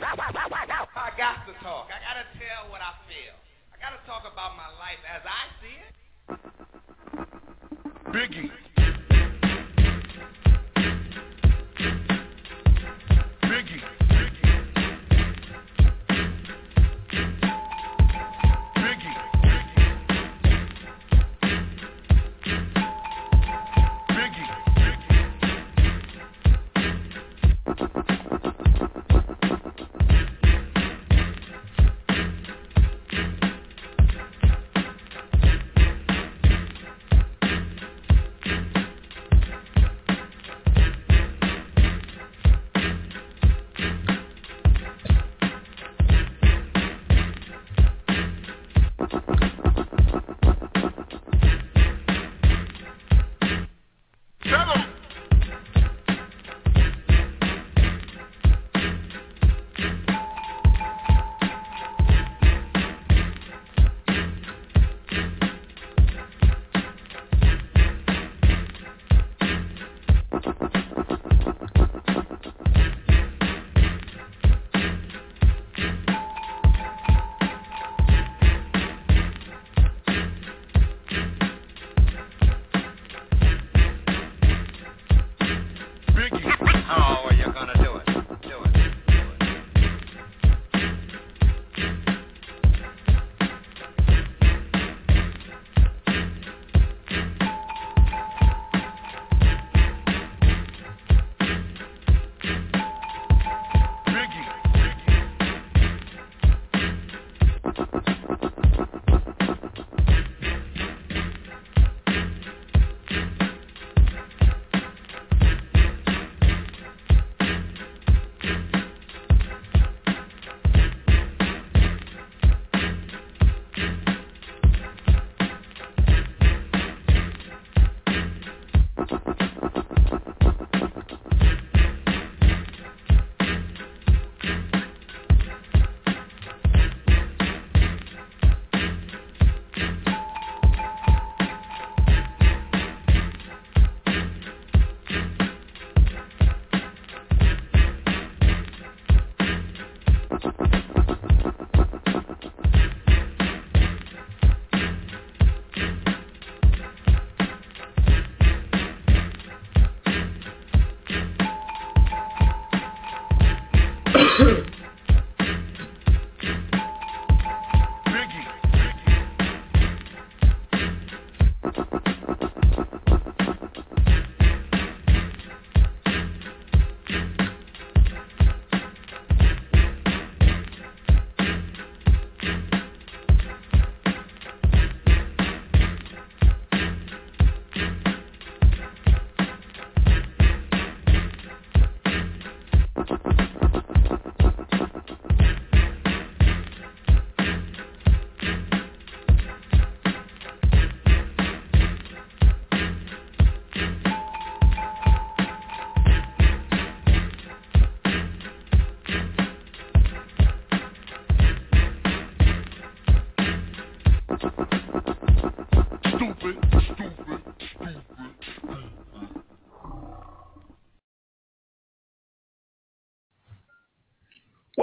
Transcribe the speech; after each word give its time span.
I 0.00 1.10
got 1.18 1.44
to 1.46 1.52
talk. 1.62 1.88
I 1.92 2.00
got 2.00 2.16
to 2.16 2.24
tell 2.38 2.70
what 2.70 2.80
I 2.80 2.96
feel. 3.04 3.36
I 3.72 3.76
got 3.76 3.92
to 3.92 4.00
talk 4.06 4.24
about 4.24 4.56
my 4.56 4.68
life 4.80 5.02
as 5.04 5.22
I 5.26 5.48
see 5.60 5.76
it. 5.76 5.92
Biggie. 8.12 8.71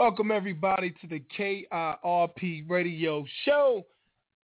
Welcome 0.09 0.31
everybody 0.31 0.89
to 1.01 1.07
the 1.07 1.21
KIRP 1.37 2.67
radio 2.67 3.23
show. 3.45 3.85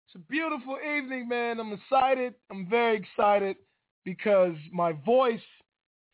It's 0.06 0.14
a 0.16 0.20
beautiful 0.20 0.78
evening, 0.78 1.28
man. 1.28 1.60
I'm 1.60 1.74
excited. 1.74 2.36
I'm 2.52 2.70
very 2.70 2.96
excited 2.96 3.56
because 4.04 4.54
my 4.72 4.92
voice 4.92 5.42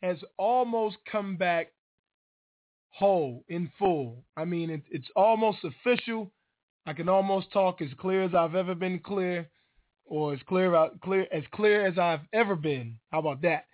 has 0.03 0.15
almost 0.37 0.95
come 1.11 1.35
back 1.35 1.73
whole, 2.91 3.43
in 3.49 3.69
full. 3.77 4.23
I 4.37 4.45
mean, 4.45 4.69
it, 4.69 4.83
it's 4.89 5.09
almost 5.17 5.57
official. 5.65 6.31
I 6.85 6.93
can 6.93 7.09
almost 7.09 7.51
talk 7.51 7.81
as 7.81 7.89
clear 7.99 8.23
as 8.23 8.33
I've 8.33 8.55
ever 8.55 8.73
been 8.73 8.99
clear, 8.99 9.49
or 10.05 10.33
as 10.33 10.39
clear, 10.47 10.71
clear 11.03 11.27
as 11.29 11.43
clear 11.53 11.85
as 11.85 11.99
I've 11.99 12.25
ever 12.31 12.55
been. 12.55 12.95
How 13.11 13.19
about 13.19 13.41
that? 13.41 13.65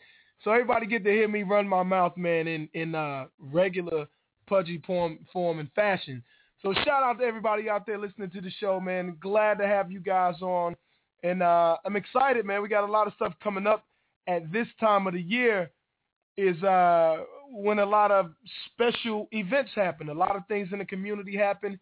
So 0.43 0.49
everybody 0.49 0.87
get 0.87 1.03
to 1.03 1.11
hear 1.11 1.27
me 1.27 1.43
run 1.43 1.67
my 1.67 1.83
mouth, 1.83 2.17
man, 2.17 2.47
in 2.47 2.67
in 2.73 2.95
uh, 2.95 3.25
regular 3.39 4.07
pudgy 4.47 4.81
form, 4.85 5.19
form 5.31 5.59
and 5.59 5.71
fashion. 5.73 6.23
So 6.61 6.73
shout 6.73 7.03
out 7.03 7.19
to 7.19 7.25
everybody 7.25 7.69
out 7.69 7.85
there 7.85 7.99
listening 7.99 8.31
to 8.31 8.41
the 8.41 8.49
show, 8.59 8.79
man. 8.79 9.17
Glad 9.21 9.59
to 9.59 9.67
have 9.67 9.91
you 9.91 9.99
guys 9.99 10.41
on. 10.41 10.75
And 11.23 11.43
uh, 11.43 11.77
I'm 11.85 11.95
excited, 11.95 12.45
man. 12.45 12.61
We 12.61 12.69
got 12.69 12.87
a 12.87 12.91
lot 12.91 13.07
of 13.07 13.13
stuff 13.13 13.33
coming 13.43 13.67
up 13.67 13.85
at 14.27 14.51
this 14.51 14.67
time 14.79 15.07
of 15.07 15.13
the 15.13 15.21
year 15.21 15.71
is 16.37 16.61
uh, 16.63 17.17
when 17.49 17.79
a 17.79 17.85
lot 17.85 18.11
of 18.11 18.31
special 18.71 19.27
events 19.31 19.71
happen. 19.75 20.09
A 20.09 20.13
lot 20.13 20.35
of 20.35 20.43
things 20.47 20.69
in 20.71 20.79
the 20.79 20.85
community 20.85 21.35
happen. 21.35 21.79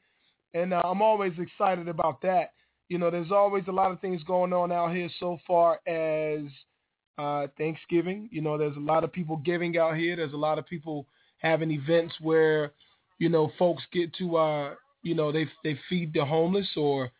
And 0.53 0.73
uh, 0.73 0.81
I'm 0.85 1.01
always 1.01 1.33
excited 1.37 1.87
about 1.87 2.21
that. 2.21 2.51
You 2.87 2.97
know, 2.97 3.09
there's 3.09 3.31
always 3.31 3.63
a 3.67 3.71
lot 3.71 3.91
of 3.91 3.99
things 3.99 4.23
going 4.23 4.53
on 4.53 4.71
out 4.71 4.93
here 4.93 5.09
so 5.19 5.37
far 5.45 5.79
as 5.87 6.43
uh, 7.17 7.47
Thanksgiving. 7.57 8.29
You 8.31 8.41
know, 8.41 8.57
there's 8.57 8.77
a 8.77 8.81
lot 8.81 9.03
of 9.03 9.11
people 9.11 9.37
giving 9.37 9.77
out 9.77 9.97
here. 9.97 10.15
There's 10.15 10.33
a 10.33 10.37
lot 10.37 10.59
of 10.59 10.65
people 10.65 11.07
having 11.37 11.71
events 11.71 12.15
where, 12.21 12.71
you 13.19 13.29
know, 13.29 13.51
folks 13.57 13.83
get 13.91 14.13
to, 14.15 14.37
uh, 14.37 14.73
you 15.03 15.15
know, 15.15 15.31
they 15.31 15.47
they 15.63 15.79
feed 15.89 16.13
the 16.13 16.25
homeless 16.25 16.69
or 16.75 17.11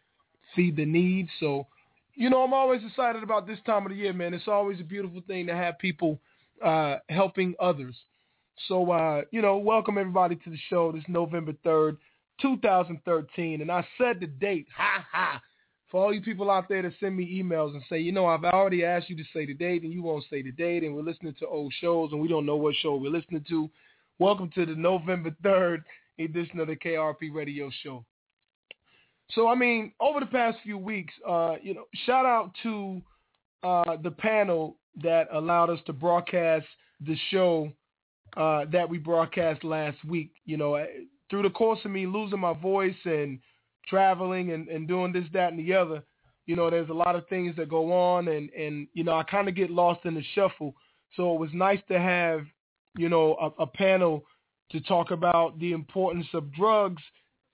feed 0.56 0.75
the 0.75 0.85
needs. 0.85 1.29
So, 1.39 1.67
you 2.15 2.29
know, 2.29 2.41
I'm 2.44 2.53
always 2.53 2.81
excited 2.88 3.23
about 3.23 3.45
this 3.47 3.59
time 3.65 3.85
of 3.85 3.91
the 3.91 3.97
year, 3.97 4.13
man. 4.13 4.33
It's 4.33 4.47
always 4.47 4.79
a 4.79 4.83
beautiful 4.83 5.21
thing 5.27 5.47
to 5.47 5.56
have 5.56 5.77
people 5.79 6.19
uh, 6.63 6.97
helping 7.09 7.56
others. 7.59 7.95
So, 8.67 8.91
uh, 8.91 9.21
you 9.31 9.41
know, 9.41 9.57
welcome 9.57 9.97
everybody 9.97 10.35
to 10.38 10.50
the 10.50 10.57
show. 10.69 10.91
This 10.91 11.03
November 11.07 11.53
3rd, 11.65 11.97
2013. 12.41 13.62
And 13.62 13.71
I 13.71 13.85
said 13.97 14.19
the 14.19 14.27
date. 14.27 14.67
Ha 14.75 15.06
ha. 15.12 15.41
For 15.91 16.03
all 16.03 16.13
you 16.13 16.21
people 16.21 16.50
out 16.50 16.67
there 16.67 16.81
that 16.81 16.94
send 17.00 17.15
me 17.15 17.41
emails 17.41 17.73
and 17.73 17.83
say, 17.89 18.00
you 18.00 18.12
know, 18.12 18.25
I've 18.25 18.44
already 18.44 18.83
asked 18.83 19.09
you 19.09 19.15
to 19.17 19.23
say 19.33 19.45
the 19.45 19.53
date 19.53 19.83
and 19.83 19.94
you 19.94 20.01
won't 20.01 20.25
say 20.29 20.41
the 20.41 20.51
date 20.51 20.83
and 20.83 20.95
we're 20.95 21.03
listening 21.03 21.35
to 21.39 21.47
old 21.47 21.73
shows 21.79 22.12
and 22.12 22.19
we 22.19 22.27
don't 22.27 22.45
know 22.45 22.56
what 22.56 22.75
show 22.75 22.95
we're 22.95 23.12
listening 23.12 23.45
to. 23.50 23.69
Welcome 24.17 24.50
to 24.56 24.65
the 24.65 24.75
November 24.75 25.35
3rd 25.44 25.83
edition 26.19 26.62
of 26.62 26.67
the 26.67 26.75
KIRP 26.77 27.33
Radio 27.33 27.69
Show. 27.83 28.06
So, 29.31 29.50
I 29.50 29.56
mean, 29.56 29.91
over 30.00 30.21
the 30.21 30.25
past 30.25 30.57
few 30.63 30.77
weeks, 30.77 31.13
uh, 31.27 31.56
you 31.62 31.73
know, 31.73 31.83
shout 32.06 32.25
out 32.25 32.51
to 32.63 33.01
uh, 33.62 33.97
the 34.01 34.12
panel 34.12 34.77
that 35.03 35.27
allowed 35.33 35.69
us 35.69 35.79
to 35.88 35.94
broadcast 35.94 36.65
the 37.06 37.17
show 37.29 37.69
uh, 38.38 38.63
that 38.71 38.88
we 38.88 39.00
broadcast 39.00 39.65
last 39.65 39.97
week. 40.06 40.31
You 40.45 40.56
know, 40.56 40.81
through 41.29 41.44
the 41.44 41.50
course 41.50 41.79
of 41.83 41.91
me 41.91 42.07
losing 42.07 42.39
my 42.39 42.53
voice 42.53 42.95
and 43.03 43.38
traveling 43.85 44.53
and, 44.53 44.69
and 44.69 44.88
doing 44.88 45.12
this, 45.12 45.25
that, 45.33 45.51
and 45.51 45.59
the 45.59 45.73
other, 45.73 46.01
you 46.45 46.56
know, 46.56 46.69
there's 46.69 46.89
a 46.89 46.94
lot 46.94 47.17
of 47.17 47.27
things 47.27 47.53
that 47.57 47.67
go 47.67 47.91
on, 47.91 48.29
and 48.29 48.50
and 48.51 48.88
you 48.94 49.03
know, 49.03 49.17
I 49.17 49.23
kind 49.23 49.50
of 49.50 49.56
get 49.56 49.71
lost 49.71 50.06
in 50.06 50.13
the 50.13 50.23
shuffle. 50.35 50.73
So 51.17 51.33
it 51.33 51.39
was 51.39 51.50
nice 51.53 51.81
to 51.89 52.00
have, 52.00 52.45
you 52.97 53.09
know, 53.09 53.36
a, 53.59 53.63
a 53.63 53.68
panel 53.68 54.24
to 54.71 54.81
talk 54.81 55.12
about 55.12 55.59
the 55.59 55.74
importance 55.74 56.27
of 56.33 56.51
drugs 56.53 57.01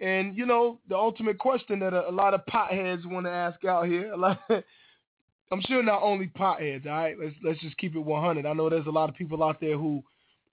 and 0.02 0.36
you 0.36 0.48
know, 0.48 0.80
the 0.90 0.96
ultimate 0.96 1.38
question 1.38 1.80
that 1.80 1.94
a, 1.94 2.10
a 2.10 2.12
lot 2.12 2.34
of 2.34 2.42
potheads 2.48 3.06
want 3.06 3.28
to 3.28 3.32
ask 3.32 3.64
out 3.64 3.86
here. 3.86 4.14
Lot, 4.16 4.42
I'm 5.52 5.62
sure 5.68 5.84
not 5.84 6.02
only 6.02 6.28
potheads. 6.28 6.88
All 6.88 6.92
right, 6.92 7.16
let's 7.22 7.36
let's 7.44 7.62
just 7.62 7.78
keep 7.78 7.96
it 7.96 8.00
100. 8.00 8.46
I 8.46 8.54
know 8.54 8.70
there's 8.70 8.88
a 8.88 8.92
lot 8.92 9.10
of 9.10 9.16
people 9.16 9.44
out 9.44 9.62
there 9.62 9.78
who 9.78 10.04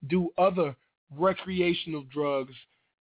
do 0.08 0.30
other 0.36 0.76
recreational 1.16 2.04
drugs 2.12 2.52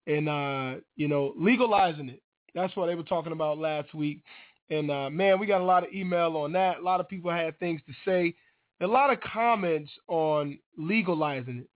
and 0.06 0.28
uh, 0.28 0.74
you 0.94 1.08
know 1.08 1.34
legalizing 1.36 2.08
it. 2.08 2.22
That's 2.54 2.74
what 2.76 2.86
they 2.86 2.94
were 2.94 3.02
talking 3.02 3.32
about 3.32 3.58
last 3.58 3.92
week. 3.92 4.22
And 4.70 4.88
uh, 4.90 5.10
man, 5.10 5.40
we 5.40 5.46
got 5.48 5.60
a 5.60 5.64
lot 5.64 5.82
of 5.82 5.92
email 5.92 6.36
on 6.36 6.52
that. 6.52 6.78
A 6.78 6.82
lot 6.82 7.00
of 7.00 7.08
people 7.08 7.30
had 7.30 7.58
things 7.58 7.80
to 7.88 7.92
say. 8.04 8.34
A 8.80 8.86
lot 8.86 9.10
of 9.10 9.20
comments 9.20 9.90
on 10.06 10.58
legalizing 10.78 11.58
it. 11.58 11.68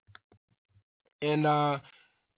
And 1.22 1.46
uh, 1.46 1.78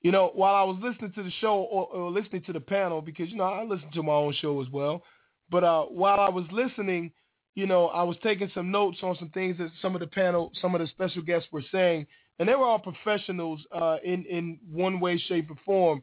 you 0.02 0.11
know, 0.11 0.32
while 0.34 0.55
I 0.55 0.64
was 0.64 0.79
listening 0.82 1.12
to 1.12 1.23
the 1.23 1.32
show 1.40 1.55
or, 1.70 1.87
or, 1.87 2.11
listening 2.11 2.43
to 2.44 2.52
the 2.52 2.61
panel, 2.61 3.00
because 3.00 3.31
you 3.31 3.37
know 3.37 3.44
I 3.44 3.62
listen 3.64 3.90
to 3.94 4.02
my 4.02 4.12
own 4.12 4.34
show 4.40 4.61
as 4.61 4.69
well. 4.70 5.02
But 5.50 5.64
uh, 5.64 5.82
while 5.84 6.19
I 6.19 6.29
was 6.29 6.44
listening, 6.50 7.12
you 7.55 7.67
know, 7.67 7.87
I 7.88 8.02
was 8.02 8.17
taking 8.23 8.50
some 8.55 8.70
notes 8.70 8.99
on 9.02 9.17
some 9.19 9.31
things 9.31 9.58
that 9.58 9.70
some 9.81 9.94
of 9.94 10.00
the 10.00 10.06
panel, 10.06 10.50
some 10.61 10.75
of 10.75 10.81
the 10.81 10.87
special 10.88 11.23
guests 11.23 11.49
were 11.52 11.62
saying, 11.70 12.06
and 12.38 12.49
they 12.49 12.55
were 12.55 12.64
all 12.64 12.79
professionals 12.79 13.61
uh, 13.73 13.99
in 14.05 14.25
in 14.25 14.58
one 14.70 14.99
way, 14.99 15.19
shape, 15.19 15.50
or 15.50 15.56
form 15.64 16.02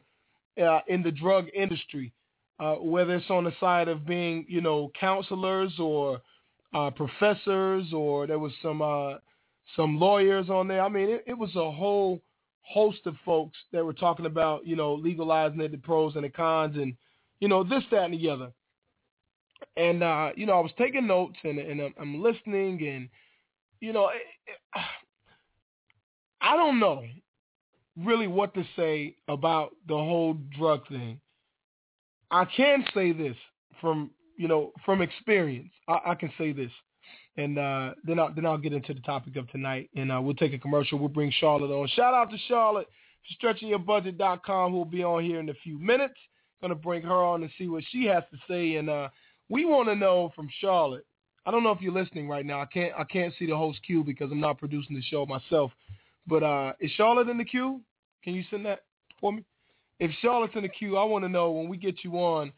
uh, 0.62 0.80
in 0.88 1.02
the 1.02 1.10
drug 1.10 1.48
industry, 1.54 2.12
uh, 2.58 2.74
whether 2.76 3.16
it's 3.16 3.30
on 3.30 3.44
the 3.44 3.52
side 3.60 3.88
of 3.88 4.06
being, 4.06 4.46
you 4.48 4.60
know, 4.60 4.90
counselors 4.98 5.72
or 5.78 6.20
uh, 6.74 6.90
professors, 6.90 7.92
or 7.92 8.26
there 8.26 8.38
was 8.38 8.52
some 8.62 8.80
uh, 8.80 9.14
some 9.76 9.98
lawyers 9.98 10.48
on 10.48 10.68
there. 10.68 10.82
I 10.82 10.88
mean, 10.88 11.10
it, 11.10 11.24
it 11.26 11.38
was 11.38 11.54
a 11.56 11.70
whole 11.70 12.22
host 12.62 13.00
of 13.06 13.14
folks 13.24 13.58
that 13.72 13.84
were 13.84 13.92
talking 13.92 14.26
about, 14.26 14.66
you 14.66 14.76
know, 14.76 14.94
legalizing 14.94 15.60
it, 15.60 15.72
the 15.72 15.78
pros 15.78 16.14
and 16.14 16.24
the 16.24 16.28
cons, 16.28 16.76
and 16.76 16.94
you 17.40 17.48
know, 17.48 17.64
this, 17.64 17.82
that, 17.90 18.04
and 18.04 18.14
the 18.14 18.28
other. 18.28 18.52
And 19.76 20.02
uh, 20.02 20.30
you 20.36 20.46
know, 20.46 20.54
I 20.54 20.60
was 20.60 20.72
taking 20.78 21.06
notes 21.06 21.38
and 21.44 21.58
and 21.58 21.92
I'm, 21.98 22.22
listening, 22.22 22.86
and 22.86 23.08
you 23.80 23.92
know, 23.92 24.08
it, 24.08 24.22
it, 24.46 24.80
I 26.40 26.56
don't 26.56 26.80
know 26.80 27.04
really 27.96 28.26
what 28.26 28.54
to 28.54 28.64
say 28.76 29.16
about 29.28 29.70
the 29.88 29.94
whole 29.94 30.34
drug 30.58 30.86
thing. 30.88 31.20
I 32.30 32.44
can 32.44 32.84
say 32.94 33.12
this 33.12 33.36
from 33.80 34.10
you 34.36 34.48
know 34.48 34.72
from 34.84 35.02
experience. 35.02 35.70
I, 35.88 35.98
I 36.06 36.14
can 36.14 36.32
say 36.38 36.52
this, 36.52 36.70
and 37.40 37.58
uh, 37.58 37.94
then 38.04 38.18
I'll 38.18 38.32
then 38.34 38.46
I'll 38.46 38.58
get 38.58 38.72
into 38.72 38.94
the 38.94 39.00
topic 39.00 39.36
of 39.36 39.48
tonight, 39.50 39.90
and 39.96 40.12
uh, 40.12 40.20
we'll 40.20 40.34
take 40.34 40.52
a 40.52 40.58
commercial. 40.58 40.98
We'll 40.98 41.08
bring 41.08 41.32
Charlotte 41.40 41.74
on. 41.74 41.88
Shout 41.88 42.14
out 42.14 42.30
to 42.30 42.38
Charlotte, 42.48 42.88
stretchingyourbudget.com, 43.42 44.72
who 44.72 44.78
will 44.78 44.84
be 44.84 45.02
on 45.02 45.24
here 45.24 45.40
in 45.40 45.48
a 45.48 45.54
few 45.54 45.78
minutes. 45.78 46.14
Gonna 46.60 46.74
bring 46.74 47.02
her 47.02 47.14
on 47.14 47.42
and 47.42 47.50
see 47.56 47.68
what 47.68 47.84
she 47.90 48.04
has 48.04 48.22
to 48.30 48.38
say, 48.48 48.76
and 48.76 48.90
uh, 48.90 49.08
we 49.48 49.64
want 49.64 49.88
to 49.88 49.94
know 49.94 50.30
from 50.36 50.48
Charlotte. 50.60 51.06
I 51.46 51.50
don't 51.50 51.64
know 51.64 51.70
if 51.70 51.80
you're 51.80 51.94
listening 51.94 52.28
right 52.28 52.44
now. 52.44 52.60
I 52.60 52.66
can't 52.66 52.92
I 52.98 53.04
can't 53.04 53.32
see 53.38 53.46
the 53.46 53.56
host 53.56 53.80
queue 53.86 54.04
because 54.04 54.30
I'm 54.30 54.40
not 54.40 54.58
producing 54.58 54.94
the 54.94 55.02
show 55.02 55.24
myself. 55.24 55.72
But 56.26 56.42
uh, 56.42 56.72
is 56.80 56.90
Charlotte 56.92 57.28
in 57.28 57.38
the 57.38 57.44
queue? 57.44 57.80
Can 58.22 58.34
you 58.34 58.44
send 58.50 58.66
that 58.66 58.80
for 59.20 59.32
me? 59.32 59.44
If 59.98 60.10
Charlotte's 60.22 60.54
in 60.54 60.62
the 60.62 60.68
queue, 60.68 60.96
I 60.96 61.04
want 61.04 61.24
to 61.24 61.28
know 61.28 61.50
when 61.50 61.68
we 61.68 61.76
get 61.76 62.04
you 62.04 62.14
on. 62.16 62.52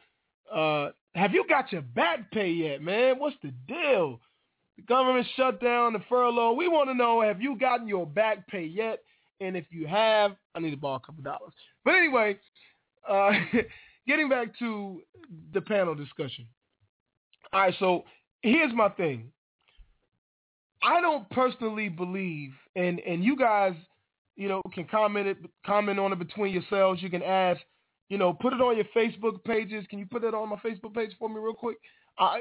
Uh, 0.52 0.90
have 1.14 1.32
you 1.32 1.44
got 1.48 1.72
your 1.72 1.82
back 1.82 2.30
pay 2.30 2.50
yet, 2.50 2.82
man? 2.82 3.18
What's 3.18 3.36
the 3.42 3.52
deal? 3.68 4.20
The 4.76 4.82
government 4.82 5.26
shut 5.36 5.60
down, 5.60 5.92
the 5.92 6.02
furlough. 6.08 6.52
We 6.52 6.68
want 6.68 6.88
to 6.88 6.94
know, 6.94 7.20
have 7.20 7.42
you 7.42 7.56
gotten 7.56 7.86
your 7.86 8.06
back 8.06 8.46
pay 8.48 8.64
yet? 8.64 9.00
And 9.40 9.56
if 9.56 9.66
you 9.70 9.86
have, 9.86 10.32
I 10.54 10.60
need 10.60 10.70
to 10.70 10.76
borrow 10.76 10.96
a 10.96 11.00
couple 11.00 11.22
dollars. 11.22 11.52
But 11.84 11.94
anyway, 11.94 12.38
uh, 13.08 13.32
getting 14.06 14.28
back 14.28 14.56
to 14.60 15.02
the 15.52 15.60
panel 15.60 15.94
discussion. 15.94 16.46
All 17.52 17.60
right, 17.60 17.74
so 17.78 18.04
here's 18.42 18.72
my 18.72 18.88
thing. 18.90 19.30
I 20.82 21.00
don't 21.00 21.28
personally 21.30 21.88
believe, 21.88 22.50
and 22.74 22.98
and 23.00 23.22
you 23.22 23.36
guys, 23.36 23.74
you 24.36 24.48
know, 24.48 24.62
can 24.72 24.84
comment 24.84 25.28
it, 25.28 25.38
comment 25.64 25.98
on 25.98 26.12
it 26.12 26.18
between 26.18 26.52
yourselves. 26.52 27.02
You 27.02 27.10
can 27.10 27.22
ask, 27.22 27.60
you 28.08 28.18
know, 28.18 28.32
put 28.32 28.52
it 28.52 28.60
on 28.60 28.76
your 28.76 28.86
Facebook 28.96 29.44
pages. 29.44 29.84
Can 29.90 30.00
you 30.00 30.06
put 30.06 30.24
it 30.24 30.34
on 30.34 30.48
my 30.48 30.56
Facebook 30.56 30.94
page 30.94 31.12
for 31.18 31.28
me 31.28 31.36
real 31.36 31.54
quick? 31.54 31.76
Uh, 32.18 32.38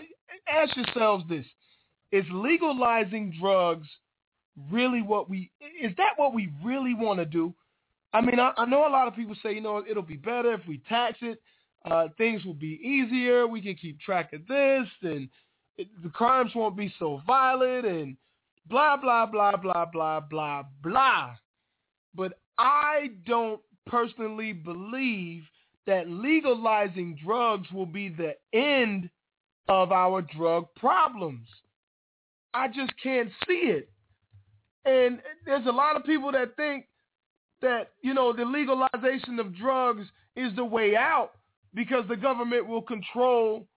ask 0.52 0.76
yourselves 0.76 1.24
this: 1.30 1.46
Is 2.12 2.26
legalizing 2.32 3.34
drugs 3.40 3.88
really 4.70 5.02
what 5.02 5.30
we? 5.30 5.52
Is 5.82 5.94
that 5.98 6.14
what 6.18 6.34
we 6.34 6.52
really 6.64 6.94
want 6.94 7.20
to 7.20 7.26
do? 7.26 7.54
I 8.14 8.22
mean, 8.22 8.40
I, 8.40 8.52
I 8.58 8.66
know 8.66 8.88
a 8.88 8.92
lot 8.92 9.08
of 9.08 9.16
people 9.16 9.36
say, 9.42 9.54
you 9.54 9.62
know, 9.62 9.84
it'll 9.90 10.04
be 10.04 10.18
better 10.18 10.54
if 10.54 10.62
we 10.68 10.82
tax 10.90 11.20
it. 11.22 11.42
Uh, 11.90 12.10
things 12.18 12.44
will 12.46 12.54
be 12.54 12.80
easier. 12.84 13.48
We 13.48 13.62
can 13.62 13.76
keep 13.76 14.00
track 14.00 14.34
of 14.34 14.46
this, 14.48 14.88
and 15.02 15.30
it, 15.78 15.88
the 16.04 16.10
crimes 16.10 16.52
won't 16.54 16.78
be 16.78 16.94
so 17.00 17.22
violent, 17.26 17.86
and 17.86 18.18
blah, 18.70 18.98
blah, 18.98 19.26
blah, 19.26 19.56
blah, 19.56 19.86
blah, 19.86 20.20
blah, 20.20 20.64
blah. 20.84 21.36
But 22.14 22.34
I 22.58 23.12
don't 23.26 23.62
personally 23.88 24.54
believe 24.54 25.44
that 25.88 26.10
legalizing 26.10 27.18
drugs 27.24 27.72
will 27.72 27.88
be 27.88 28.10
the 28.10 28.36
end 28.54 29.10
of 29.68 29.92
our 29.92 30.22
drug 30.22 30.68
problems. 30.76 31.48
I 32.54 32.68
just 32.68 32.92
can't 33.02 33.30
see 33.48 33.72
it. 33.72 33.90
And 34.86 35.20
there's 35.46 35.66
a 35.68 35.72
lot 35.72 35.96
of 35.96 36.04
people 36.04 36.32
that 36.32 36.56
think 36.56 36.86
that, 37.62 37.92
you 38.02 38.14
know, 38.14 38.34
the 38.34 38.46
legalization 38.46 39.40
of 39.40 39.56
drugs 39.56 40.08
is 40.36 40.56
the 40.56 40.66
way 40.66 40.96
out 40.96 41.32
because 41.74 42.04
the 42.10 42.16
government 42.16 42.68
will 42.68 42.82
control 42.82 43.68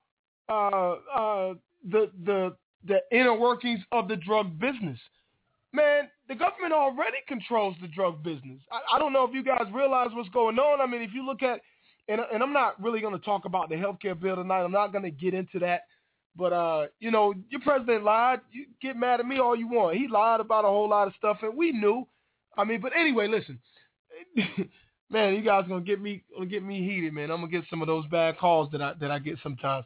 uh, 0.48 0.94
uh, 1.14 1.54
the, 1.90 2.10
the 2.24 2.56
the 2.86 3.00
inner 3.10 3.34
workings 3.34 3.80
of 3.92 4.08
the 4.08 4.16
drug 4.16 4.58
business. 4.58 4.98
Man, 5.72 6.08
the 6.28 6.34
government 6.34 6.72
already 6.72 7.16
controls 7.26 7.74
the 7.80 7.88
drug 7.88 8.22
business. 8.22 8.60
I, 8.70 8.96
I 8.96 8.98
don't 8.98 9.12
know 9.12 9.24
if 9.24 9.34
you 9.34 9.42
guys 9.42 9.64
realize 9.72 10.08
what's 10.12 10.28
going 10.28 10.58
on. 10.58 10.80
I 10.80 10.86
mean, 10.86 11.02
if 11.02 11.10
you 11.12 11.24
look 11.24 11.42
at, 11.42 11.60
and, 12.08 12.20
and 12.32 12.42
I'm 12.42 12.52
not 12.52 12.80
really 12.82 13.00
going 13.00 13.18
to 13.18 13.24
talk 13.24 13.44
about 13.44 13.70
the 13.70 13.76
health 13.76 13.96
care 14.00 14.14
bill 14.14 14.36
tonight. 14.36 14.62
I'm 14.62 14.70
not 14.70 14.92
going 14.92 15.04
to 15.04 15.10
get 15.10 15.34
into 15.34 15.58
that. 15.60 15.82
But, 16.36 16.52
uh, 16.52 16.86
you 16.98 17.10
know, 17.10 17.32
your 17.48 17.60
president 17.60 18.04
lied. 18.04 18.40
You 18.50 18.66
get 18.82 18.96
mad 18.96 19.20
at 19.20 19.26
me 19.26 19.38
all 19.38 19.56
you 19.56 19.68
want. 19.68 19.96
He 19.96 20.08
lied 20.08 20.40
about 20.40 20.64
a 20.64 20.68
whole 20.68 20.88
lot 20.88 21.06
of 21.06 21.14
stuff, 21.16 21.38
and 21.42 21.56
we 21.56 21.72
knew. 21.72 22.06
I 22.56 22.64
mean, 22.64 22.80
but 22.80 22.92
anyway, 22.96 23.28
listen. 23.28 23.58
man, 25.10 25.34
you 25.34 25.42
guys 25.42 25.64
gonna 25.68 25.80
get 25.80 26.00
me 26.00 26.24
gonna 26.34 26.46
get 26.46 26.62
me 26.62 26.84
heated, 26.84 27.12
man. 27.12 27.30
I'm 27.30 27.38
gonna 27.40 27.52
get 27.52 27.64
some 27.70 27.82
of 27.82 27.86
those 27.86 28.06
bad 28.06 28.38
calls 28.38 28.70
that 28.72 28.82
I 28.82 28.94
that 29.00 29.10
I 29.10 29.18
get 29.18 29.38
sometimes 29.42 29.84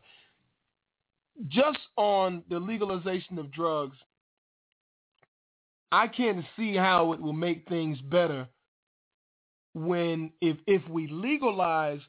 just 1.46 1.78
on 1.96 2.42
the 2.50 2.58
legalization 2.58 3.38
of 3.38 3.52
drugs, 3.52 3.96
I 5.92 6.08
can't 6.08 6.44
see 6.56 6.74
how 6.74 7.12
it 7.12 7.20
will 7.20 7.32
make 7.32 7.68
things 7.68 7.98
better 8.00 8.48
when 9.74 10.32
if 10.40 10.56
if 10.66 10.86
we 10.88 11.06
legalize 11.06 12.00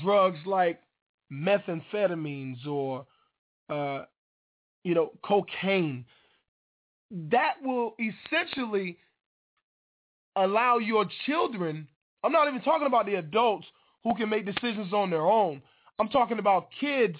drugs 0.00 0.38
like 0.46 0.80
methamphetamines 1.32 2.66
or 2.66 3.06
uh, 3.72 4.04
you 4.84 4.94
know 4.94 5.12
cocaine, 5.24 6.04
that 7.10 7.54
will 7.62 7.94
essentially 7.98 8.98
allow 10.36 10.78
your 10.78 11.06
children. 11.26 11.86
I'm 12.24 12.32
not 12.32 12.48
even 12.48 12.62
talking 12.62 12.86
about 12.86 13.06
the 13.06 13.16
adults 13.16 13.66
who 14.04 14.14
can 14.14 14.28
make 14.28 14.46
decisions 14.46 14.92
on 14.92 15.10
their 15.10 15.26
own. 15.26 15.62
I'm 15.98 16.08
talking 16.08 16.38
about 16.38 16.68
kids 16.80 17.16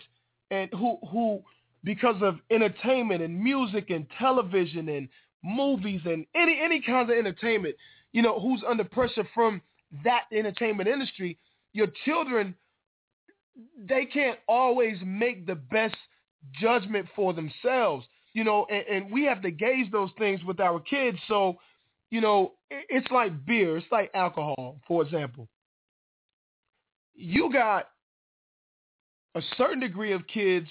and 0.51 0.71
who 0.73 0.99
who 1.11 1.43
because 1.85 2.17
of 2.23 2.37
entertainment 2.51 3.23
and 3.23 3.43
music 3.43 3.91
and 3.91 4.07
television 4.19 4.89
and 4.89 5.09
movies 5.45 6.01
and 6.05 6.25
any 6.35 6.61
any 6.63 6.81
kinds 6.81 7.11
of 7.11 7.17
entertainment 7.17 7.75
you 8.13 8.23
know, 8.23 8.39
who's 8.39 8.63
under 8.67 8.85
pressure 8.85 9.27
from 9.35 9.61
that 10.05 10.25
entertainment 10.33 10.89
industry, 10.89 11.39
your 11.73 11.89
children, 12.05 12.55
they 13.77 14.05
can't 14.05 14.39
always 14.49 14.97
make 15.05 15.47
the 15.47 15.55
best 15.55 15.97
judgment 16.61 17.07
for 17.15 17.33
themselves, 17.33 18.07
you 18.35 18.45
know, 18.45 18.67
and, 18.71 19.05
and 19.05 19.13
we 19.13 19.25
have 19.25 19.43
to 19.43 19.51
gauge 19.51 19.91
those 19.91 20.11
things 20.19 20.43
with 20.45 20.61
our 20.61 20.81
kids. 20.81 21.19
So, 21.29 21.57
you 22.11 22.21
know, 22.21 22.53
it's 22.71 23.11
like 23.11 23.45
beer, 23.47 23.77
it's 23.77 23.87
like 23.91 24.11
alcohol, 24.15 24.81
for 24.87 25.03
example. 25.03 25.49
You 27.15 27.53
got 27.53 27.89
a 29.35 29.41
certain 29.57 29.81
degree 29.81 30.13
of 30.13 30.27
kids, 30.27 30.67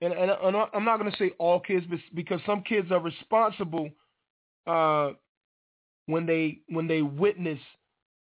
and, 0.00 0.12
and, 0.12 0.30
I'm 0.30 0.84
not 0.84 0.98
going 0.98 1.10
to 1.10 1.16
say 1.16 1.32
all 1.38 1.60
kids, 1.60 1.86
because 2.12 2.40
some 2.44 2.62
kids 2.62 2.90
are 2.90 3.00
responsible 3.00 3.90
uh, 4.66 5.10
when 6.06 6.26
they 6.26 6.58
when 6.68 6.86
they 6.86 7.02
witness 7.02 7.58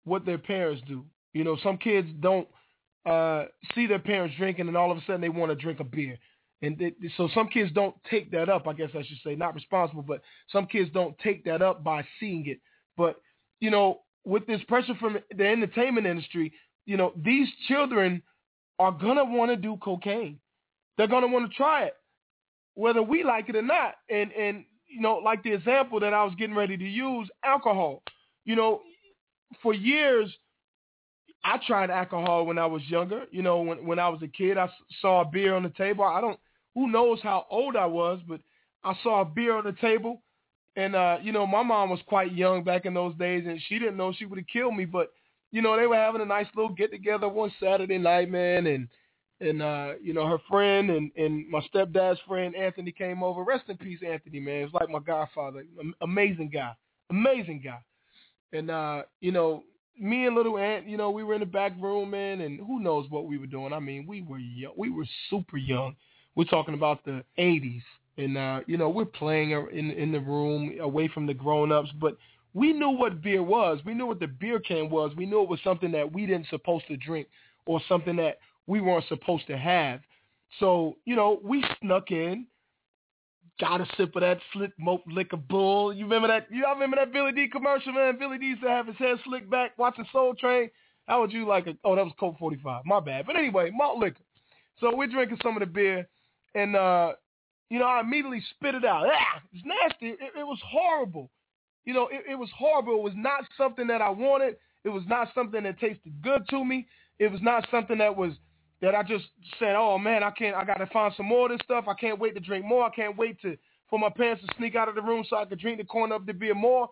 what 0.06 0.26
their 0.26 0.38
parents 0.38 0.82
do. 0.88 1.06
You 1.34 1.44
know, 1.44 1.58
some 1.64 1.78
kids 1.78 2.08
don't 2.20 2.48
uh, 3.06 3.46
see 3.76 3.88
their 3.88 4.00
parents 4.00 4.36
drinking, 4.38 4.68
and 4.68 4.78
all 4.78 4.92
of 4.92 4.98
a 4.98 5.02
sudden 5.02 5.22
they 5.22 5.30
want 5.30 5.52
to 5.52 5.56
drink 5.56 5.80
a 5.80 5.84
beer. 5.84 6.18
And 6.64 6.78
they, 6.78 6.94
so 7.18 7.28
some 7.36 7.50
kids 7.50 7.72
don't 7.74 7.94
take 8.10 8.32
that 8.32 8.48
up. 8.48 8.68
I 8.68 8.74
guess 8.74 8.90
I 8.96 9.04
should 9.04 9.20
say 9.24 9.36
not 9.36 9.54
responsible, 9.54 10.02
but 10.02 10.22
some 10.50 10.66
kids 10.66 10.90
don't 10.94 11.16
take 11.20 11.44
that 11.44 11.62
up 11.62 11.84
by 11.84 12.06
seeing 12.20 12.48
it. 12.48 12.60
But 12.96 13.18
you 13.60 13.70
know, 13.70 14.00
with 14.24 14.48
this 14.48 14.62
pressure 14.68 14.96
from 15.00 15.18
the 15.36 15.46
entertainment 15.46 16.08
industry, 16.08 16.54
you 16.86 16.96
know, 16.96 17.12
these 17.18 17.50
children 17.68 18.24
are 18.80 18.94
gonna 18.94 19.26
want 19.26 19.52
to 19.52 19.58
do 19.58 19.78
cocaine. 19.84 20.40
They're 20.98 21.08
gonna 21.08 21.28
want 21.28 21.52
to 21.52 21.56
try 21.56 21.84
it, 21.84 21.96
whether 22.76 23.04
we 23.04 23.24
like 23.24 23.50
it 23.50 23.58
or 23.58 23.62
not. 23.62 23.96
And 24.10 24.32
and 24.32 24.64
you 24.88 25.02
know, 25.02 25.18
like 25.18 25.44
the 25.44 25.52
example 25.52 26.00
that 26.00 26.14
I 26.14 26.24
was 26.24 26.34
getting 26.38 26.56
ready 26.56 26.78
to 26.78 26.88
use, 26.88 27.30
alcohol. 27.44 28.04
You 28.46 28.56
know, 28.56 28.82
for 29.62 29.74
years, 29.74 30.30
I 31.44 31.60
tried 31.68 31.90
alcohol 31.90 32.46
when 32.46 32.58
I 32.58 32.66
was 32.68 32.82
younger. 32.88 33.26
You 33.32 33.42
know, 33.42 33.62
when 33.62 33.86
when 33.86 34.00
I 34.00 34.08
was 34.08 34.22
a 34.22 34.28
kid, 34.28 34.58
I 34.58 34.70
saw 35.02 35.22
a 35.22 35.26
beer 35.26 35.56
on 35.56 35.64
the 35.64 35.70
table. 35.70 36.06
I 36.06 36.22
don't, 36.22 36.40
who 36.76 36.92
knows 36.92 37.20
how 37.22 37.46
old 37.50 37.76
I 37.76 37.86
was, 37.86 38.20
but 38.28 38.42
I 38.84 38.94
saw 39.04 39.22
a 39.22 39.26
beer 39.26 39.56
on 39.56 39.64
the 39.64 39.74
table, 39.74 40.22
and 40.76 40.96
uh, 40.96 41.18
you 41.22 41.32
know, 41.32 41.46
my 41.46 41.64
mom 41.64 41.90
was 41.90 42.00
quite 42.08 42.34
young 42.34 42.64
back 42.64 42.86
in 42.86 42.94
those 42.94 43.16
days, 43.16 43.46
and 43.48 43.62
she 43.68 43.80
didn't 43.80 43.98
know 43.98 44.14
she 44.14 44.26
would 44.26 44.40
have 44.40 44.48
killed 44.48 44.76
me. 44.76 44.86
But 44.86 45.12
you 45.52 45.62
know, 45.62 45.78
they 45.78 45.88
were 45.88 45.96
having 45.96 46.22
a 46.22 46.26
nice 46.26 46.48
little 46.56 46.74
get 46.74 46.92
together 46.92 47.30
one 47.30 47.52
Saturday 47.60 47.98
night, 47.98 48.30
man, 48.30 48.68
and 48.68 48.88
and 49.40 49.62
uh, 49.62 49.94
you 50.02 50.14
know, 50.14 50.28
her 50.28 50.40
friend 50.50 50.90
and 50.90 51.12
and 51.16 51.48
my 51.50 51.62
stepdad's 51.74 52.20
friend 52.28 52.56
Anthony 52.56 52.92
came 52.92 53.24
over. 53.24 53.44
Rest 53.44 53.66
in 53.70 53.78
peace, 53.78 54.00
Anthony, 54.06 54.40
man. 54.40 54.64
It's 54.64 54.74
like 54.74 54.90
my 54.90 55.00
godfather. 55.00 55.64
Amazing 56.02 56.50
guy, 56.50 56.74
amazing 57.10 57.62
guy. 57.64 57.80
And 58.52 58.72
uh, 58.72 59.04
you 59.22 59.32
know, 59.32 59.64
me 60.00 60.26
and 60.26 60.36
little 60.36 60.58
Ant, 60.58 60.88
you 60.88 60.98
know, 60.98 61.12
we 61.12 61.24
were 61.24 61.36
in 61.36 61.40
the 61.40 61.46
back 61.46 61.74
room, 61.80 62.12
man, 62.12 62.42
and 62.42 62.60
who 62.60 62.80
knows 62.80 63.06
what 63.10 63.28
we 63.28 63.38
were 63.38 63.48
doing. 63.48 63.74
I 63.74 63.80
mean, 63.80 64.06
we 64.08 64.22
were 64.22 64.40
young, 64.40 64.74
we 64.78 64.90
were 64.90 65.06
super 65.30 65.58
young. 65.58 65.96
We're 66.36 66.46
talking 66.46 66.74
about 66.74 67.04
the 67.06 67.24
'80s, 67.38 67.84
and 68.18 68.38
uh, 68.38 68.62
you 68.68 68.78
know, 68.78 68.90
we're 68.90 69.06
playing 69.06 69.52
in 69.52 69.92
in 69.92 70.12
the 70.12 70.20
room 70.20 70.78
away 70.80 71.08
from 71.08 71.26
the 71.26 71.34
grown-ups, 71.34 71.92
but 72.00 72.18
we 72.54 72.74
knew 72.74 72.90
what 72.90 73.22
beer 73.22 73.44
was. 73.44 73.80
We 73.86 73.94
knew 73.94 74.06
what 74.06 74.20
the 74.20 74.28
beer 74.28 74.60
can 74.60 74.90
was. 74.90 75.12
We 75.16 75.26
knew 75.26 75.42
it 75.42 75.50
was 75.50 75.60
something 75.64 75.92
that 75.92 76.12
we 76.12 76.26
didn't 76.26 76.48
supposed 76.50 76.88
to 76.88 76.98
drink 76.98 77.28
or 77.66 77.82
something 77.88 78.16
that 78.18 78.38
we 78.68 78.82
weren't 78.82 79.08
supposed 79.08 79.48
to 79.48 79.58
have. 79.58 80.02
So, 80.60 80.98
you 81.06 81.16
know, 81.16 81.40
we 81.44 81.64
snuck 81.82 82.12
in, 82.12 82.46
got 83.60 83.82
a 83.82 83.88
sip 83.98 84.16
of 84.16 84.22
that 84.22 84.40
Schlitz 84.54 84.74
malt 84.78 85.02
liquor 85.08 85.38
bull. 85.38 85.94
You 85.94 86.04
remember 86.04 86.28
that? 86.28 86.48
You 86.52 86.66
all 86.66 86.76
remember 86.76 86.98
that 86.98 87.12
Billy 87.12 87.32
Dee 87.32 87.48
commercial, 87.48 87.94
man? 87.94 88.20
Billy 88.20 88.38
Dee 88.38 88.48
used 88.48 88.62
to 88.62 88.70
have 88.70 88.88
his 88.88 88.98
hair 88.98 89.16
slicked 89.26 89.50
back 89.50 89.72
watching 89.78 90.06
Soul 90.12 90.36
Train. 90.36 90.70
How 91.08 91.22
would 91.22 91.32
you 91.32 91.48
like 91.48 91.68
a, 91.68 91.76
oh, 91.84 91.96
that 91.96 92.06
was 92.06 92.14
Colt 92.20 92.36
45. 92.40 92.84
My 92.86 93.00
bad. 93.00 93.26
But 93.26 93.36
anyway, 93.36 93.72
malt 93.74 93.98
liquor. 93.98 94.22
So 94.80 94.96
we're 94.96 95.08
drinking 95.08 95.40
some 95.44 95.56
of 95.56 95.60
the 95.60 95.66
beer, 95.66 96.08
and, 96.56 96.76
uh, 96.76 97.14
you 97.70 97.80
know, 97.80 97.86
I 97.86 98.02
immediately 98.02 98.44
spit 98.52 98.76
it 98.76 98.86
out. 98.86 99.08
Ah, 99.08 99.42
it's 99.52 99.66
nasty. 99.66 100.10
It, 100.10 100.32
it 100.40 100.44
was 100.44 100.60
horrible. 100.66 101.30
You 101.86 101.94
know, 101.94 102.08
it, 102.12 102.24
it 102.32 102.36
was 102.36 102.50
horrible. 102.56 102.96
It 102.96 103.04
was 103.04 103.14
not 103.16 103.46
something 103.58 103.88
that 103.88 104.02
I 104.02 104.10
wanted. 104.10 104.58
It 104.84 104.90
was 104.90 105.04
not 105.08 105.30
something 105.34 105.64
that 105.64 105.80
tasted 105.80 106.22
good 106.22 106.44
to 106.50 106.64
me. 106.64 106.88
It 107.20 107.32
was 107.32 107.42
not 107.42 107.68
something 107.72 107.98
that 107.98 108.16
was 108.16 108.34
that 108.82 108.96
I 108.96 109.04
just 109.04 109.26
said, 109.60 109.76
oh 109.78 109.98
man, 109.98 110.24
I 110.24 110.32
can't. 110.32 110.56
I 110.56 110.66
got 110.66 110.76
to 110.76 110.88
find 110.88 111.14
some 111.16 111.28
more 111.28 111.46
of 111.46 111.52
this 111.52 111.64
stuff. 111.64 111.86
I 111.88 111.94
can't 111.94 112.20
wait 112.20 112.36
to 112.36 112.42
drink 112.42 112.66
more. 112.66 112.84
I 112.84 112.90
can't 112.90 113.18
wait 113.18 113.42
to 113.42 113.58
for 113.90 113.98
my 113.98 114.10
parents 114.10 114.44
to 114.46 114.54
sneak 114.58 114.76
out 114.76 114.90
of 114.90 114.96
the 114.96 115.02
room 115.02 115.24
so 115.30 115.38
I 115.38 115.46
could 115.46 115.60
drink 115.60 115.78
the 115.78 115.86
corner 115.86 116.16
of 116.16 116.26
the 116.26 116.34
beer 116.34 116.54
more. 116.54 116.90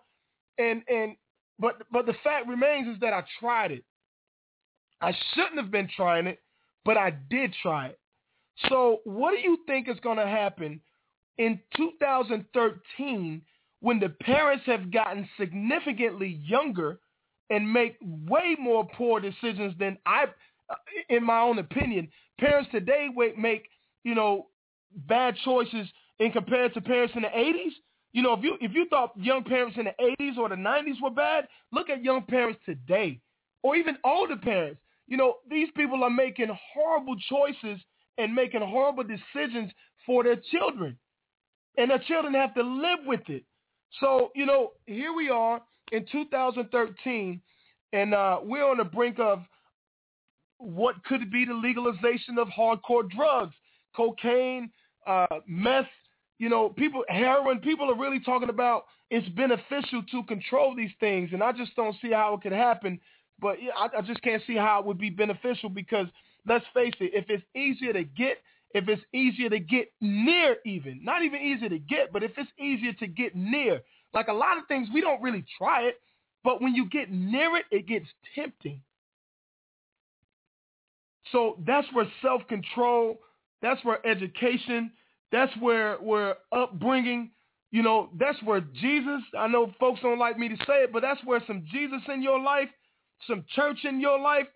And 0.58 0.82
and 0.88 1.16
but 1.58 1.82
but 1.90 2.06
the 2.06 2.14
fact 2.24 2.48
remains 2.48 2.88
is 2.88 3.00
that 3.00 3.12
I 3.12 3.24
tried 3.40 3.72
it. 3.72 3.84
I 5.00 5.12
shouldn't 5.34 5.56
have 5.56 5.70
been 5.70 5.88
trying 5.94 6.26
it, 6.26 6.40
but 6.84 6.96
I 6.96 7.10
did 7.28 7.54
try 7.60 7.88
it. 7.88 7.98
So 8.68 9.00
what 9.04 9.32
do 9.32 9.38
you 9.38 9.58
think 9.66 9.88
is 9.88 9.98
going 10.00 10.18
to 10.18 10.26
happen 10.26 10.80
in 11.38 11.58
2013 11.76 13.42
when 13.80 13.98
the 13.98 14.08
parents 14.08 14.64
have 14.66 14.92
gotten 14.92 15.28
significantly 15.38 16.40
younger 16.44 17.00
and 17.50 17.70
make 17.70 17.96
way 18.00 18.56
more 18.58 18.88
poor 18.96 19.20
decisions 19.20 19.74
than 19.78 19.98
I, 20.06 20.24
uh, 20.70 20.74
in 21.08 21.24
my 21.24 21.40
own 21.40 21.58
opinion, 21.58 22.08
parents 22.38 22.70
today 22.70 23.08
make, 23.36 23.68
you 24.04 24.14
know, 24.14 24.46
bad 25.08 25.36
choices 25.44 25.88
in 26.18 26.32
compared 26.32 26.74
to 26.74 26.80
parents 26.80 27.14
in 27.16 27.22
the 27.22 27.28
80s. 27.28 27.72
You 28.12 28.22
know, 28.22 28.34
if 28.34 28.42
you 28.44 28.56
if 28.60 28.72
you 28.74 28.86
thought 28.88 29.12
young 29.16 29.42
parents 29.42 29.76
in 29.78 29.86
the 29.86 30.14
80s 30.20 30.36
or 30.36 30.48
the 30.48 30.54
90s 30.54 31.00
were 31.02 31.10
bad, 31.10 31.48
look 31.72 31.88
at 31.90 32.04
young 32.04 32.22
parents 32.22 32.60
today, 32.64 33.20
or 33.62 33.74
even 33.74 33.96
older 34.04 34.36
parents. 34.36 34.80
You 35.08 35.16
know, 35.16 35.36
these 35.48 35.68
people 35.74 36.04
are 36.04 36.10
making 36.10 36.48
horrible 36.74 37.16
choices 37.28 37.80
and 38.22 38.34
making 38.34 38.60
horrible 38.62 39.04
decisions 39.04 39.72
for 40.06 40.24
their 40.24 40.40
children, 40.50 40.96
and 41.76 41.90
their 41.90 41.98
children 41.98 42.34
have 42.34 42.54
to 42.54 42.62
live 42.62 43.00
with 43.06 43.28
it. 43.28 43.44
So, 44.00 44.30
you 44.34 44.46
know, 44.46 44.72
here 44.86 45.12
we 45.12 45.28
are 45.28 45.60
in 45.90 46.06
2013, 46.10 47.40
and 47.92 48.14
uh, 48.14 48.38
we're 48.42 48.66
on 48.66 48.78
the 48.78 48.84
brink 48.84 49.18
of 49.18 49.42
what 50.58 51.02
could 51.04 51.30
be 51.30 51.44
the 51.44 51.54
legalization 51.54 52.38
of 52.38 52.48
hardcore 52.48 53.08
drugs, 53.10 53.54
cocaine, 53.94 54.70
uh, 55.06 55.26
meth, 55.46 55.86
you 56.38 56.48
know, 56.48 56.68
people, 56.70 57.04
heroin. 57.08 57.58
People 57.58 57.90
are 57.90 57.98
really 57.98 58.20
talking 58.20 58.48
about 58.48 58.84
it's 59.10 59.28
beneficial 59.30 60.02
to 60.10 60.22
control 60.24 60.74
these 60.74 60.90
things, 61.00 61.30
and 61.32 61.42
I 61.42 61.52
just 61.52 61.74
don't 61.76 61.96
see 62.00 62.12
how 62.12 62.34
it 62.34 62.40
could 62.42 62.52
happen. 62.52 62.98
But 63.40 63.56
I, 63.76 63.98
I 63.98 64.02
just 64.02 64.22
can't 64.22 64.42
see 64.46 64.56
how 64.56 64.80
it 64.80 64.86
would 64.86 64.98
be 64.98 65.10
beneficial 65.10 65.68
because 65.68 66.06
let's 66.46 66.64
face 66.74 66.94
it, 67.00 67.12
if 67.14 67.26
it's 67.28 67.44
easier 67.54 67.92
to 67.92 68.04
get 68.04 68.38
if 68.74 68.88
it's 68.88 69.02
easier 69.12 69.50
to 69.50 69.58
get 69.58 69.92
near 70.00 70.56
even, 70.64 71.00
not 71.02 71.22
even 71.22 71.40
easier 71.40 71.68
to 71.68 71.78
get, 71.78 72.12
but 72.12 72.22
if 72.22 72.32
it's 72.36 72.50
easier 72.58 72.92
to 72.94 73.06
get 73.06 73.36
near, 73.36 73.82
like 74.14 74.28
a 74.28 74.32
lot 74.32 74.58
of 74.58 74.66
things, 74.66 74.88
we 74.92 75.00
don't 75.00 75.22
really 75.22 75.44
try 75.58 75.82
it, 75.82 76.00
but 76.44 76.60
when 76.62 76.74
you 76.74 76.88
get 76.88 77.10
near 77.10 77.56
it, 77.56 77.64
it 77.70 77.86
gets 77.86 78.06
tempting. 78.34 78.80
So 81.30 81.58
that's 81.66 81.86
where 81.92 82.06
self-control, 82.20 83.20
that's 83.60 83.82
where 83.84 84.04
education, 84.06 84.90
that's 85.30 85.52
where 85.58 85.96
where 85.96 86.36
upbringing, 86.50 87.30
you 87.70 87.82
know, 87.82 88.10
that's 88.18 88.42
where 88.42 88.60
Jesus, 88.60 89.22
I 89.38 89.48
know 89.48 89.72
folks 89.80 90.00
don't 90.02 90.18
like 90.18 90.38
me 90.38 90.48
to 90.48 90.56
say 90.66 90.82
it, 90.84 90.92
but 90.92 91.00
that's 91.00 91.22
where 91.24 91.42
some 91.46 91.64
Jesus 91.72 92.02
in 92.12 92.22
your 92.22 92.40
life, 92.40 92.68
some 93.26 93.44
church 93.54 93.78
in 93.84 94.00
your 94.00 94.18
life 94.18 94.46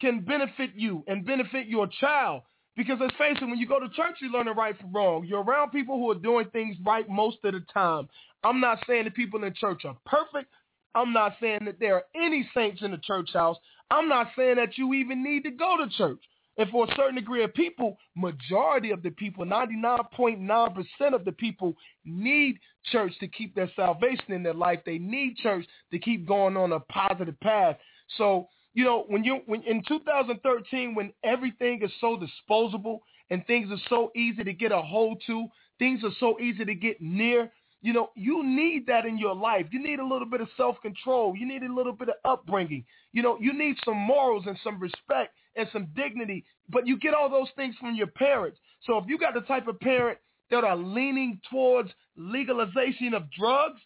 can 0.00 0.20
benefit 0.20 0.70
you 0.74 1.04
and 1.06 1.24
benefit 1.24 1.66
your 1.66 1.88
child. 2.00 2.42
Because 2.76 2.98
let's 3.00 3.14
face 3.16 3.36
it, 3.40 3.44
when 3.44 3.58
you 3.58 3.68
go 3.68 3.78
to 3.78 3.88
church, 3.90 4.16
you 4.20 4.32
learn 4.32 4.46
the 4.46 4.52
right 4.52 4.76
from 4.78 4.92
wrong. 4.92 5.24
You're 5.24 5.44
around 5.44 5.70
people 5.70 5.96
who 5.96 6.10
are 6.10 6.16
doing 6.16 6.46
things 6.52 6.76
right 6.84 7.08
most 7.08 7.38
of 7.44 7.52
the 7.52 7.60
time. 7.72 8.08
I'm 8.42 8.60
not 8.60 8.78
saying 8.86 9.04
that 9.04 9.14
people 9.14 9.44
in 9.44 9.54
church 9.54 9.84
are 9.84 9.96
perfect. 10.04 10.52
I'm 10.94 11.12
not 11.12 11.36
saying 11.40 11.64
that 11.66 11.78
there 11.80 11.94
are 11.96 12.04
any 12.14 12.48
saints 12.54 12.82
in 12.82 12.90
the 12.90 12.98
church 12.98 13.30
house. 13.32 13.56
I'm 13.90 14.08
not 14.08 14.28
saying 14.36 14.56
that 14.56 14.76
you 14.76 14.94
even 14.94 15.22
need 15.22 15.44
to 15.44 15.50
go 15.50 15.76
to 15.76 15.88
church. 15.96 16.20
And 16.56 16.70
for 16.70 16.84
a 16.84 16.94
certain 16.94 17.16
degree 17.16 17.42
of 17.42 17.52
people, 17.52 17.96
majority 18.14 18.92
of 18.92 19.02
the 19.02 19.10
people, 19.10 19.44
99.9% 19.44 20.84
of 21.12 21.24
the 21.24 21.32
people 21.32 21.74
need 22.04 22.58
church 22.92 23.12
to 23.20 23.26
keep 23.26 23.54
their 23.54 23.70
salvation 23.74 24.32
in 24.32 24.44
their 24.44 24.54
life. 24.54 24.80
They 24.86 24.98
need 24.98 25.36
church 25.38 25.66
to 25.90 25.98
keep 25.98 26.26
going 26.28 26.56
on 26.56 26.72
a 26.72 26.80
positive 26.80 27.38
path. 27.40 27.76
So 28.18 28.48
you 28.74 28.84
know, 28.84 29.04
when 29.06 29.22
you 29.22 29.40
when 29.46 29.62
in 29.62 29.82
2013, 29.86 30.94
when 30.94 31.12
everything 31.22 31.80
is 31.82 31.90
so 32.00 32.18
disposable 32.18 33.02
and 33.30 33.46
things 33.46 33.70
are 33.70 33.82
so 33.88 34.10
easy 34.16 34.42
to 34.42 34.52
get 34.52 34.72
a 34.72 34.82
hold 34.82 35.22
to, 35.26 35.46
things 35.78 36.02
are 36.04 36.10
so 36.18 36.38
easy 36.40 36.64
to 36.64 36.74
get 36.74 37.00
near. 37.00 37.50
You 37.82 37.92
know, 37.92 38.10
you 38.16 38.42
need 38.44 38.86
that 38.86 39.06
in 39.06 39.16
your 39.18 39.34
life. 39.34 39.66
You 39.70 39.82
need 39.82 40.00
a 40.00 40.06
little 40.06 40.26
bit 40.26 40.40
of 40.40 40.48
self-control. 40.56 41.36
You 41.36 41.46
need 41.46 41.62
a 41.62 41.72
little 41.72 41.92
bit 41.92 42.08
of 42.08 42.14
upbringing. 42.24 42.84
You 43.12 43.22
know, 43.22 43.38
you 43.40 43.52
need 43.52 43.76
some 43.84 43.96
morals 43.96 44.44
and 44.46 44.58
some 44.64 44.80
respect 44.80 45.34
and 45.54 45.68
some 45.72 45.88
dignity. 45.94 46.44
But 46.70 46.86
you 46.86 46.98
get 46.98 47.14
all 47.14 47.28
those 47.28 47.50
things 47.56 47.76
from 47.78 47.94
your 47.94 48.06
parents. 48.06 48.58
So 48.86 48.98
if 48.98 49.04
you 49.06 49.18
got 49.18 49.34
the 49.34 49.42
type 49.42 49.68
of 49.68 49.78
parent 49.80 50.18
that 50.50 50.64
are 50.64 50.76
leaning 50.76 51.40
towards 51.50 51.90
legalization 52.16 53.12
of 53.12 53.30
drugs, 53.30 53.80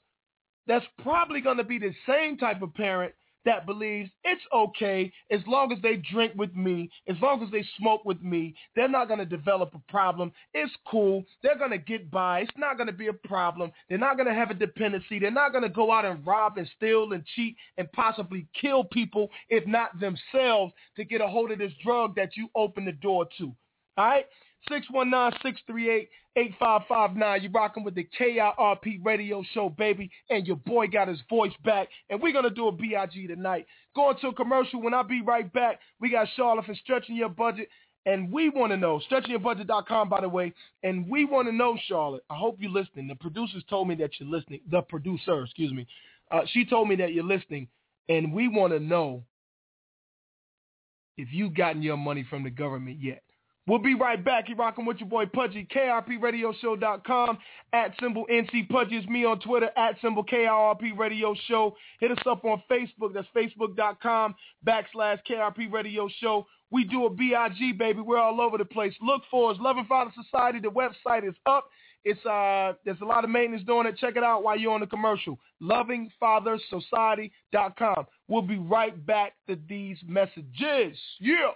that's 0.69 0.87
probably 1.03 1.41
going 1.41 1.57
to 1.57 1.65
be 1.65 1.79
the 1.79 1.93
same 2.07 2.39
type 2.39 2.63
of 2.63 2.73
parent 2.75 3.15
that 3.49 3.65
believes 3.65 4.11
it's 4.25 4.43
okay 4.55 5.11
as 5.31 5.41
long 5.47 5.73
as 5.73 5.79
they 5.81 5.97
drink 5.97 6.35
with 6.37 6.55
me, 6.55 6.91
as 7.09 7.17
long 7.23 7.43
as 7.43 7.51
they 7.51 7.65
smoke 7.79 8.05
with 8.05 8.21
me, 8.21 8.55
they're 8.77 8.91
not 8.91 9.09
going 9.09 9.21
to 9.21 9.25
develop 9.25 9.75
a 9.75 9.91
problem. 9.91 10.31
It's 10.53 10.73
cool. 10.87 11.25
They're 11.43 11.57
going 11.57 11.71
to 11.71 11.79
get 11.79 12.11
by. 12.11 12.41
It's 12.41 12.51
not 12.59 12.77
going 12.77 12.89
to 12.89 12.93
be 12.93 13.07
a 13.07 13.13
problem. 13.15 13.73
They're 13.89 13.97
not 13.97 14.19
going 14.19 14.29
to 14.29 14.35
have 14.35 14.51
a 14.51 14.55
dependency. 14.55 15.19
They're 15.19 15.31
not 15.31 15.53
going 15.53 15.65
to 15.65 15.71
go 15.71 15.91
out 15.91 16.05
and 16.05 16.27
rob 16.27 16.59
and 16.59 16.69
steal 16.77 17.15
and 17.15 17.25
cheat 17.35 17.57
and 17.79 17.91
possibly 17.93 18.47
kill 18.61 18.85
people, 18.85 19.31
if 19.49 19.67
not 19.67 19.99
themselves, 19.99 20.75
to 20.97 21.05
get 21.05 21.23
a 21.23 21.27
hold 21.27 21.51
of 21.51 21.59
this 21.59 21.73
drug 21.83 22.17
that 22.17 22.37
you 22.37 22.51
open 22.55 22.85
the 22.85 22.93
door 22.93 23.27
to. 23.39 23.55
All 23.97 24.05
right? 24.05 24.27
619-638-8559. 24.71 27.43
You 27.43 27.51
rocking 27.51 27.85
with 27.85 27.95
the 27.95 28.09
KIRP 28.19 29.05
radio 29.05 29.45
show, 29.55 29.69
baby. 29.69 30.11
And 30.31 30.47
your 30.47 30.57
boy 30.57 30.89
got 30.89 31.09
his 31.09 31.21
voice 31.29 31.53
back. 31.65 31.89
And 32.11 32.21
we're 32.21 32.33
going 32.33 32.45
to 32.45 32.51
do 32.51 32.69
a 32.69 32.73
BIG 32.73 33.29
tonight. 33.29 33.67
Going 33.95 34.17
to 34.21 34.29
a 34.29 34.35
commercial. 34.35 34.83
When 34.83 34.95
I 34.95 35.03
be 35.03 35.23
right 35.23 35.53
back, 35.53 35.81
we 36.01 36.11
got 36.11 36.29
Charlotte 36.37 36.67
from 36.67 36.77
Stretching 36.77 37.17
Your 37.17 37.29
Budget. 37.29 37.69
And 38.07 38.33
we 38.33 38.49
want 38.49 38.73
to 38.73 38.79
know, 38.79 39.01
stretchingyourbudget.com, 39.11 40.09
by 40.09 40.23
the 40.23 40.31
way, 40.31 40.55
and 40.83 41.07
we 41.11 41.27
want 41.27 41.47
to 41.47 41.53
know, 41.53 41.77
Charlotte, 41.89 42.25
I 42.31 42.37
hope 42.37 42.57
you're 42.59 42.71
listening. 42.71 43.07
The 43.07 43.17
producers 43.17 43.63
told 43.69 43.87
me 43.87 43.97
that 43.97 44.13
you're 44.19 44.31
listening. 44.31 44.61
The 44.71 44.81
producer, 44.81 45.43
excuse 45.43 45.73
me. 45.73 45.87
Uh, 46.31 46.41
she 46.47 46.65
told 46.65 46.89
me 46.89 46.97
that 46.97 47.13
you're 47.13 47.25
listening. 47.25 47.69
And 48.09 48.33
we 48.33 48.49
want 48.49 48.73
to 48.73 48.81
know 48.81 49.25
if 51.19 51.29
you've 51.33 51.55
gotten 51.55 51.83
your 51.83 51.99
money 51.99 52.25
from 52.31 52.45
the 52.45 52.51
government 52.51 52.97
yet. 52.99 53.23
We'll 53.69 53.79
be 53.79 53.95
right 53.95 54.25
back. 54.25 54.49
You're 54.49 54.57
rocking 54.57 54.87
with 54.87 54.97
your 54.99 55.11
boy 55.11 55.27
Pudgy, 55.27 55.69
KIRPRadioshow.com, 55.73 57.39
at 57.75 57.93
symbol 58.01 58.25
NC 58.33 58.67
Pudgy 58.71 58.97
is 58.97 59.07
me 59.07 59.27
on 59.27 59.39
Twitter, 59.41 59.69
at 59.77 60.01
symbol 60.01 60.25
KIRP 60.25 60.97
Radio 60.97 61.35
Show. 61.47 61.77
Hit 62.01 62.11
us 62.11 62.17
up 62.27 62.47
on 62.47 62.63
Facebook. 62.71 63.13
That's 63.13 63.29
facebook.com 63.37 64.35
backslash 64.67 65.19
KIRP 65.31 65.71
Radio 65.71 66.09
Show. 66.19 66.47
We 66.71 66.85
do 66.85 67.05
a 67.05 67.11
BIG, 67.11 67.77
baby. 67.79 68.01
We're 68.01 68.19
all 68.19 68.41
over 68.41 68.57
the 68.57 68.65
place. 68.65 68.95
Look 69.03 69.21
for 69.31 69.51
us. 69.51 69.59
Loving 69.61 69.85
Father 69.87 70.13
Society. 70.23 70.61
The 70.61 70.69
website 70.69 71.29
is 71.29 71.35
up. 71.45 71.69
It's 72.05 72.25
uh, 72.25 72.73
there's 72.87 73.01
a 73.03 73.05
lot 73.05 73.25
of 73.25 73.31
maintenance 73.31 73.65
doing 73.67 73.87
it. 73.87 73.99
Check 73.99 74.17
it 74.17 74.23
out 74.23 74.43
while 74.43 74.59
you're 74.59 74.73
on 74.73 74.81
the 74.81 74.87
commercial. 74.87 75.39
LovingFatherSociety.com. 75.63 78.07
We'll 78.29 78.43
be 78.43 78.59
right 78.59 79.05
back 79.05 79.35
to 79.47 79.59
these 79.69 79.99
messages. 80.07 80.97
Yeah. 81.21 81.51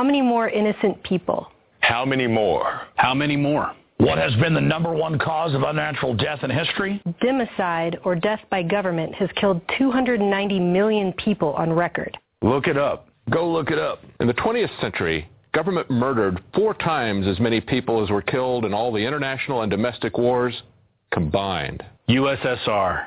How 0.00 0.04
many 0.04 0.22
more 0.22 0.48
innocent 0.48 1.02
people? 1.02 1.52
How 1.80 2.06
many 2.06 2.26
more? 2.26 2.80
How 2.94 3.12
many 3.12 3.36
more? 3.36 3.74
What 3.98 4.16
has 4.16 4.34
been 4.36 4.54
the 4.54 4.60
number 4.62 4.94
one 4.94 5.18
cause 5.18 5.54
of 5.54 5.62
unnatural 5.62 6.14
death 6.14 6.42
in 6.42 6.48
history? 6.48 7.02
Democide, 7.22 7.98
or 8.04 8.14
death 8.14 8.40
by 8.48 8.62
government, 8.62 9.14
has 9.16 9.28
killed 9.36 9.60
290 9.76 10.58
million 10.58 11.12
people 11.12 11.52
on 11.52 11.70
record. 11.70 12.16
Look 12.40 12.66
it 12.66 12.78
up. 12.78 13.08
Go 13.28 13.52
look 13.52 13.70
it 13.70 13.78
up. 13.78 14.02
In 14.20 14.26
the 14.26 14.32
20th 14.32 14.70
century, 14.80 15.28
government 15.52 15.90
murdered 15.90 16.42
four 16.54 16.72
times 16.72 17.26
as 17.26 17.38
many 17.38 17.60
people 17.60 18.02
as 18.02 18.08
were 18.08 18.22
killed 18.22 18.64
in 18.64 18.72
all 18.72 18.90
the 18.90 19.06
international 19.06 19.60
and 19.60 19.70
domestic 19.70 20.16
wars 20.16 20.62
combined. 21.12 21.82
USSR, 22.08 23.04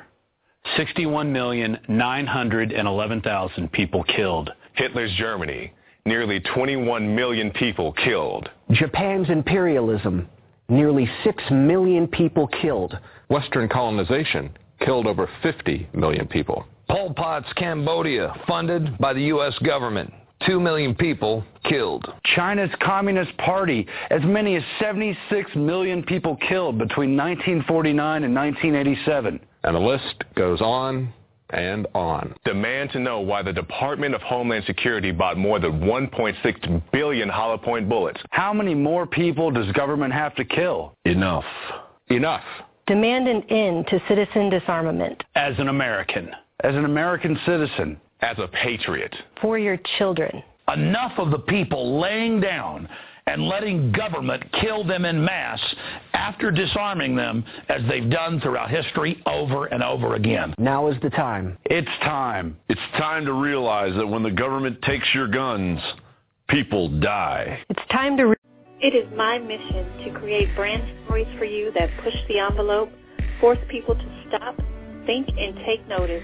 61,911,000 0.77 3.71
people 3.71 4.03
killed. 4.03 4.51
Hitler's 4.75 5.11
Germany, 5.17 5.73
nearly 6.05 6.39
21 6.41 7.15
million 7.15 7.51
people 7.51 7.93
killed. 7.93 8.49
Japan's 8.71 9.29
imperialism, 9.29 10.27
nearly 10.67 11.09
6 11.23 11.43
million 11.51 12.07
people 12.07 12.47
killed. 12.61 12.97
Western 13.29 13.69
colonization 13.69 14.51
killed 14.79 15.07
over 15.07 15.29
50 15.41 15.87
million 15.93 16.27
people. 16.27 16.65
Pol 16.89 17.13
Pot's 17.13 17.51
Cambodia, 17.53 18.33
funded 18.47 18.97
by 18.97 19.13
the 19.13 19.23
U.S. 19.23 19.57
government. 19.59 20.13
2 20.45 20.59
million 20.59 20.93
people 20.93 21.41
killed. 21.63 22.05
China's 22.35 22.69
Communist 22.81 23.35
Party, 23.37 23.87
as 24.09 24.21
many 24.25 24.57
as 24.57 24.63
76 24.81 25.55
million 25.55 26.03
people 26.03 26.35
killed 26.49 26.77
between 26.77 27.15
1949 27.15 28.23
and 28.25 28.35
1987. 28.35 29.39
And 29.63 29.75
the 29.75 29.79
list 29.79 30.25
goes 30.35 30.59
on 30.59 31.13
and 31.53 31.87
on. 31.93 32.33
Demand 32.43 32.91
to 32.91 32.99
know 32.99 33.19
why 33.19 33.41
the 33.41 33.53
Department 33.53 34.15
of 34.15 34.21
Homeland 34.21 34.65
Security 34.65 35.11
bought 35.11 35.37
more 35.37 35.59
than 35.59 35.79
1.6 35.79 36.91
billion 36.91 37.29
hollow 37.29 37.57
point 37.57 37.87
bullets. 37.87 38.19
How 38.31 38.53
many 38.53 38.73
more 38.73 39.05
people 39.05 39.51
does 39.51 39.71
government 39.73 40.13
have 40.13 40.35
to 40.35 40.45
kill? 40.45 40.95
Enough. 41.05 41.45
Enough. 42.09 42.43
Demand 42.85 43.27
an 43.27 43.43
end 43.49 43.87
to 43.87 44.01
citizen 44.07 44.49
disarmament. 44.49 45.23
As 45.35 45.57
an 45.57 45.69
American. 45.69 46.31
As 46.63 46.75
an 46.75 46.85
American 46.85 47.39
citizen. 47.45 47.97
As 48.21 48.37
a 48.39 48.47
patriot. 48.47 49.15
For 49.41 49.57
your 49.57 49.77
children. 49.97 50.43
Enough 50.73 51.13
of 51.17 51.31
the 51.31 51.39
people 51.39 51.99
laying 51.99 52.39
down 52.39 52.87
and 53.27 53.47
letting 53.47 53.91
government 53.91 54.43
kill 54.61 54.83
them 54.83 55.05
in 55.05 55.23
mass 55.23 55.59
after 56.13 56.51
disarming 56.51 57.15
them 57.15 57.43
as 57.69 57.81
they've 57.89 58.09
done 58.09 58.39
throughout 58.41 58.69
history 58.69 59.21
over 59.25 59.65
and 59.65 59.81
over 59.81 60.15
again. 60.15 60.53
Now 60.57 60.87
is 60.87 60.95
the 61.01 61.09
time. 61.09 61.57
It's 61.65 61.87
time. 62.01 62.57
It's 62.69 62.81
time 62.97 63.25
to 63.25 63.33
realize 63.33 63.95
that 63.95 64.07
when 64.07 64.23
the 64.23 64.31
government 64.31 64.81
takes 64.81 65.07
your 65.13 65.27
guns, 65.27 65.79
people 66.49 66.89
die. 66.99 67.63
It's 67.69 67.87
time 67.91 68.17
to... 68.17 68.27
Re- 68.27 68.35
it 68.81 68.93
is 68.93 69.07
my 69.15 69.37
mission 69.39 69.85
to 70.03 70.19
create 70.19 70.53
brand 70.55 70.83
stories 71.05 71.27
for 71.37 71.45
you 71.45 71.71
that 71.73 71.89
push 72.03 72.15
the 72.27 72.39
envelope, 72.39 72.89
force 73.39 73.59
people 73.69 73.95
to 73.95 74.25
stop, 74.27 74.57
think, 75.05 75.29
and 75.37 75.55
take 75.65 75.87
notice. 75.87 76.23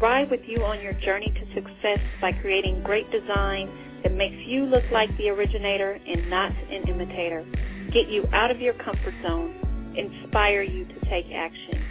Ride 0.00 0.28
with 0.28 0.40
you 0.46 0.64
on 0.64 0.80
your 0.80 0.94
journey 0.94 1.32
to 1.32 1.54
success 1.54 2.00
by 2.20 2.32
creating 2.32 2.82
great 2.82 3.08
design 3.12 3.70
that 4.02 4.12
makes 4.12 4.36
you 4.46 4.64
look 4.64 4.84
like 4.92 5.16
the 5.18 5.28
originator 5.28 5.98
and 6.06 6.28
not 6.28 6.52
an 6.70 6.88
imitator. 6.88 7.44
Get 7.92 8.08
you 8.08 8.26
out 8.32 8.50
of 8.50 8.60
your 8.60 8.74
comfort 8.74 9.14
zone. 9.22 9.94
Inspire 9.96 10.62
you 10.62 10.84
to 10.86 11.00
take 11.10 11.26
action. 11.32 11.84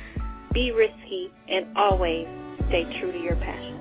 Be 0.53 0.71
risky 0.71 1.31
and 1.47 1.77
always 1.77 2.27
stay 2.67 2.83
true 2.99 3.11
to 3.11 3.19
your 3.19 3.35
passion. 3.35 3.80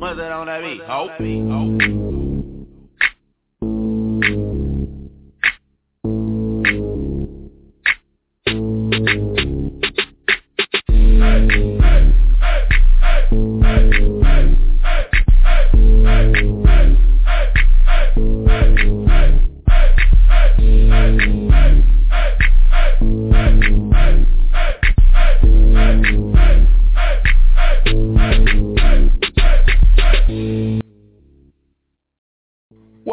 What's 0.00 0.18
that 0.18 0.32
on 0.32 0.46
that 0.46 0.62
beat? 0.62 0.80
Oh. 0.88 1.10
oh. 1.52 2.29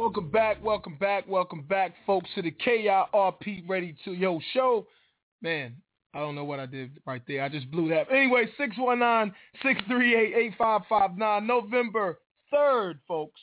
Welcome 0.07 0.29
back, 0.29 0.63
welcome 0.63 0.95
back, 0.95 1.27
welcome 1.27 1.63
back, 1.63 1.93
folks, 2.05 2.29
to 2.35 2.41
the 2.41 2.51
KIRP 2.51 3.67
Ready 3.67 3.93
to 4.05 4.13
Yo 4.13 4.39
show. 4.53 4.87
Man, 5.41 5.75
I 6.13 6.19
don't 6.19 6.33
know 6.33 6.45
what 6.45 6.61
I 6.61 6.65
did 6.65 6.91
right 7.05 7.21
there. 7.27 7.43
I 7.43 7.49
just 7.49 7.69
blew 7.69 7.89
that. 7.89 8.09
Anyway, 8.09 8.45
619-638-8559. 9.65 11.45
November 11.45 12.19
3rd, 12.53 12.99
folks. 13.05 13.41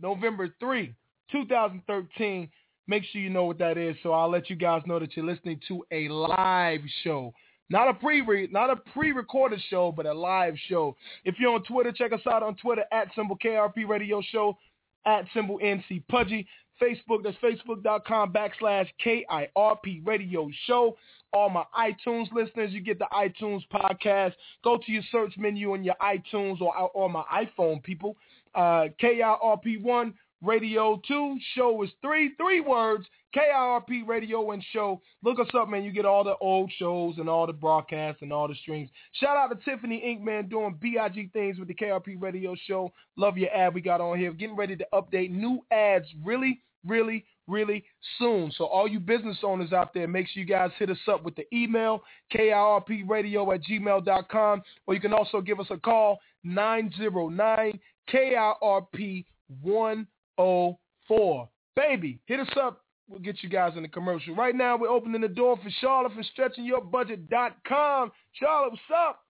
November 0.00 0.52
3, 0.58 0.92
2013. 1.30 2.50
Make 2.88 3.04
sure 3.12 3.20
you 3.20 3.30
know 3.30 3.44
what 3.44 3.58
that 3.58 3.78
is. 3.78 3.94
So 4.02 4.10
I'll 4.10 4.28
let 4.28 4.50
you 4.50 4.56
guys 4.56 4.82
know 4.86 4.98
that 4.98 5.16
you're 5.16 5.24
listening 5.24 5.60
to 5.68 5.84
a 5.92 6.08
live 6.08 6.80
show. 7.04 7.32
Not 7.70 7.88
a 7.88 7.94
pre 7.94 8.48
not 8.50 8.70
a 8.70 8.76
pre-recorded 8.92 9.60
show, 9.70 9.92
but 9.92 10.06
a 10.06 10.12
live 10.12 10.54
show. 10.68 10.96
If 11.24 11.36
you're 11.38 11.54
on 11.54 11.62
Twitter, 11.62 11.92
check 11.92 12.12
us 12.12 12.26
out 12.28 12.42
on 12.42 12.56
Twitter 12.56 12.82
at 12.92 13.14
symbol 13.14 13.38
KIRP 13.38 13.88
Radio 13.88 14.20
Show, 14.32 14.58
at 15.06 15.26
symbol 15.34 15.58
NC 15.62 16.02
Pudgy. 16.08 16.46
Facebook, 16.80 17.22
that's 17.22 17.36
facebook.com 17.36 18.32
backslash 18.32 18.88
KIRP 19.04 20.04
Radio 20.04 20.48
Show. 20.66 20.96
All 21.32 21.48
my 21.48 21.64
iTunes 21.78 22.30
listeners, 22.32 22.72
you 22.72 22.80
get 22.80 22.98
the 22.98 23.06
iTunes 23.12 23.62
podcast. 23.72 24.32
Go 24.64 24.78
to 24.78 24.92
your 24.92 25.02
search 25.10 25.34
menu 25.38 25.72
on 25.72 25.84
your 25.84 25.94
iTunes 26.02 26.60
or, 26.60 26.74
or 26.76 27.08
my 27.08 27.24
iPhone, 27.32 27.82
people. 27.82 28.16
Uh, 28.54 28.88
KIRP1 29.00 30.12
Radio 30.42 31.00
2. 31.06 31.38
Show 31.54 31.82
is 31.82 31.90
three, 32.02 32.34
three 32.36 32.60
words. 32.60 33.06
KIRP 33.34 34.06
Radio 34.06 34.50
and 34.50 34.64
Show. 34.72 35.00
Look 35.22 35.38
us 35.38 35.48
up, 35.54 35.68
man. 35.68 35.84
You 35.84 35.92
get 35.92 36.04
all 36.04 36.24
the 36.24 36.36
old 36.40 36.70
shows 36.78 37.14
and 37.18 37.28
all 37.28 37.46
the 37.46 37.52
broadcasts 37.52 38.22
and 38.22 38.32
all 38.32 38.48
the 38.48 38.54
streams. 38.56 38.90
Shout 39.12 39.36
out 39.36 39.48
to 39.48 39.64
Tiffany 39.64 40.02
Inkman 40.04 40.50
doing 40.50 40.78
BIG 40.80 41.32
things 41.32 41.58
with 41.58 41.68
the 41.68 41.74
KIRP 41.74 42.20
Radio 42.20 42.54
Show. 42.66 42.92
Love 43.16 43.38
your 43.38 43.54
ad 43.54 43.74
we 43.74 43.80
got 43.80 44.00
on 44.00 44.18
here. 44.18 44.32
Getting 44.32 44.56
ready 44.56 44.76
to 44.76 44.86
update 44.92 45.30
new 45.30 45.64
ads 45.70 46.06
really, 46.24 46.60
really, 46.86 47.24
really 47.46 47.84
soon. 48.18 48.52
So 48.56 48.64
all 48.64 48.86
you 48.88 49.00
business 49.00 49.38
owners 49.42 49.72
out 49.72 49.94
there, 49.94 50.06
make 50.06 50.28
sure 50.28 50.42
you 50.42 50.48
guys 50.48 50.70
hit 50.78 50.90
us 50.90 50.98
up 51.08 51.22
with 51.24 51.36
the 51.36 51.46
email, 51.54 52.02
KIRPradio 52.34 53.54
at 53.54 53.62
gmail.com, 53.62 54.62
or 54.86 54.94
you 54.94 55.00
can 55.00 55.12
also 55.12 55.40
give 55.40 55.60
us 55.60 55.66
a 55.70 55.78
call, 55.78 56.18
909 56.44 57.78
KIRP 58.12 59.24
104. 59.60 61.48
Baby, 61.74 62.20
hit 62.26 62.40
us 62.40 62.48
up 62.60 62.81
We'll 63.12 63.20
get 63.20 63.42
you 63.42 63.50
guys 63.50 63.74
in 63.76 63.82
the 63.82 63.88
commercial. 63.88 64.34
Right 64.34 64.54
now, 64.54 64.78
we're 64.78 64.88
opening 64.88 65.20
the 65.20 65.28
door 65.28 65.58
for 65.62 65.68
Charlotte 65.82 66.14
from 66.14 66.24
StretchingYourBudget.com. 66.34 68.10
Charlotte, 68.32 68.70
what's 68.70 68.82
up? 68.96 69.20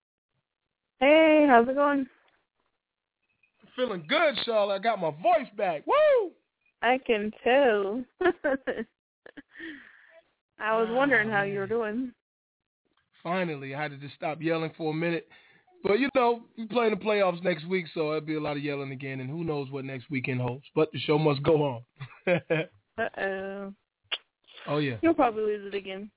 Hey, 1.00 1.46
how's 1.50 1.68
it 1.68 1.74
going? 1.74 2.06
Feeling 3.74 4.04
good, 4.08 4.36
Charlotte. 4.44 4.74
I 4.74 4.78
got 4.78 5.00
my 5.00 5.10
voice 5.10 5.48
back. 5.56 5.84
Woo! 5.84 6.30
I 6.80 6.98
can 7.04 7.32
tell. 7.42 8.04
I 10.60 10.78
was 10.78 10.86
wondering 10.92 11.28
how 11.28 11.42
you 11.42 11.58
were 11.58 11.66
doing. 11.66 12.12
Finally, 13.20 13.74
I 13.74 13.82
had 13.82 13.90
to 13.90 13.96
just 13.96 14.14
stop 14.14 14.40
yelling 14.40 14.70
for 14.78 14.92
a 14.92 14.94
minute. 14.94 15.26
But 15.82 15.98
you 15.98 16.08
know, 16.14 16.42
we 16.56 16.66
play 16.66 16.86
in 16.86 16.92
the 16.92 17.04
playoffs 17.04 17.42
next 17.42 17.66
week, 17.66 17.86
so 17.94 18.10
there'll 18.10 18.20
be 18.20 18.36
a 18.36 18.40
lot 18.40 18.56
of 18.56 18.62
yelling 18.62 18.92
again, 18.92 19.18
and 19.18 19.28
who 19.28 19.42
knows 19.42 19.72
what 19.72 19.84
next 19.84 20.08
weekend 20.08 20.40
holds. 20.40 20.66
But 20.72 20.92
the 20.92 21.00
show 21.00 21.18
must 21.18 21.42
go 21.42 21.64
on. 21.64 21.82
Uh 22.98 23.20
oh. 23.20 23.74
Oh 24.66 24.78
yeah. 24.78 24.96
You'll 25.02 25.14
probably 25.14 25.44
lose 25.44 25.72
it 25.72 25.76
again. 25.76 26.10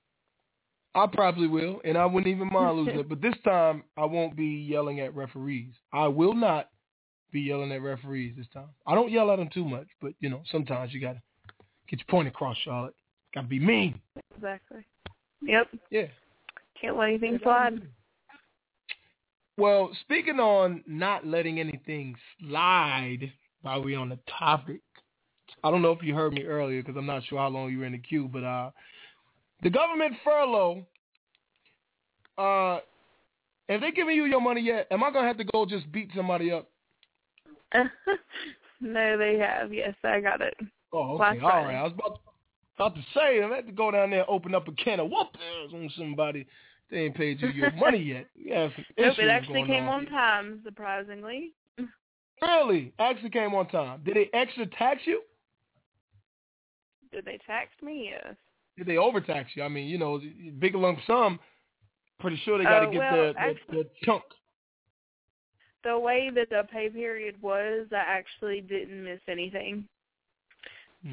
I 0.94 1.06
probably 1.06 1.46
will, 1.46 1.80
and 1.84 1.98
I 1.98 2.06
wouldn't 2.06 2.34
even 2.34 2.50
mind 2.50 2.76
losing 2.78 3.00
it. 3.00 3.08
But 3.08 3.20
this 3.20 3.34
time, 3.44 3.84
I 3.96 4.04
won't 4.06 4.36
be 4.36 4.46
yelling 4.46 5.00
at 5.00 5.14
referees. 5.14 5.74
I 5.92 6.06
will 6.08 6.34
not 6.34 6.70
be 7.32 7.40
yelling 7.40 7.72
at 7.72 7.82
referees 7.82 8.34
this 8.36 8.46
time. 8.54 8.68
I 8.86 8.94
don't 8.94 9.10
yell 9.10 9.30
at 9.30 9.36
them 9.36 9.50
too 9.52 9.64
much, 9.64 9.88
but 10.00 10.12
you 10.20 10.30
know, 10.30 10.42
sometimes 10.50 10.94
you 10.94 11.00
gotta 11.00 11.20
get 11.88 11.98
your 11.98 12.06
point 12.08 12.28
across, 12.28 12.56
Charlotte. 12.64 12.94
Gotta 13.34 13.46
be 13.46 13.58
mean. 13.58 14.00
Exactly. 14.34 14.86
Yep. 15.42 15.68
Yeah. 15.90 16.06
Can't 16.80 16.96
let 16.96 17.08
anything 17.08 17.38
slide. 17.42 17.82
Well, 19.58 19.90
speaking 20.02 20.38
on 20.38 20.82
not 20.86 21.26
letting 21.26 21.60
anything 21.60 22.14
slide, 22.40 23.32
while 23.62 23.82
we 23.82 23.94
on 23.94 24.10
the 24.10 24.18
topic, 24.38 24.80
I 25.64 25.70
don't 25.70 25.82
know 25.82 25.92
if 25.92 26.02
you 26.02 26.14
heard 26.14 26.32
me 26.32 26.44
earlier 26.44 26.82
because 26.82 26.96
I'm 26.96 27.06
not 27.06 27.24
sure 27.24 27.38
how 27.38 27.48
long 27.48 27.70
you 27.70 27.78
were 27.78 27.86
in 27.86 27.92
the 27.92 27.98
queue, 27.98 28.28
but 28.32 28.44
uh, 28.44 28.70
the 29.62 29.70
government 29.70 30.14
furlough. 30.24 30.84
Uh, 32.38 32.80
have 33.68 33.80
they 33.80 33.90
given 33.90 34.14
you 34.14 34.26
your 34.26 34.40
money 34.40 34.60
yet? 34.60 34.86
Am 34.90 35.02
I 35.02 35.10
gonna 35.10 35.26
have 35.26 35.38
to 35.38 35.44
go 35.44 35.66
just 35.66 35.90
beat 35.90 36.10
somebody 36.14 36.52
up? 36.52 36.68
no, 38.80 39.18
they 39.18 39.38
have. 39.38 39.72
Yes, 39.72 39.94
I 40.04 40.20
got 40.20 40.40
it. 40.40 40.54
Oh, 40.92 41.14
okay. 41.16 41.40
All 41.40 41.48
right. 41.48 41.74
I 41.74 41.82
was 41.82 41.92
about 41.92 42.14
to, 42.14 42.20
about 42.76 42.94
to 42.94 43.02
say 43.14 43.42
I 43.42 43.48
had 43.48 43.66
to 43.66 43.72
go 43.72 43.90
down 43.90 44.10
there 44.10 44.20
and 44.20 44.28
open 44.28 44.54
up 44.54 44.68
a 44.68 44.72
can 44.72 45.00
of 45.00 45.08
whoopers 45.08 45.74
on 45.74 45.90
somebody. 45.96 46.46
They 46.90 46.98
ain't 46.98 47.16
paid 47.16 47.40
you 47.40 47.48
your 47.48 47.72
money 47.72 47.98
yet. 47.98 48.26
Yeah, 48.38 48.68
nope, 48.96 49.18
it 49.18 49.28
actually 49.28 49.64
came 49.64 49.88
on, 49.88 50.04
on 50.04 50.06
time, 50.06 50.60
surprisingly. 50.64 51.52
Really? 52.42 52.92
Actually 52.98 53.30
came 53.30 53.54
on 53.54 53.66
time. 53.68 54.02
Did 54.04 54.16
they 54.16 54.30
extra 54.34 54.66
tax 54.66 55.00
you? 55.06 55.22
Did 57.16 57.24
they 57.24 57.38
tax 57.46 57.70
me? 57.82 58.10
Yes. 58.12 58.34
Did 58.76 58.86
they 58.86 58.98
overtax 58.98 59.48
you? 59.54 59.62
I 59.62 59.68
mean, 59.68 59.88
you 59.88 59.96
know, 59.96 60.20
big 60.58 60.74
lump 60.74 60.98
sum. 61.06 61.40
Pretty 62.20 62.38
sure 62.44 62.58
they 62.58 62.64
got 62.64 62.80
to 62.80 62.88
uh, 62.88 62.90
get 62.90 62.98
well, 62.98 63.12
the, 63.16 63.34
actually, 63.38 63.78
the, 63.78 63.82
the 63.84 63.88
chunk. 64.04 64.22
The 65.82 65.98
way 65.98 66.30
that 66.34 66.50
the 66.50 66.64
pay 66.70 66.90
period 66.90 67.40
was, 67.40 67.86
I 67.90 68.04
actually 68.06 68.60
didn't 68.60 69.02
miss 69.02 69.20
anything. 69.28 69.88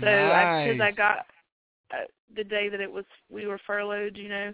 So 0.01 0.05
nice. 0.05 0.67
because 0.67 0.81
I, 0.81 0.87
I 0.87 0.91
got 0.91 1.17
uh, 1.93 2.05
the 2.35 2.43
day 2.43 2.67
that 2.67 2.81
it 2.81 2.91
was 2.91 3.05
we 3.31 3.47
were 3.47 3.59
furloughed, 3.65 4.17
you 4.17 4.27
know, 4.27 4.53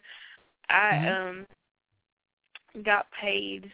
I 0.69 0.91
mm-hmm. 0.93 1.39
um 1.39 2.83
got 2.83 3.07
paid 3.19 3.71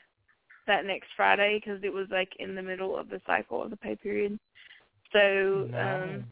that 0.65 0.85
next 0.85 1.07
Friday 1.17 1.59
because 1.59 1.83
it 1.83 1.91
was 1.91 2.07
like 2.09 2.29
in 2.39 2.55
the 2.55 2.61
middle 2.61 2.97
of 2.97 3.09
the 3.09 3.19
cycle 3.25 3.61
of 3.61 3.69
the 3.69 3.77
pay 3.77 3.97
period. 3.97 4.39
So 5.11 5.67
nice. 5.71 6.03
um 6.03 6.25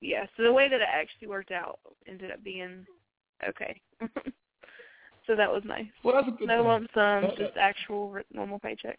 yeah, 0.00 0.26
so 0.36 0.42
the 0.42 0.52
way 0.52 0.68
that 0.68 0.80
it 0.80 0.88
actually 0.90 1.28
worked 1.28 1.50
out 1.50 1.78
ended 2.06 2.30
up 2.30 2.42
being 2.44 2.86
okay. 3.48 3.80
so 5.26 5.36
that 5.36 5.50
was 5.50 5.62
nice. 5.64 5.86
Well, 6.04 6.14
that's 6.14 6.28
a 6.28 6.38
good 6.38 6.48
no 6.48 6.58
thing. 6.58 6.66
lump 6.66 6.90
sum, 6.94 7.24
just 7.36 7.56
actual 7.56 8.16
normal 8.32 8.58
paycheck. 8.58 8.98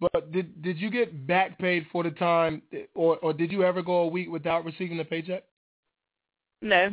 But 0.00 0.30
did 0.30 0.62
did 0.62 0.78
you 0.78 0.90
get 0.90 1.26
back 1.26 1.58
paid 1.58 1.86
for 1.90 2.02
the 2.02 2.10
time, 2.10 2.62
or 2.94 3.16
or 3.18 3.32
did 3.32 3.50
you 3.50 3.64
ever 3.64 3.82
go 3.82 4.00
a 4.00 4.06
week 4.06 4.30
without 4.30 4.64
receiving 4.64 5.00
a 5.00 5.04
paycheck? 5.04 5.44
No. 6.62 6.90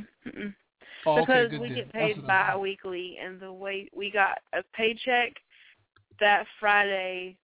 Oh, 1.06 1.20
because 1.22 1.50
good 1.50 1.60
we 1.60 1.68
deal. 1.68 1.78
get 1.78 1.94
paid 1.94 2.26
bi-weekly, 2.26 3.18
and 3.22 3.40
the 3.40 3.52
way 3.52 3.90
we 3.94 4.10
got 4.10 4.40
a 4.54 4.64
paycheck 4.74 5.34
that 6.20 6.46
Friday 6.60 7.38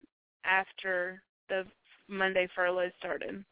after 0.45 1.21
the 1.49 1.65
Monday 2.07 2.47
furlough 2.55 2.91
started. 2.97 3.43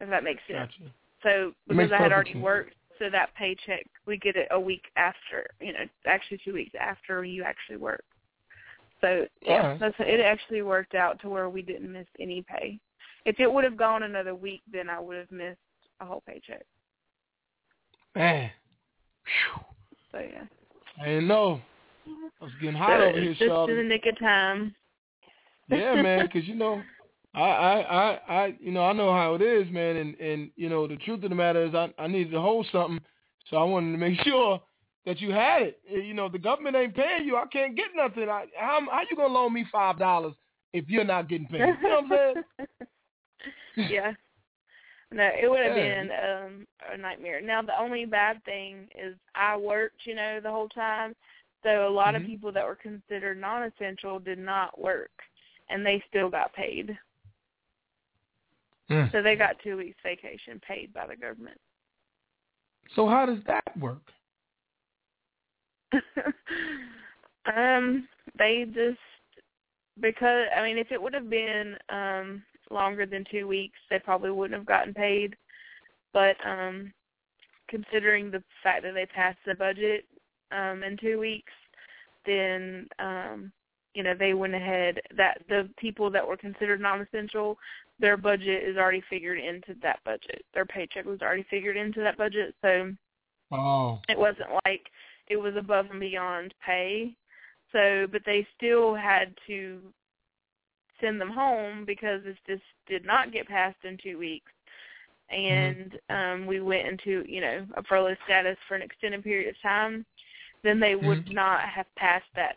If 0.00 0.08
that 0.10 0.24
makes 0.24 0.42
sense. 0.48 0.70
Gotcha. 0.78 0.92
So 1.22 1.52
because 1.68 1.92
I 1.92 1.98
had 1.98 2.12
already 2.12 2.32
sense. 2.32 2.42
worked, 2.42 2.74
so 2.98 3.10
that 3.10 3.34
paycheck 3.34 3.86
we 4.06 4.16
get 4.18 4.36
it 4.36 4.48
a 4.50 4.60
week 4.60 4.82
after, 4.96 5.46
you 5.60 5.72
know, 5.72 5.80
actually 6.06 6.38
two 6.44 6.52
weeks 6.54 6.72
after 6.78 7.24
you 7.24 7.42
actually 7.44 7.76
work. 7.76 8.04
So 9.00 9.26
yeah, 9.42 9.62
Alright. 9.62 9.80
that's 9.80 9.94
it. 9.98 10.20
Actually 10.20 10.62
worked 10.62 10.94
out 10.94 11.20
to 11.22 11.28
where 11.28 11.48
we 11.48 11.62
didn't 11.62 11.90
miss 11.90 12.06
any 12.18 12.42
pay. 12.42 12.78
If 13.24 13.38
it 13.40 13.50
would 13.52 13.64
have 13.64 13.76
gone 13.76 14.02
another 14.02 14.34
week, 14.34 14.62
then 14.72 14.88
I 14.88 15.00
would 15.00 15.16
have 15.16 15.30
missed 15.30 15.58
a 16.00 16.06
whole 16.06 16.22
paycheck. 16.26 16.64
Man, 18.14 18.50
So 20.12 20.18
yeah. 20.18 20.44
I 21.00 21.04
didn't 21.06 21.28
know. 21.28 21.60
I 22.40 22.44
was 22.44 22.52
getting 22.60 22.76
hot 22.76 22.98
so 23.00 23.04
over 23.08 23.20
here, 23.20 23.30
it's 23.30 23.38
just 23.38 23.48
Charlotte. 23.48 23.70
in 23.70 23.76
the 23.76 23.82
nick 23.84 24.06
of 24.06 24.18
time. 24.18 24.74
yeah, 25.68 26.02
man, 26.02 26.26
because 26.32 26.48
you 26.48 26.54
know, 26.56 26.82
I, 27.34 27.40
I, 27.40 27.80
I, 27.80 28.18
I, 28.44 28.56
you 28.60 28.72
know, 28.72 28.82
I 28.82 28.92
know 28.92 29.12
how 29.12 29.34
it 29.34 29.42
is, 29.42 29.70
man, 29.70 29.96
and 29.96 30.14
and 30.20 30.50
you 30.56 30.68
know, 30.68 30.86
the 30.88 30.96
truth 30.96 31.22
of 31.22 31.30
the 31.30 31.36
matter 31.36 31.64
is, 31.64 31.74
I, 31.74 31.92
I 31.98 32.06
needed 32.08 32.32
to 32.32 32.40
hold 32.40 32.66
something, 32.72 33.00
so 33.48 33.56
I 33.56 33.64
wanted 33.64 33.92
to 33.92 33.98
make 33.98 34.20
sure 34.24 34.60
that 35.06 35.20
you 35.20 35.30
had 35.30 35.62
it. 35.62 35.80
Eh, 35.90 35.98
You 36.00 36.14
know, 36.14 36.28
the 36.28 36.38
government 36.38 36.76
ain't 36.76 36.94
paying 36.94 37.24
you. 37.24 37.36
I 37.36 37.46
can't 37.46 37.76
get 37.76 37.86
nothing. 37.94 38.28
I, 38.28 38.46
how 38.58 38.80
how 38.90 39.00
you 39.08 39.16
gonna 39.16 39.32
loan 39.32 39.52
me 39.52 39.64
five 39.70 39.98
dollars 39.98 40.34
if 40.72 40.88
you're 40.88 41.04
not 41.04 41.28
getting 41.28 41.46
paid? 41.46 41.78
You 41.82 41.88
know 41.88 42.00
what 42.02 42.04
I'm 42.04 42.10
saying? 42.10 42.36
yeah. 43.88 44.12
No, 45.12 45.28
it 45.40 45.48
would 45.50 45.60
have 45.64 45.74
Yeah. 45.76 46.02
been 46.04 46.10
um 46.10 46.66
a 46.92 46.96
nightmare. 46.96 47.40
Now 47.40 47.62
the 47.62 47.78
only 47.78 48.04
bad 48.06 48.42
thing 48.44 48.88
is 49.00 49.16
I 49.34 49.56
worked, 49.56 50.04
you 50.04 50.14
know, 50.14 50.40
the 50.42 50.50
whole 50.50 50.68
time. 50.68 51.14
So 51.62 51.86
a 51.86 51.90
lot 51.90 52.14
Mhm. 52.14 52.18
of 52.18 52.26
people 52.26 52.52
that 52.52 52.64
were 52.66 52.76
considered 52.76 53.40
non 53.40 53.64
essential 53.64 54.18
did 54.18 54.38
not 54.38 54.80
work 54.80 55.10
and 55.68 55.84
they 55.84 56.02
still 56.08 56.30
got 56.30 56.52
paid. 56.54 56.96
Mm. 58.90 59.12
So 59.12 59.22
they 59.22 59.36
got 59.36 59.56
two 59.62 59.76
weeks 59.76 59.98
vacation 60.02 60.60
paid 60.66 60.92
by 60.92 61.06
the 61.06 61.16
government. 61.16 61.58
So 62.96 63.06
how 63.06 63.24
does 63.26 63.38
that 63.46 63.64
work? 63.78 64.02
um, 67.56 68.08
they 68.38 68.64
just 68.66 68.98
because 70.00 70.46
I 70.56 70.62
mean, 70.62 70.78
if 70.78 70.90
it 70.90 71.00
would 71.00 71.14
have 71.14 71.30
been 71.30 71.76
um 71.88 72.42
longer 72.70 73.06
than 73.06 73.24
two 73.30 73.46
weeks, 73.46 73.78
they 73.90 73.98
probably 73.98 74.30
wouldn't 74.30 74.58
have 74.58 74.66
gotten 74.66 74.94
paid. 74.94 75.36
But 76.12 76.36
um, 76.44 76.92
considering 77.68 78.30
the 78.30 78.42
fact 78.62 78.82
that 78.82 78.94
they 78.94 79.06
passed 79.06 79.38
the 79.46 79.54
budget, 79.54 80.04
um, 80.52 80.82
in 80.82 80.96
two 80.96 81.18
weeks, 81.18 81.52
then 82.26 82.86
um, 82.98 83.52
you 83.94 84.02
know 84.02 84.14
they 84.18 84.34
went 84.34 84.54
ahead 84.54 85.00
that 85.16 85.42
the 85.48 85.68
people 85.78 86.10
that 86.10 86.26
were 86.26 86.36
considered 86.36 86.80
non-essential, 86.80 87.56
their 88.00 88.16
budget 88.16 88.62
is 88.64 88.76
already 88.76 89.02
figured 89.10 89.38
into 89.38 89.74
that 89.82 90.00
budget. 90.04 90.44
Their 90.54 90.64
paycheck 90.64 91.04
was 91.04 91.20
already 91.20 91.44
figured 91.50 91.76
into 91.76 92.00
that 92.00 92.16
budget, 92.16 92.54
so 92.62 92.92
oh. 93.52 94.00
it 94.08 94.18
wasn't 94.18 94.48
like 94.64 94.86
it 95.28 95.36
was 95.36 95.54
above 95.56 95.86
and 95.90 96.00
beyond 96.00 96.54
pay. 96.64 97.14
So, 97.72 98.06
but 98.10 98.22
they 98.26 98.46
still 98.56 98.94
had 98.94 99.34
to 99.46 99.80
send 101.00 101.20
them 101.20 101.30
home 101.30 101.84
because 101.84 102.22
this 102.24 102.36
just 102.46 102.62
did 102.88 103.04
not 103.04 103.32
get 103.32 103.48
passed 103.48 103.84
in 103.84 103.98
two 104.02 104.18
weeks. 104.18 104.50
And 105.30 105.98
um 106.08 106.46
we 106.46 106.60
went 106.60 106.88
into, 106.88 107.24
you 107.28 107.40
know, 107.40 107.66
a 107.76 107.82
furlough 107.84 108.16
status 108.24 108.56
for 108.66 108.74
an 108.74 108.82
extended 108.82 109.22
period 109.22 109.48
of 109.48 109.62
time, 109.62 110.04
then 110.62 110.80
they 110.80 110.96
would 110.96 111.26
Mhm. 111.26 111.32
not 111.32 111.60
have 111.68 111.86
passed 111.94 112.32
that 112.34 112.56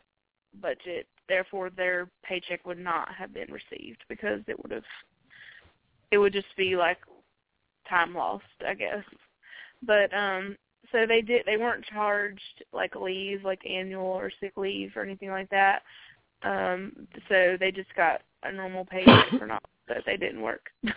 budget. 0.55 1.07
Therefore 1.27 1.69
their 1.69 2.09
paycheck 2.23 2.65
would 2.65 2.79
not 2.79 3.13
have 3.13 3.33
been 3.33 3.51
received 3.51 4.03
because 4.09 4.41
it 4.47 4.59
would 4.61 4.71
have 4.71 4.85
it 6.13 6.19
would 6.19 6.31
just 6.31 6.55
be 6.55 6.75
like 6.75 6.99
time 7.89 8.13
lost, 8.13 8.43
I 8.65 8.75
guess. 8.75 9.03
But 9.81 10.13
um 10.13 10.55
so 10.91 11.05
they 11.07 11.21
did 11.21 11.43
they 11.47 11.57
weren't 11.57 11.83
charged 11.85 12.63
like 12.71 12.95
leave, 12.95 13.43
like 13.43 13.65
annual 13.67 14.05
or 14.05 14.31
sick 14.39 14.53
leave 14.55 14.91
or 14.95 15.01
anything 15.01 15.29
like 15.29 15.49
that. 15.49 15.81
Um 16.43 17.07
so 17.27 17.57
they 17.59 17.71
just 17.71 17.93
got 17.95 18.21
a 18.43 18.51
normal 18.51 18.85
paycheck 18.85 19.25
for 19.39 19.47
not 19.47 19.63
that 19.87 20.03
they 20.05 20.17
didn't 20.17 20.41
work. 20.41 20.69
so 20.85 20.91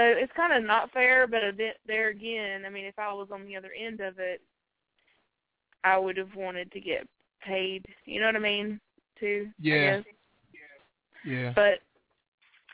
it's 0.00 0.32
kind 0.36 0.52
of 0.52 0.62
not 0.62 0.92
fair, 0.92 1.26
but 1.26 1.42
a 1.42 1.52
bit 1.52 1.78
there 1.86 2.10
again, 2.10 2.64
I 2.66 2.68
mean 2.68 2.84
if 2.84 2.98
I 2.98 3.10
was 3.14 3.28
on 3.32 3.46
the 3.46 3.56
other 3.56 3.70
end 3.78 4.00
of 4.00 4.18
it, 4.18 4.42
I 5.84 5.96
would 5.96 6.18
have 6.18 6.34
wanted 6.36 6.70
to 6.72 6.80
get 6.80 7.08
paid, 7.42 7.86
you 8.04 8.20
know 8.20 8.26
what 8.26 8.36
I 8.36 8.40
mean? 8.40 8.78
Too. 9.18 9.48
I 9.58 9.62
Yeah. 9.62 9.96
guess. 9.96 10.04
Yeah. 11.24 11.52
But 11.54 11.78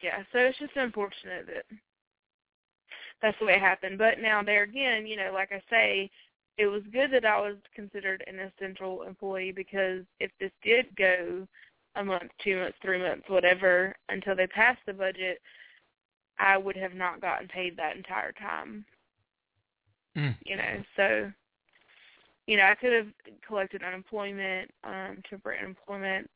yeah, 0.03 0.23
so 0.33 0.39
it's 0.39 0.59
just 0.59 0.77
unfortunate 0.77 1.47
that 1.47 1.79
that's 3.21 3.39
the 3.39 3.47
way 3.47 3.55
it 3.55 3.61
happened. 3.61 3.99
But 3.99 4.21
now 4.21 4.43
there 4.43 4.65
again, 4.65 5.07
you 5.07 5.17
know, 5.17 5.31
like 5.33 5.53
I 5.53 5.63
say, 5.71 6.11
it 6.59 6.67
was 6.67 6.83
good 6.93 7.11
that 7.13 7.25
I 7.25 7.41
was 7.41 7.57
considered 7.75 8.25
an 8.27 8.39
essential 8.39 9.03
employee 9.03 9.53
because 9.53 10.03
if 10.21 10.31
this 10.39 10.51
did 10.63 10.87
go 10.97 11.47
a 11.97 12.05
month, 12.05 12.31
two 12.43 12.59
months, 12.59 12.77
three 12.83 12.99
months, 12.99 13.25
whatever, 13.29 13.95
until 14.09 14.35
they 14.35 14.47
passed 14.49 14.81
the 14.87 14.93
budget, 14.93 15.41
I 16.39 16.57
would 16.57 16.77
have 16.77 16.95
not 16.95 17.21
gotten 17.21 17.49
paid 17.49 17.77
that 17.77 17.97
entire 17.97 18.33
time. 18.33 18.85
Mm. 20.17 20.37
You 20.45 20.57
know, 20.57 20.83
so 20.97 21.33
you 22.47 22.57
know, 22.57 22.65
I 22.65 22.75
could 22.75 22.93
have 22.93 23.07
collected 23.47 23.85
unemployment, 23.85 24.69
um, 24.83 25.23
temporary 25.31 25.61
unemployment, 25.61 26.29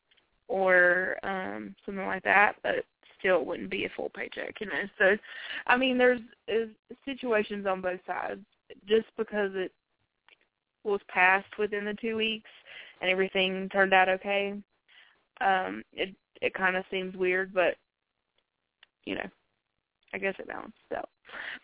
or 0.49 1.17
um 1.25 1.75
something 1.85 2.07
like 2.07 2.23
that, 2.23 2.55
but 2.63 2.85
still 3.19 3.41
it 3.41 3.47
wouldn't 3.47 3.71
be 3.71 3.85
a 3.85 3.91
full 3.97 4.11
paycheck, 4.15 4.61
you 4.61 4.67
know. 4.67 4.83
So, 4.99 5.17
I 5.67 5.77
mean, 5.77 5.99
there's 5.99 6.21
is 6.49 6.69
situations 7.05 7.67
on 7.67 7.81
both 7.81 8.01
sides. 8.07 8.41
Just 8.89 9.07
because 9.17 9.53
it 9.55 9.73
was 10.85 11.01
passed 11.09 11.59
within 11.59 11.85
the 11.85 11.95
two 11.95 12.17
weeks 12.17 12.51
and 13.01 13.11
everything 13.11 13.69
turned 13.69 13.95
out 13.95 14.09
okay, 14.09 14.55
um, 15.41 15.83
it 15.93 16.15
it 16.43 16.55
kind 16.55 16.77
of 16.77 16.85
seems 16.91 17.15
weird, 17.17 17.53
but 17.55 17.77
you 19.05 19.15
know, 19.15 19.29
I 20.13 20.19
guess 20.19 20.35
it 20.39 20.49
balances 20.49 20.75
out. 20.97 21.09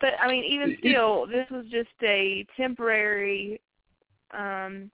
But 0.00 0.10
I 0.20 0.28
mean, 0.28 0.44
even 0.44 0.76
still, 0.80 1.26
this 1.26 1.46
was 1.50 1.66
just 1.70 1.90
a 2.02 2.46
temporary 2.56 3.60
um 4.32 4.90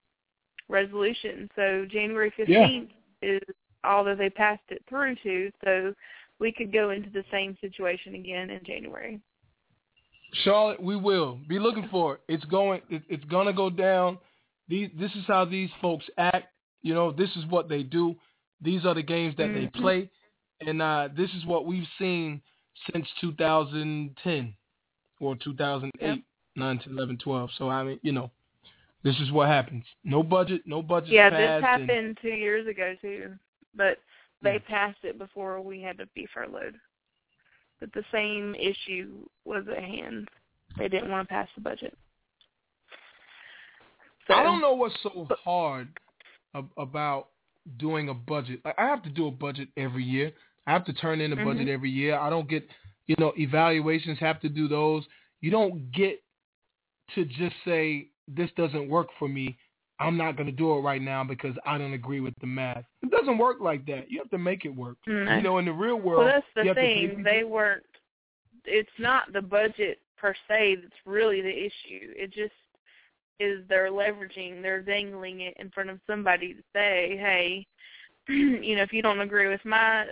resolution. 0.69 1.49
So 1.57 1.87
January 1.91 2.33
fifteenth 2.37 2.91
is 3.23 3.43
all 3.85 4.05
that 4.05 4.19
they 4.19 4.31
passed 4.31 4.63
it 4.69 4.83
through 4.89 5.17
to. 5.23 5.51
So 5.65 5.95
we 6.41 6.53
could 6.53 6.73
go 6.73 6.91
into 6.91 7.11
the 7.11 7.25
same 7.31 7.57
situation 7.61 8.15
again 8.15 8.51
in 8.51 8.61
January. 8.65 9.21
Charlotte, 10.45 10.83
we 10.83 10.95
will 10.97 11.39
be 11.49 11.59
looking 11.59 11.89
for 11.91 12.15
it. 12.15 12.21
It's 12.29 12.45
going. 12.47 12.83
It, 12.91 13.03
it's 13.09 13.25
gonna 13.25 13.53
go 13.53 13.71
down. 13.71 14.19
These. 14.69 14.91
This 14.99 15.11
is 15.13 15.25
how 15.27 15.45
these 15.47 15.71
folks 15.81 16.05
act. 16.19 16.49
You 16.83 16.95
know. 16.95 17.11
This 17.13 17.31
is 17.37 17.47
what 17.47 17.69
they 17.69 17.83
do. 17.83 18.15
These 18.61 18.85
are 18.85 18.95
the 18.95 19.03
games 19.03 19.35
that 19.39 19.49
they 19.49 19.67
Mhm. 19.67 19.73
play, 19.75 20.11
and 20.67 20.83
uh, 20.83 21.09
this 21.17 21.31
is 21.35 21.47
what 21.47 21.65
we've 21.65 21.87
seen 21.99 22.43
since 22.93 23.07
2010 23.21 24.55
or 25.21 25.35
2008, 25.37 25.93
Yep. 26.07 26.19
9, 26.57 26.79
10, 26.79 26.93
11, 26.93 27.19
12. 27.19 27.51
So 27.57 27.69
I 27.71 27.83
mean, 27.85 27.99
you 28.03 28.13
know, 28.13 28.31
this 29.03 29.19
is 29.21 29.31
what 29.33 29.49
happens. 29.49 29.85
No 30.05 30.23
budget. 30.23 30.63
No 30.67 30.83
budget. 30.83 31.11
yeah, 31.11 31.31
this 31.31 31.39
and- 31.41 31.65
happened 31.65 32.19
two 32.21 32.29
years 32.29 32.67
ago 32.67 32.95
too, 33.01 33.33
but 33.75 33.99
they 34.43 34.59
passed 34.59 34.99
it 35.03 35.19
before 35.19 35.61
we 35.61 35.83
had 35.83 35.99
to 35.99 36.07
be 36.15 36.27
furloughed. 36.33 36.77
But 37.81 37.93
the 37.93 38.05
same 38.13 38.55
issue 38.55 39.27
was 39.45 39.65
at 39.69 39.83
hand. 39.83 40.29
They 40.79 40.89
didn't 40.89 41.11
want 41.11 41.29
to 41.29 41.33
pass 41.33 41.49
the 41.55 41.61
budget. 41.61 41.97
So, 44.27 44.35
I 44.35 44.43
don't 44.43 44.61
know 44.61 44.75
what's 44.75 44.95
so 45.03 45.27
hard 45.43 45.89
ab- 46.55 46.71
about 46.77 47.29
doing 47.79 48.09
a 48.09 48.15
budget. 48.15 48.61
Like, 48.65 48.79
I 48.79 48.87
have 48.87 49.03
to 49.05 49.11
do 49.11 49.27
a 49.27 49.31
budget 49.31 49.69
every 49.77 50.05
year. 50.05 50.33
I 50.67 50.73
have 50.73 50.85
to 50.85 50.93
turn 50.93 51.21
in 51.21 51.33
a 51.33 51.37
budget 51.37 51.67
Mhm. 51.67 51.73
every 51.73 51.91
year. 51.91 52.19
I 52.19 52.29
don't 52.29 52.49
get, 52.49 52.69
you 53.07 53.17
know, 53.19 53.33
evaluations. 53.39 54.19
Have 54.19 54.41
to 54.41 54.49
do 54.49 54.69
those. 54.69 55.07
You 55.41 55.51
don't 55.51 55.91
get 55.93 56.23
to 57.15 57.25
just 57.25 57.57
say 57.65 58.11
this 58.27 58.51
doesn't 58.53 58.89
work 58.89 59.09
for 59.19 59.29
me. 59.29 59.59
I'm 60.01 60.17
not 60.17 60.37
going 60.37 60.47
to 60.47 60.53
do 60.53 60.73
it 60.75 60.81
right 60.81 61.03
now 61.03 61.25
because 61.25 61.55
I 61.67 61.77
don't 61.79 61.93
agree 61.93 62.21
with 62.21 62.35
the 62.41 62.47
math. 62.47 62.85
It 63.03 63.11
doesn't 63.11 63.39
work 63.39 63.57
like 63.61 63.85
that. 63.87 64.11
You 64.11 64.19
have 64.19 64.31
to 64.31 64.39
make 64.39 64.65
it 64.65 64.75
work. 64.75 64.97
No. 65.07 65.37
You 65.37 65.43
know, 65.43 65.59
in 65.59 65.65
the 65.65 65.73
real 65.73 65.97
world, 65.97 66.19
Well, 66.27 66.29
that's 66.29 66.69
the 66.69 66.75
thing. 66.75 67.23
They 67.23 67.45
weren't. 67.45 67.85
It's 68.65 68.89
not 68.99 69.33
the 69.33 69.43
budget 69.43 69.99
per 70.17 70.35
se 70.49 70.77
that's 70.83 70.95
really 71.07 71.41
the 71.41 71.57
issue. 71.57 72.13
It 72.17 72.33
just 72.33 72.53
is 73.41 73.63
they're 73.69 73.91
leveraging, 73.91 74.63
they're 74.63 74.83
dangling 74.83 75.41
it 75.43 75.55
in 75.59 75.71
front 75.71 75.91
of 75.91 76.01
somebody 76.07 76.55
to 76.55 76.63
say, 76.75 77.17
"Hey, 77.17 77.67
you 78.29 78.77
know, 78.77 78.83
if 78.83 78.93
you 78.93 79.03
don't 79.03 79.21
agree 79.21 79.49
with 79.49 79.65
my 79.65 80.07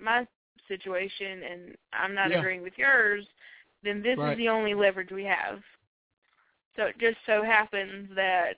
my 0.00 0.26
situation 0.68 1.42
and 1.44 1.76
I'm 1.92 2.14
not 2.14 2.30
Yeah. 2.30 2.38
agreeing 2.40 2.62
with 2.62 2.76
yours, 2.76 3.26
then 3.82 4.02
this 4.02 4.18
Right. 4.18 4.32
is 4.32 4.38
the 4.38 4.48
only 4.48 4.74
leverage 4.74 5.10
we 5.12 5.24
have." 5.24 5.60
So 6.76 6.84
it 6.84 6.98
just 6.98 7.18
so 7.26 7.42
happens 7.42 8.08
that 8.14 8.56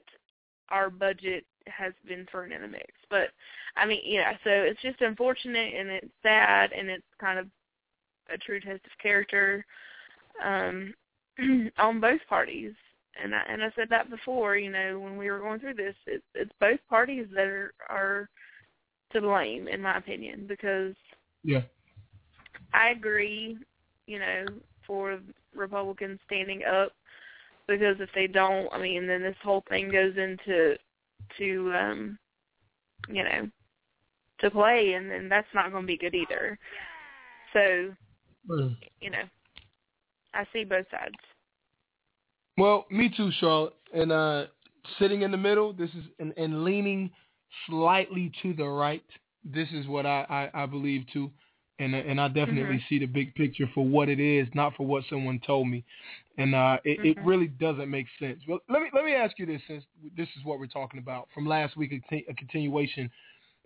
our 0.70 0.90
budget 0.90 1.44
has 1.66 1.92
been 2.06 2.26
thrown 2.30 2.52
in 2.52 2.62
the 2.62 2.68
mix. 2.68 2.92
But 3.08 3.28
I 3.76 3.86
mean, 3.86 4.00
yeah, 4.04 4.32
so 4.44 4.50
it's 4.50 4.80
just 4.82 5.00
unfortunate 5.00 5.74
and 5.74 5.88
it's 5.90 6.12
sad 6.22 6.72
and 6.72 6.88
it's 6.88 7.04
kind 7.20 7.38
of 7.38 7.46
a 8.32 8.38
true 8.38 8.60
test 8.60 8.84
of 8.84 9.02
character 9.02 9.64
um 10.44 10.94
on 11.78 12.00
both 12.00 12.20
parties. 12.28 12.72
And 13.22 13.34
I 13.34 13.42
and 13.48 13.62
I 13.62 13.70
said 13.76 13.88
that 13.90 14.10
before, 14.10 14.56
you 14.56 14.70
know, 14.70 14.98
when 14.98 15.16
we 15.16 15.30
were 15.30 15.40
going 15.40 15.60
through 15.60 15.74
this, 15.74 15.94
it's 16.06 16.24
it's 16.34 16.52
both 16.60 16.80
parties 16.88 17.26
that 17.34 17.46
are 17.46 17.72
are 17.88 18.28
to 19.12 19.20
blame 19.20 19.68
in 19.68 19.82
my 19.82 19.96
opinion 19.98 20.46
because 20.46 20.94
Yeah. 21.42 21.62
I 22.72 22.90
agree, 22.90 23.58
you 24.06 24.18
know, 24.20 24.44
for 24.86 25.18
Republicans 25.54 26.20
standing 26.26 26.62
up 26.64 26.92
because 27.70 27.96
if 28.00 28.10
they 28.14 28.26
don't, 28.26 28.68
I 28.72 28.78
mean, 28.78 29.06
then 29.06 29.22
this 29.22 29.36
whole 29.42 29.64
thing 29.68 29.90
goes 29.90 30.16
into 30.16 30.76
to 31.38 31.72
um 31.74 32.18
you 33.08 33.22
know 33.22 33.48
to 34.40 34.50
play 34.50 34.94
and 34.94 35.10
then 35.10 35.28
that's 35.28 35.46
not 35.54 35.70
going 35.70 35.84
to 35.84 35.86
be 35.86 35.96
good 35.96 36.14
either. 36.14 36.58
So, 37.52 37.94
Mm. 38.48 38.74
you 39.00 39.10
know, 39.10 39.22
I 40.32 40.46
see 40.52 40.64
both 40.64 40.86
sides. 40.90 41.14
Well, 42.56 42.86
me 42.90 43.12
too, 43.14 43.30
Charlotte. 43.38 43.74
And 43.92 44.10
uh, 44.10 44.46
sitting 44.98 45.22
in 45.22 45.30
the 45.30 45.36
middle, 45.36 45.72
this 45.72 45.90
is 45.90 46.04
and, 46.18 46.32
and 46.38 46.64
leaning 46.64 47.10
slightly 47.68 48.32
to 48.42 48.54
the 48.54 48.66
right. 48.66 49.04
This 49.44 49.68
is 49.72 49.86
what 49.86 50.06
I, 50.06 50.50
I, 50.54 50.62
I 50.62 50.66
believe 50.66 51.04
too, 51.12 51.30
and 51.80 51.94
and 51.94 52.20
I 52.20 52.28
definitely 52.28 52.76
Mhm. 52.76 52.88
see 52.88 52.98
the 52.98 53.06
big 53.06 53.34
picture 53.34 53.66
for 53.74 53.84
what 53.84 54.08
it 54.08 54.20
is, 54.20 54.48
not 54.54 54.76
for 54.76 54.86
what 54.86 55.04
someone 55.06 55.40
told 55.40 55.66
me, 55.66 55.82
and 56.36 56.54
uh, 56.54 56.78
it, 56.84 57.04
it 57.04 57.18
Mhm. 57.18 57.26
really 57.26 57.48
doesn't 57.48 57.90
make 57.90 58.06
sense. 58.18 58.46
Well, 58.46 58.60
let 58.68 58.82
me 58.82 58.90
let 58.92 59.04
me 59.04 59.14
ask 59.14 59.38
you 59.38 59.46
this, 59.46 59.62
since 59.66 59.84
this 60.14 60.28
is 60.36 60.44
what 60.44 60.60
we're 60.60 60.66
talking 60.66 61.00
about 61.00 61.28
from 61.32 61.46
last 61.46 61.76
week, 61.76 61.92
a, 61.92 62.34
continuation. 62.34 63.10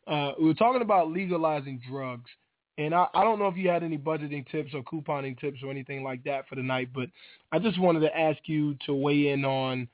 Uh, 0.07 0.33
we 0.39 0.47
were 0.47 0.55
talking 0.55 0.83
about 0.83 1.11
legalizing 1.11 1.79
drugs, 1.89 2.31
and 2.79 2.95
I, 2.95 3.09
I 3.15 3.25
don't 3.25 3.39
know 3.39 3.49
if 3.49 3.57
you 3.57 3.69
had 3.69 3.83
any 3.83 3.99
budgeting 3.99 4.47
tips 4.49 4.75
or 4.75 4.83
couponing 4.83 5.39
tips 5.39 5.63
or 5.63 5.71
anything 5.71 6.05
like 6.05 6.23
that 6.25 6.47
for 6.49 6.55
tonight, 6.55 6.91
but 6.95 7.09
I 7.53 7.59
just 7.59 7.79
wanted 7.79 8.01
to 8.01 8.17
ask 8.17 8.39
you 8.47 8.75
to 8.87 8.95
weigh 8.95 9.29
in 9.29 9.45
on 9.45 9.89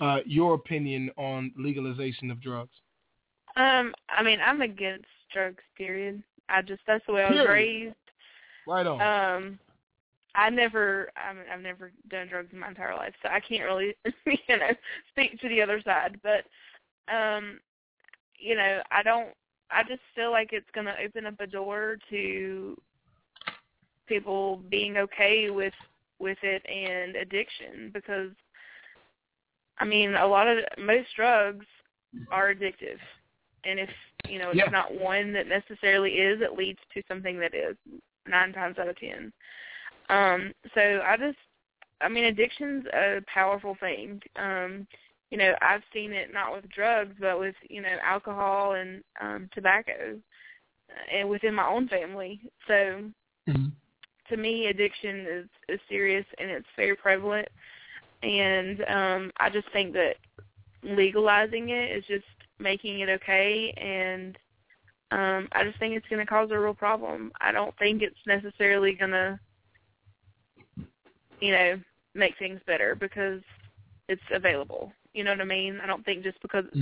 uh, 0.00 0.20
your 0.26 0.54
opinion 0.54 1.10
on 1.16 1.52
legalization 1.56 2.30
of 2.30 2.40
drugs. 2.40 2.72
Um, 3.56 3.94
I 4.08 4.22
mean, 4.22 4.40
I'm 4.44 4.62
against 4.62 5.06
drugs. 5.32 5.62
Period. 5.76 6.22
I 6.52 6.62
just 6.62 6.82
that's 6.86 7.04
the 7.06 7.12
way 7.12 7.24
I 7.24 7.30
was 7.30 7.48
raised. 7.48 7.96
Right 8.66 8.86
on. 8.86 9.00
Um, 9.00 9.58
I 10.34 10.48
never, 10.50 11.10
I 11.16 11.34
mean, 11.34 11.44
I've 11.52 11.60
never 11.60 11.92
done 12.08 12.28
drugs 12.28 12.48
in 12.52 12.58
my 12.58 12.68
entire 12.68 12.94
life, 12.94 13.12
so 13.22 13.28
I 13.28 13.40
can't 13.40 13.64
really, 13.64 13.94
you 14.26 14.56
know, 14.56 14.70
speak 15.10 15.38
to 15.40 15.48
the 15.48 15.60
other 15.60 15.82
side. 15.84 16.18
But 16.22 16.44
um, 17.12 17.60
you 18.38 18.54
know, 18.54 18.80
I 18.90 19.02
don't. 19.02 19.28
I 19.70 19.82
just 19.82 20.02
feel 20.14 20.30
like 20.30 20.52
it's 20.52 20.70
going 20.74 20.86
to 20.86 21.02
open 21.02 21.24
up 21.26 21.40
a 21.40 21.46
door 21.46 21.96
to 22.10 22.76
people 24.06 24.60
being 24.70 24.98
okay 24.98 25.50
with 25.50 25.72
with 26.18 26.38
it 26.42 26.62
and 26.66 27.16
addiction 27.16 27.90
because 27.92 28.30
I 29.78 29.84
mean 29.84 30.14
a 30.14 30.26
lot 30.26 30.46
of 30.46 30.58
most 30.78 31.08
drugs 31.16 31.66
are 32.30 32.54
addictive 32.54 32.98
and 33.64 33.80
if 33.80 33.88
you 34.28 34.38
know 34.38 34.50
it's 34.50 34.58
Yeah. 34.58 34.70
not 34.70 34.94
one 34.94 35.32
that 35.32 35.46
necessarily 35.46 36.12
is 36.12 36.40
it 36.40 36.56
leads 36.58 36.78
to 36.94 37.02
something 37.08 37.38
that 37.40 37.54
is 37.54 37.76
nine 38.26 38.52
times 38.52 38.78
out 38.78 38.88
of 38.88 38.96
ten. 38.98 39.32
Um 40.08 40.52
so 40.74 41.02
I 41.04 41.16
just 41.16 41.38
I 42.00 42.08
mean 42.08 42.24
addiction's 42.24 42.86
a 42.92 43.20
powerful 43.32 43.76
thing. 43.80 44.20
Um 44.36 44.86
you 45.30 45.38
know 45.38 45.54
I've 45.60 45.82
seen 45.92 46.12
it 46.12 46.32
not 46.32 46.52
with 46.52 46.68
drugs 46.70 47.14
but 47.20 47.38
with 47.38 47.54
you 47.68 47.82
know 47.82 47.96
alcohol 48.02 48.72
and 48.74 49.02
um 49.20 49.48
tobacco 49.54 50.16
uh, 50.90 51.16
and 51.16 51.28
within 51.28 51.54
my 51.54 51.66
own 51.68 51.88
family. 51.88 52.40
So 52.68 53.04
to 54.28 54.36
me 54.36 54.66
addiction 54.66 55.26
is 55.28 55.46
is 55.68 55.80
serious 55.88 56.26
and 56.38 56.50
it's 56.50 56.66
very 56.76 56.96
prevalent. 56.96 57.48
And 58.22 58.82
um 58.88 59.32
I 59.38 59.50
just 59.50 59.70
think 59.72 59.92
that 59.94 60.16
legalizing 60.82 61.70
it 61.70 61.96
is 61.96 62.04
just 62.06 62.24
making 62.62 63.00
it 63.00 63.08
okay 63.08 63.72
and 63.76 64.38
um 65.10 65.48
I 65.52 65.64
just 65.64 65.78
think 65.78 65.94
it's 65.94 66.08
going 66.08 66.24
to 66.24 66.26
cause 66.26 66.50
a 66.52 66.58
real 66.58 66.74
problem. 66.74 67.32
I 67.40 67.52
don't 67.52 67.76
think 67.78 68.02
it's 68.02 68.16
necessarily 68.26 68.94
going 68.94 69.10
to 69.10 69.38
you 71.40 71.52
know 71.52 71.80
make 72.14 72.38
things 72.38 72.60
better 72.66 72.94
because 72.94 73.40
it's 74.08 74.22
available. 74.32 74.92
You 75.14 75.24
know 75.24 75.32
what 75.32 75.40
I 75.40 75.44
mean? 75.44 75.80
I 75.82 75.86
don't 75.86 76.04
think 76.04 76.22
just 76.22 76.40
because 76.42 76.64
it's 76.72 76.80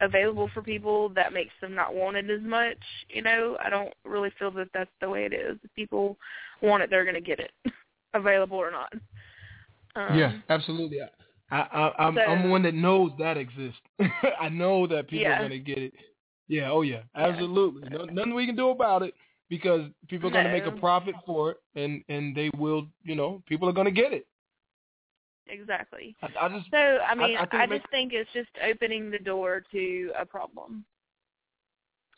available 0.00 0.50
for 0.54 0.62
people 0.62 1.10
that 1.10 1.32
makes 1.32 1.52
them 1.60 1.74
not 1.74 1.94
want 1.94 2.16
it 2.16 2.30
as 2.30 2.40
much, 2.42 2.78
you 3.08 3.22
know? 3.22 3.56
I 3.64 3.70
don't 3.70 3.92
really 4.04 4.30
feel 4.38 4.50
that 4.52 4.68
that's 4.72 4.90
the 5.00 5.08
way 5.08 5.24
it 5.24 5.32
is. 5.32 5.58
If 5.62 5.74
people 5.74 6.16
want 6.62 6.82
it, 6.82 6.90
they're 6.90 7.04
going 7.04 7.14
to 7.14 7.20
get 7.20 7.40
it, 7.40 7.52
available 8.14 8.56
or 8.56 8.70
not. 8.70 8.92
Um, 9.96 10.18
yeah, 10.18 10.32
absolutely. 10.48 11.00
I, 11.50 11.58
I, 11.60 12.06
I'm 12.06 12.14
so- 12.14 12.20
I'm 12.22 12.50
one 12.50 12.62
that 12.62 12.74
knows 12.74 13.12
that 13.18 13.36
exists. 13.36 13.80
I 14.40 14.48
know 14.48 14.86
that 14.86 15.08
people 15.08 15.22
Yeah. 15.24 15.38
are 15.38 15.42
gonna 15.42 15.58
get 15.58 15.78
it. 15.78 15.92
Yeah, 16.48 16.70
oh 16.70 16.82
yeah, 16.82 17.02
absolutely. 17.14 17.88
No, 17.90 18.04
nothing 18.04 18.34
we 18.34 18.46
can 18.46 18.56
do 18.56 18.70
about 18.70 19.02
it 19.02 19.14
because 19.48 19.82
people 20.08 20.28
are 20.28 20.32
gonna 20.32 20.52
make 20.52 20.66
a 20.66 20.72
profit 20.72 21.14
for 21.26 21.52
it, 21.52 21.56
and 21.74 22.02
and 22.08 22.34
they 22.36 22.50
will, 22.56 22.86
you 23.02 23.14
know, 23.14 23.42
people 23.46 23.68
are 23.68 23.72
gonna 23.72 23.90
get 23.90 24.12
it. 24.12 24.26
Exactly. 25.48 26.14
I, 26.22 26.28
I 26.46 26.48
just 26.48 26.70
So 26.70 26.76
I 26.76 27.14
mean, 27.14 27.36
I 27.36 27.42
I, 27.42 27.46
think 27.46 27.72
it 27.72 27.78
just 27.78 27.90
think 27.90 28.12
it's 28.12 28.32
just 28.32 28.50
opening 28.64 29.10
the 29.10 29.18
door 29.18 29.62
to 29.72 30.12
a 30.18 30.24
problem. 30.24 30.84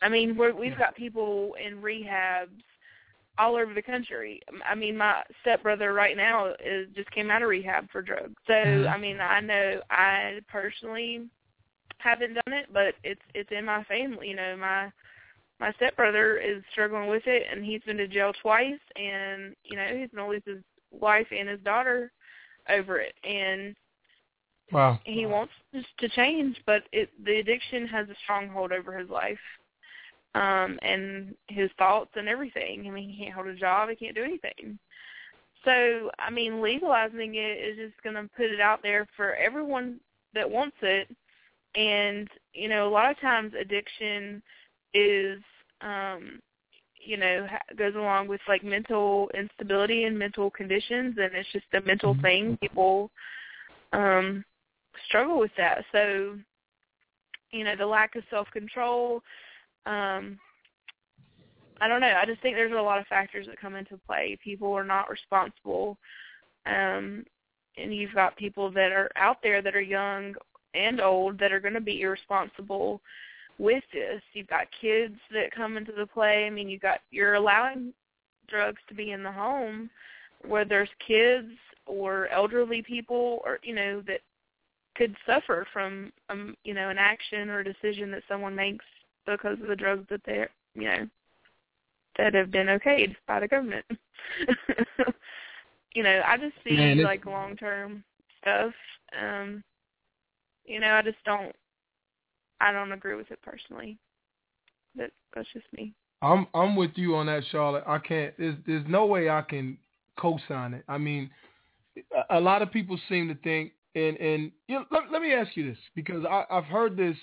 I 0.01 0.09
mean, 0.09 0.35
we're, 0.35 0.53
we've 0.53 0.77
got 0.77 0.95
people 0.95 1.55
in 1.65 1.81
rehabs 1.81 2.61
all 3.37 3.55
over 3.55 3.73
the 3.73 3.81
country. 3.81 4.41
I 4.65 4.75
mean, 4.75 4.97
my 4.97 5.23
stepbrother 5.41 5.93
right 5.93 6.15
now 6.15 6.53
is 6.63 6.87
just 6.95 7.09
came 7.11 7.31
out 7.31 7.41
of 7.41 7.49
rehab 7.49 7.89
for 7.91 8.01
drugs. 8.01 8.35
So 8.47 8.53
Mhm. 8.53 8.91
I 8.91 8.97
mean, 8.97 9.19
I 9.19 9.39
know 9.39 9.81
I 9.89 10.41
personally 10.47 11.29
haven't 11.99 12.33
done 12.35 12.53
it, 12.53 12.67
but 12.73 12.95
it's 13.03 13.21
it's 13.33 13.51
in 13.51 13.65
my 13.65 13.83
family. 13.85 14.29
You 14.29 14.35
know, 14.35 14.57
my 14.57 14.91
my 15.59 15.71
stepbrother 15.73 16.37
is 16.37 16.63
struggling 16.71 17.09
with 17.09 17.25
it, 17.27 17.47
and 17.49 17.63
he's 17.65 17.81
been 17.83 17.97
to 17.97 18.07
jail 18.07 18.33
twice, 18.41 18.79
and 18.95 19.55
you 19.63 19.77
know 19.77 19.95
he's 19.95 20.09
gonna 20.13 20.27
lose 20.29 20.43
his 20.45 20.63
wife 20.91 21.27
and 21.31 21.47
his 21.49 21.59
daughter 21.61 22.11
over 22.69 22.99
it, 22.99 23.13
and 23.23 23.75
wow. 24.71 24.99
he 25.05 25.25
wants 25.25 25.53
to 25.99 26.09
change, 26.09 26.61
but 26.65 26.83
it 26.91 27.09
the 27.25 27.39
addiction 27.39 27.87
has 27.87 28.09
a 28.09 28.15
stronghold 28.23 28.71
over 28.71 28.97
his 28.97 29.09
life, 29.09 29.39
um, 30.35 30.79
and 30.81 31.35
his 31.47 31.69
thoughts 31.77 32.11
and 32.15 32.27
everything. 32.27 32.85
I 32.87 32.89
mean, 32.89 33.09
he 33.09 33.23
can't 33.23 33.35
hold 33.35 33.47
a 33.47 33.55
job, 33.55 33.89
he 33.89 33.95
can't 33.95 34.15
do 34.15 34.23
anything. 34.23 34.77
So, 35.65 36.11
I 36.19 36.29
mean, 36.29 36.61
legalizing 36.61 37.35
it 37.35 37.57
is 37.57 37.77
just 37.77 38.03
going 38.03 38.15
to 38.15 38.29
put 38.35 38.47
it 38.47 38.59
out 38.59 38.81
there 38.83 39.07
for 39.15 39.35
everyone 39.35 39.99
that 40.33 40.49
wants 40.49 40.75
it. 40.81 41.07
And 41.75 42.27
you 42.53 42.69
know, 42.69 42.87
a 42.87 42.91
lot 42.91 43.09
of 43.09 43.19
times 43.19 43.53
addiction 43.59 44.41
is, 44.93 45.39
um, 45.81 46.39
you 46.95 47.17
know, 47.17 47.47
goes 47.77 47.95
along 47.95 48.27
with 48.27 48.41
like 48.47 48.63
mental 48.63 49.29
instability 49.33 50.03
and 50.03 50.17
mental 50.17 50.51
conditions, 50.51 51.15
and 51.19 51.33
it's 51.33 51.51
just 51.51 51.65
a 51.73 51.81
mental 51.81 52.15
thing. 52.21 52.57
People 52.61 53.09
um 53.91 54.43
struggle 55.07 55.39
with 55.39 55.51
that. 55.57 55.83
So, 55.91 56.37
you 57.51 57.63
know, 57.63 57.75
the 57.75 57.85
lack 57.85 58.15
of 58.15 58.23
self 58.29 58.47
control, 58.51 59.21
um 59.85 60.39
I 61.81 61.87
don't 61.87 62.01
know. 62.01 62.15
I 62.15 62.25
just 62.25 62.41
think 62.41 62.55
there's 62.55 62.71
a 62.71 62.75
lot 62.75 62.99
of 62.99 63.07
factors 63.07 63.47
that 63.47 63.59
come 63.59 63.75
into 63.75 63.97
play. 64.07 64.37
People 64.41 64.71
are 64.73 64.85
not 64.85 65.09
responsible. 65.09 65.97
Um 66.65 67.25
and 67.77 67.93
you've 67.93 68.13
got 68.13 68.37
people 68.37 68.71
that 68.71 68.91
are 68.91 69.09
out 69.15 69.37
there 69.41 69.61
that 69.61 69.75
are 69.75 69.81
young 69.81 70.35
and 70.75 71.01
old 71.01 71.39
that 71.39 71.51
are 71.51 71.59
going 71.59 71.73
to 71.73 71.81
be 71.81 72.01
irresponsible 72.01 73.01
with 73.57 73.83
this. 73.93 74.21
You've 74.33 74.47
got 74.47 74.67
kids 74.79 75.15
that 75.31 75.51
come 75.51 75.77
into 75.77 75.91
the 75.91 76.05
play. 76.05 76.45
I 76.45 76.49
mean, 76.49 76.69
you 76.69 76.79
got 76.79 76.99
you're 77.11 77.35
allowing 77.35 77.93
drugs 78.47 78.81
to 78.89 78.93
be 78.95 79.11
in 79.11 79.23
the 79.23 79.31
home 79.31 79.89
where 80.45 80.65
there's 80.65 80.89
kids 81.05 81.49
or 81.85 82.27
elderly 82.29 82.81
people 82.81 83.41
or 83.45 83.59
you 83.63 83.73
know 83.73 84.01
that 84.01 84.19
could 84.95 85.15
suffer 85.25 85.65
from 85.73 86.11
um 86.29 86.55
you 86.63 86.73
know 86.73 86.89
an 86.89 86.97
action 86.97 87.49
or 87.49 87.59
a 87.59 87.63
decision 87.63 88.11
that 88.11 88.23
someone 88.27 88.55
makes 88.55 88.85
because 89.25 89.59
of 89.61 89.67
the 89.67 89.75
drugs 89.75 90.05
that 90.09 90.21
they're 90.25 90.49
you 90.75 90.83
know 90.83 91.07
that 92.17 92.33
have 92.33 92.51
been 92.51 92.67
okayed 92.67 93.15
by 93.27 93.39
the 93.39 93.47
government. 93.47 93.85
you 95.95 96.03
know, 96.03 96.21
I 96.25 96.37
just 96.37 96.53
see 96.63 96.75
Man, 96.75 97.01
like 97.01 97.25
long 97.25 97.55
term 97.55 98.03
stuff. 98.39 98.73
Um 99.19 99.63
you 100.65 100.79
know, 100.79 100.93
I 100.93 101.01
just 101.01 101.23
don't 101.25 101.55
I 102.61 102.71
don't 102.71 102.91
agree 102.91 103.15
with 103.15 103.31
it 103.31 103.41
personally. 103.41 103.97
But 104.95 105.11
that's 105.35 105.47
just 105.53 105.65
me. 105.75 105.93
I'm 106.21 106.47
I'm 106.53 106.75
with 106.75 106.91
you 106.95 107.15
on 107.15 107.25
that, 107.25 107.43
Charlotte. 107.51 107.83
I 107.85 107.97
can't. 107.97 108.33
There's 108.37 108.55
there's 108.65 108.85
no 108.87 109.05
way 109.05 109.29
I 109.29 109.41
can 109.41 109.77
co-sign 110.17 110.73
it. 110.73 110.83
I 110.87 110.97
mean, 110.97 111.29
a, 112.29 112.37
a 112.37 112.39
lot 112.39 112.61
of 112.61 112.71
people 112.71 112.97
seem 113.09 113.27
to 113.27 113.35
think, 113.35 113.73
and 113.95 114.15
and 114.17 114.51
you 114.67 114.75
know, 114.75 114.85
let, 114.91 115.11
let 115.11 115.21
me 115.21 115.33
ask 115.33 115.57
you 115.57 115.69
this 115.69 115.79
because 115.95 116.23
I, 116.25 116.45
I've 116.49 116.65
heard 116.65 116.95
this 116.95 117.17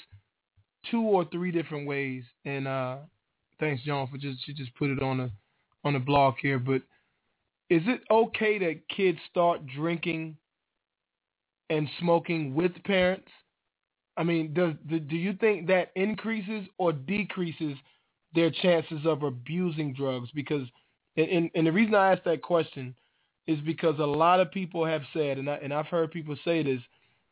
two 0.91 1.03
or 1.03 1.25
three 1.27 1.51
different 1.51 1.87
ways, 1.87 2.25
and 2.45 2.67
uh, 2.67 2.97
thanks, 3.59 3.83
John, 3.83 4.07
for 4.09 4.19
just 4.19 4.45
she 4.45 4.53
just 4.53 4.75
put 4.75 4.91
it 4.91 5.03
on 5.03 5.19
the 5.19 5.31
on 5.85 5.95
the 5.95 5.99
blog 5.99 6.35
here. 6.41 6.59
But 6.59 6.83
is 7.69 7.83
it 7.87 8.03
okay 8.11 8.59
that 8.59 8.89
kids 8.89 9.19
start 9.31 9.67
drinking 9.67 10.37
and 11.69 11.89
smoking 12.01 12.55
with 12.55 12.73
parents? 12.85 13.29
I 14.17 14.25
mean, 14.25 14.53
does 14.53 14.75
do, 14.89 15.17
you 15.17 15.35
think 15.35 15.67
that 15.69 15.93
increases 15.95 16.67
or 16.79 16.93
decreases 16.93 17.77
their 18.35 18.51
chances 18.51 19.07
of 19.07 19.23
abusing 19.23 19.95
drugs? 19.95 20.29
Because, 20.35 20.67
and, 21.17 21.29
and, 21.31 21.51
and 21.55 21.67
the 21.67 21.73
reason 21.73 21.95
I 21.95 22.13
ask 22.13 22.23
that 22.25 22.43
question 22.43 22.95
is 23.47 23.59
because 23.61 23.99
a 23.99 24.05
lot 24.05 24.41
of 24.41 24.51
people 24.51 24.85
have 24.85 25.03
said, 25.13 25.39
and 25.39 25.49
I 25.49 25.55
and 25.57 25.73
I've 25.73 25.87
heard 25.87 26.11
people 26.11 26.37
say 26.45 26.63
this, 26.63 26.81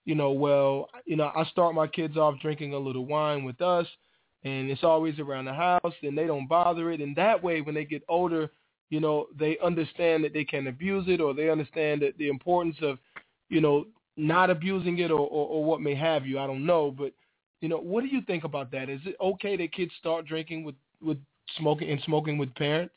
you 0.09 0.14
know, 0.14 0.31
well, 0.31 0.88
you 1.05 1.16
know, 1.16 1.31
I 1.37 1.44
start 1.51 1.75
my 1.75 1.87
kids 1.87 2.16
off 2.16 2.40
drinking 2.40 2.73
a 2.73 2.79
little 2.79 3.05
wine 3.05 3.44
with 3.44 3.61
us, 3.61 3.87
and 4.42 4.71
it's 4.71 4.83
always 4.83 5.18
around 5.18 5.44
the 5.44 5.53
house, 5.53 5.92
and 6.03 6.16
they 6.16 6.27
don't 6.27 6.49
bother 6.49 6.90
it, 6.90 7.03
and 7.03 7.14
that 7.16 7.44
way, 7.44 7.61
when 7.61 7.75
they 7.75 7.85
get 7.85 8.03
older, 8.09 8.51
you 8.88 9.01
know, 9.01 9.27
they 9.38 9.59
understand 9.62 10.25
that 10.25 10.33
they 10.33 10.44
can 10.44 10.68
abuse 10.68 11.05
it, 11.09 11.21
or 11.21 11.35
they 11.35 11.51
understand 11.51 12.01
that 12.01 12.16
the 12.16 12.29
importance 12.31 12.77
of, 12.81 12.97
you 13.51 13.61
know, 13.61 13.85
not 14.16 14.49
abusing 14.49 14.97
it, 15.01 15.11
or, 15.11 15.21
or, 15.21 15.47
or 15.47 15.64
what 15.66 15.83
may 15.83 15.94
have 15.94 16.25
you. 16.25 16.38
I 16.38 16.47
don't 16.47 16.64
know, 16.64 16.91
but 16.91 17.12
you 17.61 17.68
know, 17.68 17.76
what 17.76 18.01
do 18.01 18.09
you 18.09 18.22
think 18.22 18.45
about 18.45 18.70
that? 18.70 18.89
Is 18.89 19.01
it 19.05 19.14
okay 19.20 19.59
that 19.59 19.74
kids 19.74 19.93
start 20.01 20.24
drinking 20.24 20.64
with 20.64 20.76
with 21.03 21.18
smoking 21.59 21.91
and 21.91 22.01
smoking 22.07 22.39
with 22.39 22.55
parents? 22.55 22.95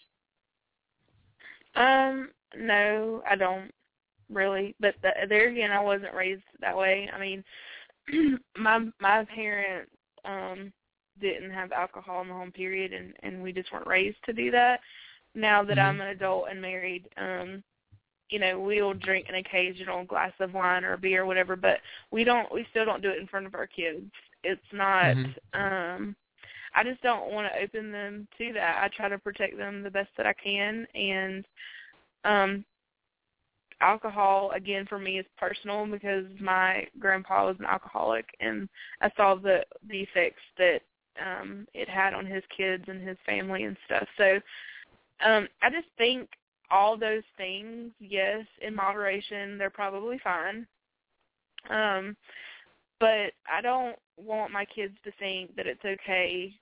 Um, 1.76 2.30
no, 2.56 3.22
I 3.30 3.36
don't 3.36 3.70
really. 4.32 4.76
But 4.80 4.96
th 5.02 5.14
there 5.30 5.50
again, 5.50 5.72
I 5.72 5.82
wasn't 5.82 6.14
raised 6.14 6.44
that 6.62 6.78
way. 6.78 7.10
I 7.14 7.20
mean, 7.20 7.44
my 8.58 8.80
my 9.00 9.26
parents 9.26 9.92
um 10.26 10.72
didn't 11.20 11.52
have 11.52 11.72
alcohol 11.72 12.22
in 12.22 12.28
the 12.28 12.34
home 12.34 12.52
period, 12.52 12.94
and 12.94 13.14
and 13.24 13.42
we 13.44 13.52
just 13.54 13.72
weren't 13.72 13.88
raised 13.88 14.18
to 14.26 14.34
do 14.34 14.52
that. 14.52 14.80
Now 15.36 15.64
that 15.64 15.80
I'm 15.80 16.02
an 16.02 16.08
adult 16.08 16.46
and 16.50 16.62
married, 16.62 17.08
um, 17.18 17.64
you 18.30 18.40
know, 18.40 18.60
we'll 18.60 18.94
drink 18.94 19.28
an 19.30 19.36
occasional 19.36 20.04
glass 20.06 20.34
of 20.40 20.54
wine 20.54 20.84
or 20.84 20.98
beer 20.98 21.24
or 21.24 21.26
whatever, 21.26 21.56
but 21.56 21.80
we 22.12 22.24
don't. 22.24 22.52
We 22.54 22.66
still 22.72 22.86
don't 22.86 23.02
do 23.02 23.10
it 23.10 23.20
in 23.20 23.28
front 23.28 23.46
of 23.46 23.56
our 23.56 23.68
kids. 23.68 24.12
It's 24.44 24.62
not. 24.74 25.18
um 25.54 26.16
I 26.74 26.84
just 26.84 27.02
don't 27.02 27.32
want 27.32 27.52
to 27.52 27.62
open 27.62 27.92
them 27.92 28.28
to 28.38 28.54
that. 28.54 28.82
I 28.82 28.88
try 28.96 29.10
to 29.10 29.18
protect 29.20 29.58
them 29.58 29.84
the 29.84 29.92
best 29.92 30.10
that 30.18 30.26
I 30.26 30.34
can, 30.34 30.88
and 30.96 31.46
um, 32.24 32.66
alcohol 33.82 34.52
again 34.56 34.86
for 34.88 35.00
me 35.00 35.20
is 35.20 35.26
personal 35.38 35.86
because 35.86 36.26
my 36.40 36.86
grandpa 37.00 37.48
was 37.48 37.56
an 37.60 37.66
alcoholic 37.66 38.26
and 38.40 38.70
I 39.02 39.12
saw 39.18 39.36
the 39.36 39.66
the 39.90 40.02
effects 40.02 40.42
that 40.58 40.80
um 41.22 41.68
it 41.74 41.90
had 41.90 42.14
on 42.14 42.26
his 42.26 42.44
kids 42.56 42.86
and 42.88 43.06
his 43.06 43.18
family 43.26 43.64
and 43.64 43.78
stuff. 43.86 44.08
So 44.18 44.40
um 45.26 45.48
I 45.62 45.70
just 45.70 45.88
think 45.98 46.30
all 46.70 46.98
those 46.98 47.24
things, 47.36 47.92
yes, 48.00 48.46
in 48.62 48.74
moderation, 48.74 49.58
they're 49.58 49.70
probably 49.70 50.20
fine. 50.24 50.66
Um 51.70 52.16
but 53.00 53.34
I 53.52 53.62
don't 53.62 53.98
want 54.18 54.52
my 54.54 54.66
kids 54.66 54.94
to 55.04 55.12
think 55.20 55.56
that 55.56 55.66
it's 55.68 55.84
okay 55.84 56.54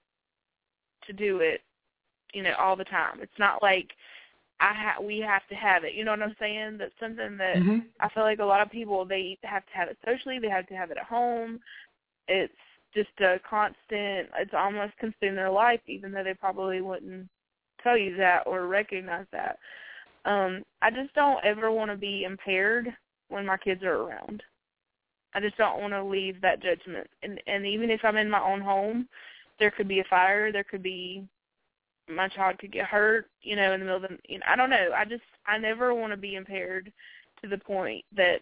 to 1.05 1.13
do 1.13 1.39
it, 1.39 1.61
you 2.33 2.43
know, 2.43 2.53
all 2.57 2.75
the 2.75 2.85
time. 2.85 3.19
It's 3.21 3.39
not 3.39 3.61
like 3.61 3.89
I 4.59 4.73
ha- 4.73 5.01
we 5.01 5.19
have 5.19 5.47
to 5.49 5.55
have 5.55 5.83
it. 5.83 5.93
You 5.93 6.03
know 6.03 6.11
what 6.11 6.21
I'm 6.21 6.35
saying? 6.39 6.77
That's 6.77 6.91
something 6.99 7.37
that 7.37 7.55
mm-hmm. 7.57 7.79
I 7.99 8.09
feel 8.09 8.23
like 8.23 8.39
a 8.39 8.45
lot 8.45 8.61
of 8.61 8.71
people 8.71 9.05
they 9.05 9.37
have 9.43 9.65
to 9.65 9.71
have 9.73 9.87
it 9.87 9.97
socially. 10.05 10.39
They 10.39 10.49
have 10.49 10.67
to 10.67 10.75
have 10.75 10.91
it 10.91 10.97
at 10.97 11.05
home. 11.05 11.59
It's 12.27 12.53
just 12.93 13.09
a 13.21 13.39
constant. 13.49 14.29
It's 14.37 14.53
almost 14.53 14.97
consuming 14.97 15.35
their 15.35 15.51
life, 15.51 15.81
even 15.87 16.11
though 16.11 16.23
they 16.23 16.33
probably 16.33 16.81
wouldn't 16.81 17.27
tell 17.83 17.97
you 17.97 18.17
that 18.17 18.43
or 18.45 18.67
recognize 18.67 19.25
that. 19.31 19.57
Um, 20.25 20.63
I 20.81 20.91
just 20.91 21.13
don't 21.15 21.43
ever 21.45 21.71
want 21.71 21.91
to 21.91 21.97
be 21.97 22.25
impaired 22.25 22.89
when 23.29 23.45
my 23.45 23.57
kids 23.57 23.83
are 23.83 23.95
around. 23.95 24.43
I 25.33 25.39
just 25.39 25.57
don't 25.57 25.79
want 25.79 25.93
to 25.93 26.03
leave 26.03 26.41
that 26.41 26.61
judgment. 26.61 27.07
And 27.23 27.39
and 27.47 27.65
even 27.65 27.89
if 27.89 28.01
I'm 28.03 28.17
in 28.17 28.29
my 28.29 28.41
own 28.41 28.61
home, 28.61 29.07
there 29.59 29.71
could 29.71 29.87
be 29.87 29.99
a 29.99 30.05
fire. 30.09 30.51
There 30.51 30.63
could 30.63 30.83
be 30.83 31.23
my 32.09 32.27
child 32.27 32.57
could 32.59 32.71
get 32.71 32.85
hurt, 32.85 33.27
you 33.41 33.55
know, 33.55 33.73
in 33.73 33.79
the 33.79 33.85
middle 33.85 34.03
of 34.03 34.09
the, 34.09 34.17
you 34.27 34.39
know, 34.39 34.45
I 34.47 34.55
don't 34.55 34.69
know. 34.69 34.89
I 34.95 35.05
just, 35.05 35.23
I 35.45 35.57
never 35.57 35.93
want 35.93 36.11
to 36.13 36.17
be 36.17 36.35
impaired 36.35 36.91
to 37.41 37.47
the 37.49 37.57
point 37.57 38.03
that, 38.15 38.37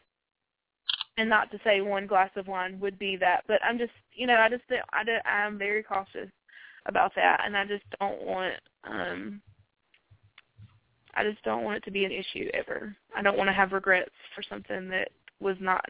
and 1.18 1.30
not 1.30 1.52
to 1.52 1.60
say 1.64 1.82
one 1.82 2.08
glass 2.08 2.30
of 2.36 2.48
wine 2.48 2.80
would 2.80 3.00
be 3.00 3.16
that, 3.18 3.44
but 3.48 3.60
I'm 3.64 3.78
just, 3.78 3.92
you 4.14 4.28
know, 4.28 4.36
I 4.36 4.50
just, 4.50 4.64
I, 4.94 5.04
do, 5.04 5.14
I'm 5.26 5.58
very 5.58 5.84
cautious 5.84 6.30
about 6.86 7.14
that, 7.16 7.42
and 7.46 7.58
I 7.58 7.66
just 7.66 7.84
don't 8.00 8.22
want, 8.22 8.54
um, 8.84 9.42
I 11.16 11.24
just 11.24 11.44
don't 11.44 11.64
want 11.64 11.78
it 11.78 11.84
to 11.86 11.92
be 11.92 12.06
an 12.06 12.12
issue 12.12 12.50
ever. 12.54 12.96
I 13.16 13.24
don't 13.24 13.38
want 13.38 13.48
to 13.48 13.54
have 13.54 13.72
regrets 13.72 14.12
for 14.36 14.44
something 14.48 14.88
that 14.90 15.10
was 15.40 15.58
not, 15.60 15.84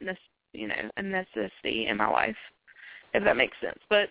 you 0.54 0.68
know, 0.68 0.90
a 0.96 1.02
necessity 1.02 1.88
in 1.88 1.98
my 1.98 2.10
life, 2.10 2.36
if 3.14 3.24
that 3.24 3.38
makes 3.38 3.58
sense. 3.62 3.80
But 3.90 4.10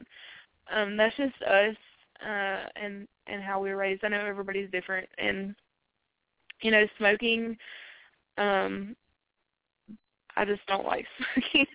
um 0.74 0.96
that's 0.96 1.16
just 1.16 1.40
us 1.42 1.76
uh 2.22 2.66
and 2.76 3.06
and 3.26 3.42
how 3.42 3.60
we 3.60 3.70
were 3.70 3.76
raised. 3.76 4.04
I 4.04 4.08
know 4.08 4.24
everybody's 4.24 4.70
different 4.70 5.08
and 5.18 5.54
you 6.62 6.70
know, 6.70 6.86
smoking 6.98 7.56
um 8.38 8.96
I 10.36 10.44
just 10.44 10.66
don't 10.66 10.86
like 10.86 11.06
smoking. 11.34 11.66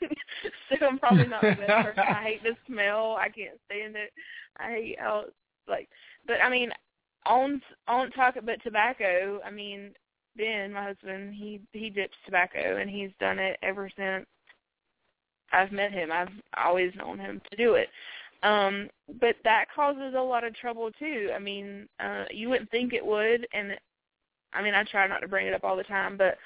so 0.70 0.86
I'm 0.86 1.00
probably 1.00 1.28
not 1.28 1.42
the 1.42 1.56
best 1.56 1.86
person. 1.86 2.04
I 2.08 2.24
hate 2.24 2.44
the 2.44 2.56
smell. 2.68 3.16
I 3.20 3.30
can't 3.30 3.60
stand 3.66 3.96
it. 3.96 4.12
I 4.58 4.72
hate 4.72 5.00
how 5.00 5.26
like 5.68 5.90
but 6.28 6.38
I 6.44 6.50
mean 6.50 6.72
on 7.26 7.62
on 7.88 8.12
talk 8.12 8.36
about 8.36 8.58
tobacco, 8.64 9.40
I 9.46 9.52
mean 9.52 9.92
Ben, 10.38 10.72
my 10.72 10.84
husband, 10.84 11.34
he 11.34 11.62
he 11.74 11.90
dips 11.90 12.16
tobacco 12.26 12.78
and 12.78 12.90
he's 12.90 13.12
done 13.20 13.40
it 13.40 13.58
ever 13.64 13.90
since 13.98 14.26
I've 15.52 15.72
met 15.72 15.92
him. 15.92 16.12
I've 16.12 16.30
always 16.58 16.94
known 16.96 17.20
him 17.20 17.42
to 17.50 17.58
do 17.58 17.74
it. 17.74 17.90
Um, 18.44 18.90
but 19.20 19.36
that 19.44 19.66
causes 19.76 20.16
a 20.18 20.22
lot 20.22 20.44
of 20.44 20.56
trouble 20.56 20.90
too. 20.98 21.30
I 21.36 21.40
mean, 21.40 21.88
uh, 22.00 22.26
you 22.32 22.50
wouldn't 22.50 22.72
think 22.72 22.94
it 22.94 23.06
would, 23.06 23.48
and 23.54 23.74
I 24.54 24.62
mean, 24.64 24.74
I 24.74 24.84
try 24.84 25.08
not 25.08 25.20
to 25.20 25.28
bring 25.28 25.48
it 25.48 25.54
up 25.54 25.64
all 25.64 25.78
the 25.78 25.84
time, 25.84 26.18
but 26.18 26.38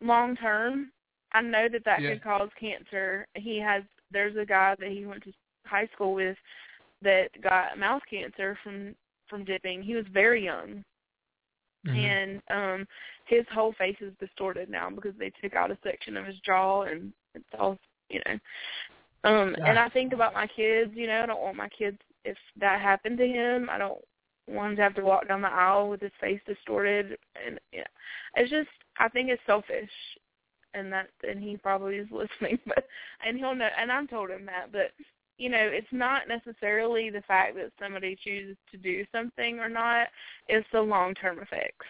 long 0.00 0.36
term, 0.36 0.90
I 1.32 1.40
know 1.42 1.68
that 1.70 1.84
that 1.84 2.00
yeah. 2.00 2.10
could 2.10 2.24
cause 2.24 2.48
cancer. 2.58 3.26
He 3.34 3.58
has, 3.58 3.82
there's 4.10 4.36
a 4.36 4.44
guy 4.44 4.74
that 4.80 4.88
he 4.90 5.04
went 5.06 5.22
to 5.24 5.32
high 5.64 5.88
school 5.94 6.14
with 6.14 6.36
that 7.02 7.28
got 7.42 7.78
mouth 7.78 8.02
cancer 8.10 8.58
from 8.62 8.94
from 9.28 9.44
dipping. 9.44 9.82
He 9.82 9.94
was 9.94 10.06
very 10.12 10.44
young, 10.44 10.82
mm-hmm. 11.86 11.96
and 11.96 12.42
um 12.50 12.86
his 13.26 13.44
whole 13.52 13.74
face 13.78 13.96
is 14.00 14.12
distorted 14.18 14.70
now 14.70 14.90
because 14.90 15.12
they 15.18 15.30
took 15.42 15.54
out 15.54 15.70
a 15.70 15.78
section 15.84 16.16
of 16.16 16.26
his 16.26 16.36
jaw, 16.44 16.82
and 16.82 17.12
it's 17.34 17.44
all 17.58 17.78
you 18.08 18.20
know 18.26 18.38
um, 19.24 19.54
yeah. 19.58 19.70
and 19.70 19.78
I 19.78 19.88
think 19.88 20.12
about 20.12 20.34
my 20.34 20.46
kids, 20.46 20.92
you 20.94 21.06
know, 21.06 21.22
I 21.22 21.26
don't 21.26 21.40
want 21.40 21.56
my 21.56 21.68
kids 21.68 21.98
if 22.24 22.36
that 22.60 22.80
happened 22.80 23.18
to 23.18 23.26
him, 23.26 23.68
I 23.70 23.78
don't 23.78 24.00
want 24.46 24.70
him 24.70 24.76
to 24.76 24.82
have 24.82 24.94
to 24.94 25.04
walk 25.04 25.28
down 25.28 25.42
the 25.42 25.48
aisle 25.48 25.88
with 25.88 26.00
his 26.00 26.12
face 26.20 26.40
distorted 26.46 27.18
and 27.46 27.58
yeah. 27.72 27.86
It's 28.34 28.50
just 28.50 28.68
I 28.98 29.08
think 29.08 29.28
it's 29.28 29.42
selfish 29.46 29.90
and 30.74 30.92
that 30.92 31.08
and 31.26 31.42
he 31.42 31.56
probably 31.56 31.96
is 31.96 32.08
listening 32.12 32.58
but 32.66 32.84
and 33.26 33.36
he'll 33.36 33.54
know 33.54 33.68
and 33.78 33.90
I've 33.92 34.10
told 34.10 34.30
him 34.30 34.46
that, 34.46 34.72
but 34.72 34.92
you 35.38 35.48
know, 35.48 35.60
it's 35.60 35.86
not 35.92 36.22
necessarily 36.26 37.10
the 37.10 37.22
fact 37.22 37.54
that 37.54 37.70
somebody 37.80 38.18
chooses 38.22 38.56
to 38.72 38.76
do 38.76 39.04
something 39.12 39.60
or 39.60 39.68
not, 39.68 40.08
it's 40.48 40.66
the 40.72 40.80
long 40.80 41.14
term 41.14 41.38
effects. 41.38 41.86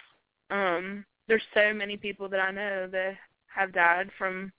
Um, 0.51 1.05
there's 1.27 1.43
so 1.55 1.73
many 1.73 1.97
people 1.97 2.29
that 2.29 2.41
I 2.41 2.51
know 2.51 2.89
that 2.93 3.15
have 3.55 3.73
died 3.73 4.11
from 4.19 4.53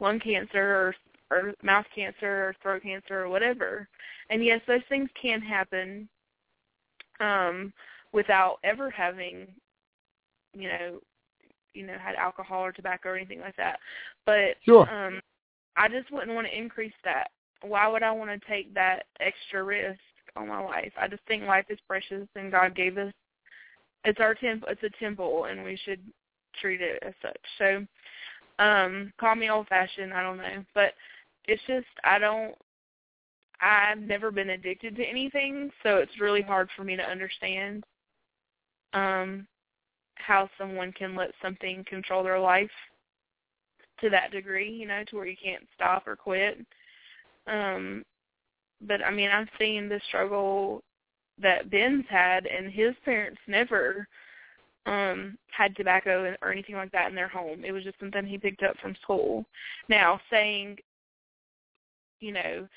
lung 0.00 0.18
cancer 0.18 0.58
or 0.58 0.94
or 1.32 1.54
mouth 1.62 1.86
cancer 1.94 2.48
or 2.48 2.54
throat 2.62 2.82
cancer 2.82 3.20
or 3.20 3.28
whatever. 3.28 3.88
And 4.30 4.44
yes, 4.44 4.60
those 4.66 4.82
things 4.88 5.08
can 5.20 5.40
happen 5.40 6.08
um 7.20 7.72
without 8.12 8.58
ever 8.64 8.90
having 8.90 9.46
you 10.54 10.68
know 10.68 10.98
you 11.74 11.86
know 11.86 11.96
had 11.98 12.14
alcohol 12.14 12.62
or 12.62 12.72
tobacco 12.72 13.10
or 13.10 13.16
anything 13.16 13.40
like 13.40 13.56
that. 13.56 13.78
But 14.26 14.56
sure. 14.64 14.88
um 14.90 15.20
I 15.76 15.88
just 15.88 16.10
wouldn't 16.10 16.34
want 16.34 16.46
to 16.46 16.56
increase 16.58 16.92
that. 17.04 17.28
Why 17.62 17.88
would 17.88 18.02
I 18.02 18.12
want 18.12 18.30
to 18.30 18.48
take 18.48 18.74
that 18.74 19.04
extra 19.20 19.62
risk 19.62 19.98
on 20.36 20.48
my 20.48 20.60
life? 20.60 20.92
I 21.00 21.08
just 21.08 21.22
think 21.26 21.44
life 21.44 21.64
is 21.70 21.78
precious 21.88 22.28
and 22.36 22.52
God 22.52 22.74
gave 22.74 22.98
us 22.98 23.12
it's 24.04 24.20
our 24.20 24.34
temple 24.34 24.68
it's 24.70 24.82
a 24.82 25.02
temple 25.02 25.46
and 25.46 25.64
we 25.64 25.78
should 25.84 26.00
treat 26.60 26.80
it 26.80 27.02
as 27.02 27.14
such. 27.22 27.40
So 27.58 27.86
um 28.58 29.12
call 29.18 29.34
me 29.34 29.50
old 29.50 29.68
fashioned, 29.68 30.12
I 30.12 30.22
don't 30.22 30.38
know. 30.38 30.64
But 30.74 30.92
it's 31.46 31.62
just 31.66 31.86
I 32.04 32.18
don't 32.18 32.54
I've 33.60 34.00
never 34.00 34.30
been 34.30 34.50
addicted 34.50 34.96
to 34.96 35.04
anything, 35.04 35.70
so 35.82 35.98
it's 35.98 36.20
really 36.20 36.42
hard 36.42 36.68
for 36.76 36.84
me 36.84 36.96
to 36.96 37.02
understand 37.02 37.84
um 38.92 39.46
how 40.14 40.48
someone 40.58 40.92
can 40.92 41.16
let 41.16 41.30
something 41.40 41.84
control 41.88 42.22
their 42.22 42.38
life 42.38 42.70
to 44.00 44.10
that 44.10 44.30
degree, 44.30 44.70
you 44.70 44.86
know, 44.86 45.02
to 45.08 45.16
where 45.16 45.26
you 45.26 45.36
can't 45.42 45.66
stop 45.74 46.06
or 46.06 46.16
quit. 46.16 46.58
Um 47.46 48.04
but 48.80 49.02
I 49.04 49.10
mean 49.10 49.30
I've 49.30 49.48
seen 49.58 49.88
the 49.88 50.00
struggle 50.08 50.82
that 51.40 51.70
Ben's 51.70 52.04
had 52.08 52.46
and 52.46 52.70
his 52.70 52.94
parents 53.04 53.40
never 53.46 54.06
um 54.86 55.38
had 55.50 55.74
tobacco 55.76 56.34
or 56.42 56.52
anything 56.52 56.74
like 56.74 56.92
that 56.92 57.08
in 57.08 57.14
their 57.14 57.28
home. 57.28 57.64
It 57.64 57.72
was 57.72 57.84
just 57.84 57.98
something 58.00 58.26
he 58.26 58.38
picked 58.38 58.62
up 58.62 58.76
from 58.78 58.96
school. 59.02 59.44
Now, 59.88 60.20
saying 60.30 60.78
you 62.22 62.32
know, 62.32 62.68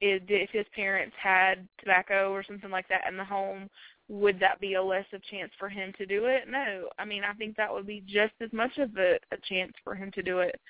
if, 0.00 0.22
if 0.28 0.50
his 0.50 0.66
parents 0.74 1.14
had 1.20 1.66
tobacco 1.78 2.30
or 2.30 2.44
something 2.44 2.70
like 2.70 2.88
that 2.88 3.08
in 3.08 3.16
the 3.16 3.24
home, 3.24 3.70
would 4.08 4.38
that 4.40 4.60
be 4.60 4.74
a 4.74 4.82
less 4.82 5.06
of 5.12 5.24
chance 5.24 5.50
for 5.58 5.68
him 5.68 5.92
to 5.96 6.04
do 6.04 6.26
it? 6.26 6.42
No. 6.48 6.88
I 6.98 7.04
mean, 7.04 7.22
I 7.24 7.32
think 7.32 7.56
that 7.56 7.72
would 7.72 7.86
be 7.86 8.02
just 8.06 8.34
as 8.40 8.52
much 8.52 8.76
of 8.78 8.96
a, 8.98 9.14
a 9.32 9.36
chance 9.48 9.72
for 9.82 9.94
him 9.94 10.10
to 10.12 10.22
do 10.22 10.40
it. 10.40 10.60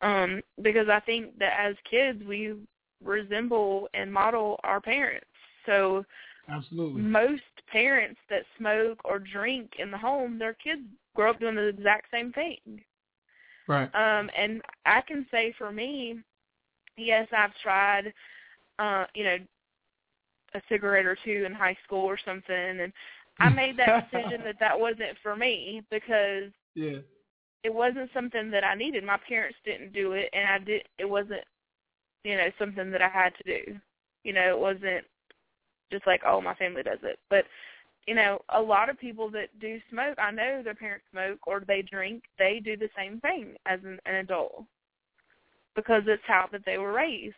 Um, 0.00 0.42
because 0.62 0.88
I 0.88 1.00
think 1.00 1.36
that 1.38 1.58
as 1.58 1.74
kids 1.90 2.22
we 2.24 2.54
resemble 3.04 3.88
and 3.94 4.12
model 4.12 4.60
our 4.62 4.80
parents. 4.80 5.26
So 5.66 6.04
Absolutely. 6.48 7.02
most 7.02 7.42
parents 7.70 8.20
that 8.30 8.44
smoke 8.56 9.00
or 9.04 9.18
drink 9.18 9.72
in 9.78 9.90
the 9.90 9.98
home, 9.98 10.38
their 10.38 10.54
kids 10.54 10.82
grow 11.14 11.30
up 11.30 11.40
doing 11.40 11.56
the 11.56 11.66
exact 11.66 12.06
same 12.12 12.32
thing. 12.32 12.58
Right. 13.66 13.92
Um, 13.94 14.30
and 14.36 14.62
I 14.86 15.00
can 15.02 15.26
say 15.30 15.52
for 15.58 15.72
me, 15.72 16.20
yes, 16.98 17.28
I've 17.36 17.54
tried, 17.62 18.12
uh, 18.78 19.04
you 19.14 19.24
know, 19.24 19.36
a 20.54 20.60
cigarette 20.68 21.06
or 21.06 21.16
two 21.24 21.44
in 21.46 21.52
high 21.52 21.76
school 21.84 22.04
or 22.04 22.18
something, 22.24 22.80
and 22.80 22.92
I 23.38 23.48
made 23.48 23.76
that 23.78 24.10
decision 24.10 24.42
that 24.44 24.56
that 24.60 24.78
wasn't 24.78 25.16
for 25.22 25.36
me 25.36 25.82
because 25.90 26.50
yeah, 26.74 26.98
it 27.64 27.72
wasn't 27.72 28.10
something 28.14 28.50
that 28.50 28.64
I 28.64 28.74
needed. 28.74 29.04
My 29.04 29.18
parents 29.28 29.58
didn't 29.64 29.92
do 29.92 30.12
it, 30.12 30.30
and 30.32 30.48
I 30.48 30.58
did. 30.58 30.82
It 30.98 31.08
wasn't, 31.08 31.44
you 32.24 32.36
know, 32.36 32.48
something 32.58 32.90
that 32.90 33.02
I 33.02 33.08
had 33.08 33.32
to 33.36 33.44
do. 33.44 33.78
You 34.24 34.32
know, 34.32 34.50
it 34.50 34.58
wasn't 34.58 35.04
just 35.92 36.06
like 36.06 36.22
oh, 36.26 36.40
my 36.40 36.54
family 36.54 36.82
does 36.82 37.00
it, 37.02 37.18
but 37.30 37.44
you 38.06 38.14
know, 38.14 38.40
a 38.54 38.60
lot 38.60 38.88
of 38.88 38.98
people 38.98 39.30
that 39.32 39.48
do 39.60 39.78
smoke, 39.90 40.16
I 40.18 40.30
know 40.30 40.62
their 40.62 40.74
parents 40.74 41.04
smoke 41.10 41.40
or 41.46 41.60
they 41.60 41.82
drink, 41.82 42.22
they 42.38 42.58
do 42.64 42.74
the 42.74 42.88
same 42.96 43.20
thing 43.20 43.54
as 43.66 43.80
an, 43.84 43.98
an 44.06 44.14
adult 44.14 44.64
because 45.78 46.04
it's 46.06 46.22
how 46.26 46.48
that 46.52 46.64
they 46.66 46.78
were 46.78 46.92
raised. 46.92 47.34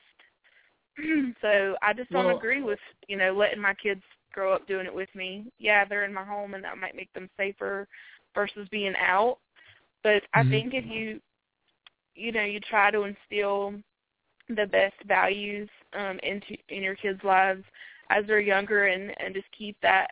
so 1.43 1.77
I 1.83 1.93
just 1.93 2.11
don't 2.13 2.31
well, 2.31 2.31
agree 2.31 2.63
with, 2.63 2.79
you 3.09 3.17
know, 3.17 3.33
letting 3.33 3.61
my 3.61 3.75
kids 3.75 4.03
grow 4.33 4.53
up 4.53 4.67
doing 4.67 4.87
it 4.87 4.95
with 4.95 5.09
me. 5.15 5.47
Yeah, 5.59 5.85
they're 5.85 6.05
in 6.05 6.15
my 6.15 6.25
home 6.25 6.55
and 6.55 6.65
that 6.65 6.79
might 6.79 6.97
make 6.97 7.13
them 7.13 7.29
safer 7.37 7.87
versus 8.35 8.69
being 8.71 8.95
out. 8.97 9.39
But 10.03 10.23
I 10.35 10.45
Mhm. 10.45 10.45
think 10.45 10.75
if 10.75 10.85
you, 10.87 11.21
you 12.15 12.33
know, 12.33 12.45
you 12.45 12.61
try 12.61 12.91
to 12.91 13.05
instill 13.05 13.75
the 14.49 14.67
best 14.67 14.95
values 15.07 15.69
um, 15.99 16.19
into 16.23 16.57
in 16.69 16.83
your 16.83 16.97
kids' 16.97 17.23
lives 17.25 17.65
as 18.11 18.25
they're 18.27 18.41
younger, 18.41 18.87
and 18.87 19.13
and 19.21 19.35
just 19.35 19.47
keep 19.57 19.77
that 19.83 20.11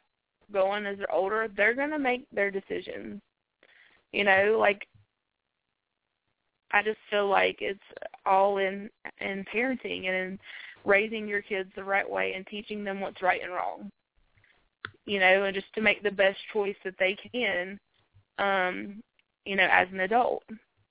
going 0.52 0.86
as 0.86 0.98
they're 0.98 1.12
older, 1.12 1.48
they're 1.56 1.74
gonna 1.74 1.98
make 1.98 2.26
their 2.32 2.50
decisions. 2.50 3.20
You 4.12 4.24
know, 4.24 4.56
like 4.60 4.86
I 6.72 6.82
just 6.82 6.98
feel 7.10 7.28
like 7.28 7.58
it's 7.60 7.80
all 8.28 8.58
in 8.58 8.90
in 9.20 9.44
parenting 9.52 10.06
and 10.06 10.14
in 10.14 10.38
raising 10.84 11.26
your 11.26 11.42
kids 11.42 11.70
the 11.74 11.84
right 11.84 12.08
way 12.08 12.34
and 12.34 12.46
teaching 12.46 12.84
them 12.84 13.00
what's 13.00 13.22
right 13.22 13.42
and 13.42 13.52
wrong. 13.52 13.90
You 15.06 15.20
know, 15.20 15.44
and 15.44 15.54
just 15.54 15.72
to 15.74 15.80
make 15.80 16.02
the 16.02 16.10
best 16.10 16.38
choice 16.52 16.76
that 16.84 16.94
they 16.98 17.16
can, 17.32 17.80
um, 18.38 19.02
you 19.46 19.56
know, 19.56 19.66
as 19.70 19.88
an 19.92 20.00
adult. 20.00 20.42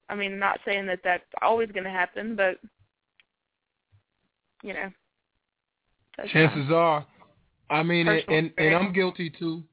I 0.10 0.16
mean, 0.16 0.34
I'm 0.34 0.40
not 0.40 0.60
saying 0.66 0.88
that 0.88 1.02
that's 1.04 1.24
always 1.42 1.72
going 1.72 1.84
to 1.84 1.90
happen, 1.90 2.36
but 2.36 2.58
you 4.64 4.74
know, 4.74 4.90
Chances 6.26 6.72
are, 6.72 7.06
I 7.70 7.84
mean, 7.84 8.08
and, 8.08 8.24
and 8.28 8.52
and 8.58 8.76
I'm 8.76 8.92
guilty 8.92 9.30
too. 9.30 9.64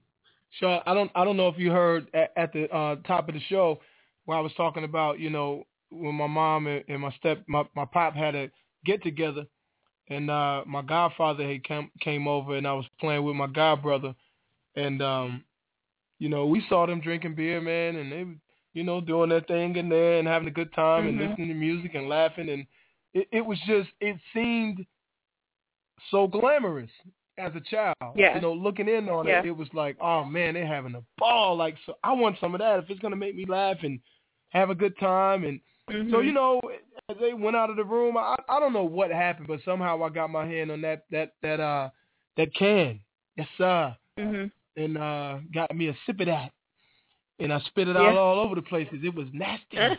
Shaw, 0.61 0.83
I 0.87 0.93
don't 0.93 1.11
I 1.15 1.25
don't 1.25 1.39
know 1.39 1.49
if 1.49 1.59
you 1.59 1.71
heard 1.71 2.09
at, 2.13 2.33
at 2.37 2.53
the 2.53 2.71
uh, 2.75 2.97
top 3.07 3.29
of 3.29 3.35
the 3.35 3.41
show 3.49 3.81
where 4.27 4.37
I 4.37 4.41
was 4.41 4.53
talking 4.57 4.85
about 4.85 5.19
you 5.19 5.31
know 5.31 5.65
when 5.95 6.15
my 6.15 6.27
mom 6.27 6.67
and, 6.67 6.85
and 6.89 7.01
my 7.01 7.13
step 7.13 7.43
my 7.47 7.65
my 7.75 7.85
pop 7.85 8.15
had 8.15 8.35
a 8.35 8.51
get 8.85 9.03
together, 9.03 9.47
and 10.09 10.31
uh, 10.31 10.63
my 10.67 10.83
godfather 10.83 11.47
had 11.47 11.65
came 11.65 11.91
came 12.01 12.29
over 12.29 12.57
and 12.57 12.67
I 12.67 12.73
was 12.73 12.87
playing 13.01 13.25
with 13.25 13.37
my 13.37 13.47
god 13.47 13.83
brother, 13.83 14.15
and 14.77 15.01
um, 15.03 15.45
you 16.19 16.29
know 16.29 16.47
we 16.47 16.65
saw 16.69 16.87
them 16.87 17.01
drinking 17.01 17.35
beer, 17.35 17.61
man, 17.61 17.97
and 17.97 18.13
they 18.13 18.27
you 18.75 18.85
know 18.85 19.01
doing 19.01 19.31
their 19.31 19.41
thing 19.43 19.77
in 19.77 19.89
there 19.89 20.19
and 20.19 20.29
having 20.29 20.49
a 20.49 20.53
good 20.53 20.73
time 20.75 21.07
and 21.07 21.19
Mhm. 21.19 21.29
listening 21.31 21.49
to 21.49 21.55
music 21.55 21.95
and 21.95 22.09
laughing 22.09 22.49
and 22.49 22.67
it, 23.13 23.29
it 23.31 23.41
was 23.47 23.59
just 23.67 23.89
it 24.01 24.19
seemed 24.33 24.85
so 26.11 26.27
glamorous 26.27 26.91
as 27.39 27.53
a 27.55 27.61
child. 27.61 27.95
Yeah. 28.17 28.35
You 28.35 28.41
know, 28.41 28.53
looking 28.53 28.89
in 28.89 29.09
on 29.09 29.27
Yeah. 29.27 29.41
it, 29.41 29.47
it 29.47 29.57
was 29.57 29.69
like, 29.73 29.97
oh 30.01 30.25
man, 30.25 30.55
they're 30.55 30.67
having 30.67 30.95
a 30.95 31.03
ball. 31.19 31.57
Like, 31.57 31.77
so 31.87 31.97
I 32.03 32.13
want 32.13 32.39
some 32.41 32.55
of 32.55 32.61
that 32.61 32.79
if 32.81 32.91
it's 32.91 33.01
gonna 33.01 33.17
make 33.17 33.35
me 33.35 33.45
laugh 33.47 33.79
and 33.83 34.01
have 34.51 34.71
a 34.71 34.75
good 34.75 34.97
time. 34.99 35.45
And 35.45 35.61
so 35.89 35.95
Mhm. 35.95 36.25
you 36.25 36.33
know, 36.33 36.61
as 37.11 37.17
they 37.19 37.35
went 37.35 37.57
out 37.57 37.71
of 37.71 37.77
the 37.77 37.85
room, 37.85 38.17
I 38.17 38.37
I 38.49 38.59
don't 38.61 38.73
know 38.73 38.85
what 38.85 39.11
happened, 39.11 39.49
but 39.49 39.61
somehow 39.65 40.03
I 40.03 40.09
got 40.09 40.31
my 40.31 40.47
hand 40.47 40.71
on 40.71 40.81
that 40.83 41.05
that 41.11 41.33
that 41.43 41.61
uh 41.61 41.91
that 42.37 42.55
can, 42.55 43.01
yes 43.37 43.49
sir, 43.59 43.97
Mhm. 44.19 44.51
and 44.77 44.99
uh 44.99 45.39
got 45.53 45.75
me 45.75 45.89
a 45.89 45.97
sip 46.07 46.21
of 46.21 46.27
that. 46.27 46.53
And 47.41 47.53
I 47.53 47.59
spit 47.61 47.89
it 47.89 47.97
Yeah. 47.97 48.03
out 48.11 48.17
all 48.17 48.39
over 48.39 48.55
the 48.55 48.63
places. 48.63 49.03
It 49.03 49.13
was 49.15 49.27
nasty. 49.33 49.77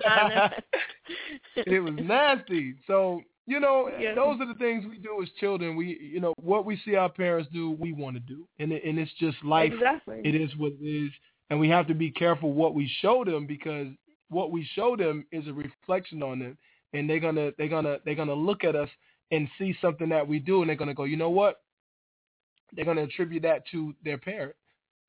it 1.66 1.80
was 1.80 1.94
nasty. 1.94 2.74
So 2.86 3.22
you 3.46 3.58
know, 3.60 3.90
Yeah. 3.98 4.14
those 4.14 4.40
are 4.40 4.46
the 4.46 4.54
things 4.54 4.86
we 4.86 4.98
do 4.98 5.20
as 5.20 5.28
children. 5.40 5.74
We, 5.74 5.98
you 6.00 6.20
know, 6.20 6.32
what 6.40 6.64
we 6.64 6.76
see 6.84 6.94
our 6.94 7.08
parents 7.08 7.50
do, 7.52 7.72
we 7.72 7.92
want 7.92 8.14
to 8.14 8.20
do, 8.20 8.46
and 8.60 8.72
it, 8.72 8.84
and 8.84 8.98
it's 9.00 9.12
just 9.14 9.42
life. 9.44 9.72
Exactly. 9.72 10.20
It 10.24 10.34
is 10.36 10.54
what 10.56 10.72
it 10.80 10.84
is, 10.86 11.10
and 11.50 11.58
we 11.58 11.68
have 11.68 11.88
to 11.88 11.94
be 11.94 12.10
careful 12.10 12.52
what 12.52 12.74
we 12.74 12.86
show 13.00 13.24
them 13.24 13.46
because 13.46 13.88
what 14.32 14.50
we 14.50 14.64
show 14.74 14.96
them 14.96 15.24
is 15.30 15.46
a 15.46 15.52
reflection 15.52 16.22
on 16.22 16.38
them, 16.40 16.58
and 16.92 17.08
they're 17.08 17.20
gonna 17.20 17.52
they're 17.58 17.68
gonna 17.68 17.98
they're 18.04 18.14
gonna 18.16 18.34
look 18.34 18.64
at 18.64 18.74
us 18.74 18.88
and 19.30 19.48
see 19.58 19.74
something 19.80 20.08
that 20.08 20.26
we 20.26 20.38
do, 20.38 20.60
and 20.62 20.68
they're 20.68 20.76
gonna 20.76 20.94
go, 20.94 21.04
you 21.04 21.16
know 21.16 21.30
what? 21.30 21.62
They're 22.74 22.84
gonna 22.84 23.02
attribute 23.02 23.42
that 23.42 23.66
to 23.72 23.94
their 24.04 24.18
parent. 24.18 24.56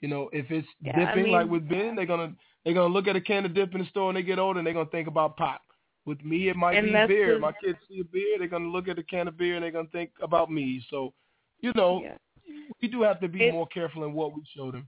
You 0.02 0.10
know, 0.10 0.30
if 0.34 0.52
it's 0.52 0.68
Yeah, 0.82 0.92
I 1.10 1.16
dipping 1.16 1.32
like 1.32 1.48
with 1.50 1.68
Ben, 1.68 1.96
they're 1.96 2.06
gonna 2.06 2.34
they're 2.66 2.74
gonna 2.74 2.94
look 2.94 3.08
at 3.08 3.16
a 3.16 3.22
can 3.22 3.46
of 3.46 3.54
dip 3.54 3.74
in 3.74 3.82
the 3.82 3.88
store 3.88 4.10
and 4.10 4.18
they 4.18 4.24
get 4.24 4.40
older 4.40 4.60
and 4.60 4.68
they're 4.68 4.74
gonna 4.74 4.90
think 4.90 5.08
about 5.08 5.38
pop. 5.38 5.62
With 6.06 6.22
me, 6.26 6.50
it 6.50 6.58
might 6.58 6.76
be 6.82 6.92
beer. 7.08 7.36
the- 7.36 7.40
My 7.40 7.54
kids 7.54 7.78
see 7.88 8.02
a 8.02 8.04
beer, 8.04 8.38
they're 8.38 8.48
gonna 8.50 8.68
look 8.68 8.90
at 8.90 9.00
a 9.00 9.04
can 9.04 9.30
of 9.30 9.38
beer 9.38 9.56
and 9.56 9.64
they're 9.64 9.72
gonna 9.72 9.88
think 9.90 10.12
about 10.22 10.52
me. 10.52 10.86
So, 10.90 11.14
you 11.62 11.72
know, 11.76 12.02
we 12.82 12.90
do 12.90 13.02
have 13.04 13.22
to 13.22 13.30
be 13.30 13.40
It's- 13.40 13.54
more 13.54 13.68
careful 13.68 14.04
in 14.04 14.12
what 14.14 14.34
we 14.36 14.44
show 14.54 14.70
them. 14.72 14.88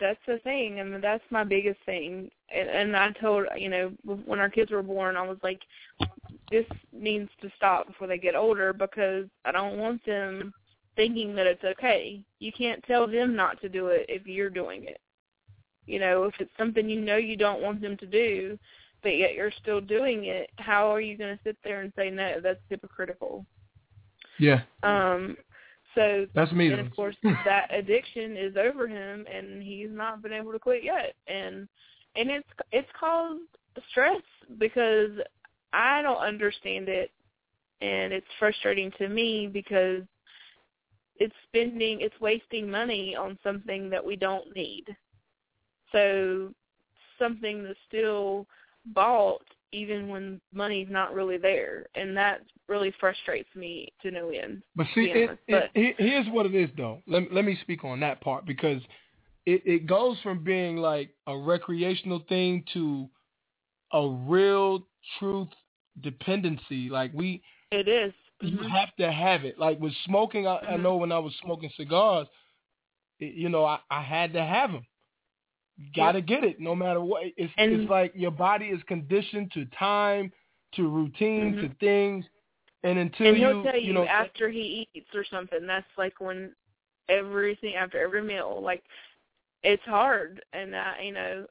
That's 0.00 0.20
the 0.26 0.38
thing, 0.38 0.80
and 0.80 1.02
that's 1.02 1.24
my 1.30 1.44
biggest 1.44 1.80
thing. 1.86 2.30
And, 2.54 2.68
and 2.68 2.96
I 2.96 3.10
told 3.12 3.46
you 3.56 3.68
know 3.68 3.92
when 4.24 4.38
our 4.38 4.50
kids 4.50 4.70
were 4.70 4.82
born, 4.82 5.16
I 5.16 5.26
was 5.26 5.38
like, 5.42 5.60
this 6.50 6.66
needs 6.92 7.30
to 7.42 7.50
stop 7.56 7.86
before 7.86 8.06
they 8.06 8.18
get 8.18 8.34
older 8.34 8.72
because 8.72 9.26
I 9.44 9.52
don't 9.52 9.78
want 9.78 10.04
them 10.04 10.52
thinking 10.96 11.34
that 11.36 11.46
it's 11.46 11.64
okay. 11.64 12.20
You 12.40 12.52
can't 12.52 12.82
tell 12.84 13.06
them 13.06 13.36
not 13.36 13.60
to 13.60 13.68
do 13.68 13.88
it 13.88 14.06
if 14.08 14.26
you're 14.26 14.50
doing 14.50 14.84
it. 14.84 15.00
You 15.86 16.00
know, 16.00 16.24
if 16.24 16.34
it's 16.38 16.50
something 16.58 16.88
you 16.88 17.00
know 17.00 17.16
you 17.16 17.36
don't 17.36 17.62
want 17.62 17.80
them 17.80 17.96
to 17.98 18.06
do, 18.06 18.58
but 19.02 19.16
yet 19.16 19.34
you're 19.34 19.52
still 19.62 19.80
doing 19.80 20.24
it, 20.24 20.50
how 20.56 20.92
are 20.92 21.00
you 21.00 21.16
going 21.16 21.36
to 21.36 21.42
sit 21.44 21.56
there 21.62 21.82
and 21.82 21.92
say 21.96 22.10
no? 22.10 22.40
That's 22.42 22.60
hypocritical. 22.68 23.46
Yeah, 24.38 24.62
Um, 24.82 25.36
so 25.94 26.26
That's 26.34 26.52
me, 26.52 26.70
And 26.70 26.80
of 26.80 26.94
course, 26.94 27.16
that 27.44 27.68
addiction 27.70 28.36
is 28.36 28.56
over 28.56 28.86
him, 28.86 29.26
and 29.32 29.62
he's 29.62 29.90
not 29.90 30.22
been 30.22 30.32
able 30.32 30.52
to 30.52 30.58
quit 30.58 30.84
yet. 30.84 31.14
And 31.26 31.68
and 32.16 32.30
it's 32.30 32.48
it's 32.72 32.88
caused 32.98 33.42
stress 33.90 34.22
because 34.58 35.12
I 35.72 36.02
don't 36.02 36.18
understand 36.18 36.88
it, 36.88 37.10
and 37.80 38.12
it's 38.12 38.26
frustrating 38.38 38.90
to 38.98 39.08
me 39.08 39.46
because 39.46 40.02
it's 41.16 41.34
spending 41.48 42.00
it's 42.00 42.20
wasting 42.20 42.70
money 42.70 43.16
on 43.16 43.38
something 43.42 43.90
that 43.90 44.04
we 44.04 44.16
don't 44.16 44.54
need. 44.54 44.84
So 45.92 46.52
something 47.18 47.64
that's 47.64 47.78
still 47.88 48.46
bought 48.86 49.44
even 49.72 50.08
when 50.08 50.40
money's 50.52 50.88
not 50.90 51.14
really 51.14 51.36
there, 51.36 51.86
and 51.94 52.16
that 52.16 52.40
really 52.68 52.92
frustrates 52.98 53.48
me 53.54 53.88
to 54.02 54.10
no 54.10 54.30
end. 54.30 54.62
But 54.76 54.86
see, 54.94 55.10
it, 55.14 55.28
honest. 55.28 55.42
it, 55.48 55.96
but 55.96 56.04
here's 56.04 56.26
what 56.28 56.46
it 56.46 56.54
is, 56.54 56.70
though. 56.76 57.02
Let, 57.06 57.32
let 57.32 57.44
me 57.44 57.58
speak 57.62 57.84
on 57.84 58.00
that 58.00 58.20
part 58.20 58.46
because 58.46 58.80
it, 59.46 59.62
it 59.64 59.86
goes 59.86 60.16
from 60.22 60.44
being 60.44 60.76
like 60.76 61.10
a 61.26 61.36
recreational 61.36 62.22
thing 62.28 62.64
to 62.74 63.08
a 63.92 64.06
real 64.06 64.86
truth 65.18 65.48
dependency. 66.02 66.88
Like 66.90 67.12
we, 67.14 67.42
it 67.70 67.88
is. 67.88 68.12
you 68.40 68.58
mm-hmm. 68.58 68.68
have 68.68 68.94
to 68.98 69.10
have 69.10 69.44
it. 69.44 69.58
Like 69.58 69.80
with 69.80 69.94
smoking, 70.04 70.46
I, 70.46 70.56
I 70.56 70.62
mm-hmm. 70.62 70.82
know 70.82 70.96
when 70.96 71.12
I 71.12 71.18
was 71.18 71.32
smoking 71.42 71.70
cigars, 71.76 72.26
it, 73.20 73.34
you 73.34 73.48
know, 73.48 73.64
I, 73.64 73.78
I 73.90 74.02
had 74.02 74.32
to 74.34 74.44
have 74.44 74.72
them. 74.72 74.86
Got 75.94 76.12
to 76.12 76.20
get 76.20 76.42
it, 76.42 76.58
no 76.58 76.74
matter 76.74 77.00
what. 77.00 77.22
It's 77.36 77.52
And- 77.56 77.72
it's 77.72 77.90
like 77.90 78.12
your 78.14 78.32
body 78.32 78.66
is 78.66 78.82
conditioned 78.84 79.52
to 79.52 79.64
time, 79.66 80.32
to 80.72 80.88
routine, 80.88 81.54
to 81.56 81.62
mm-hmm. 81.62 81.72
things, 81.74 82.24
and 82.82 82.98
until 82.98 83.28
and 83.28 83.36
he'll 83.36 83.56
you, 83.58 83.62
tell 83.62 83.76
you, 83.78 83.92
know, 83.92 84.04
after 84.04 84.48
he 84.48 84.88
eats 84.92 85.14
or 85.14 85.24
something. 85.24 85.66
That's 85.66 85.86
like 85.96 86.20
when 86.20 86.54
everything 87.08 87.76
after 87.76 87.98
every 87.98 88.22
meal, 88.22 88.60
like 88.60 88.82
it's 89.62 89.82
hard, 89.84 90.42
and 90.52 90.74
I, 90.74 91.00
you 91.00 91.12
know, 91.12 91.46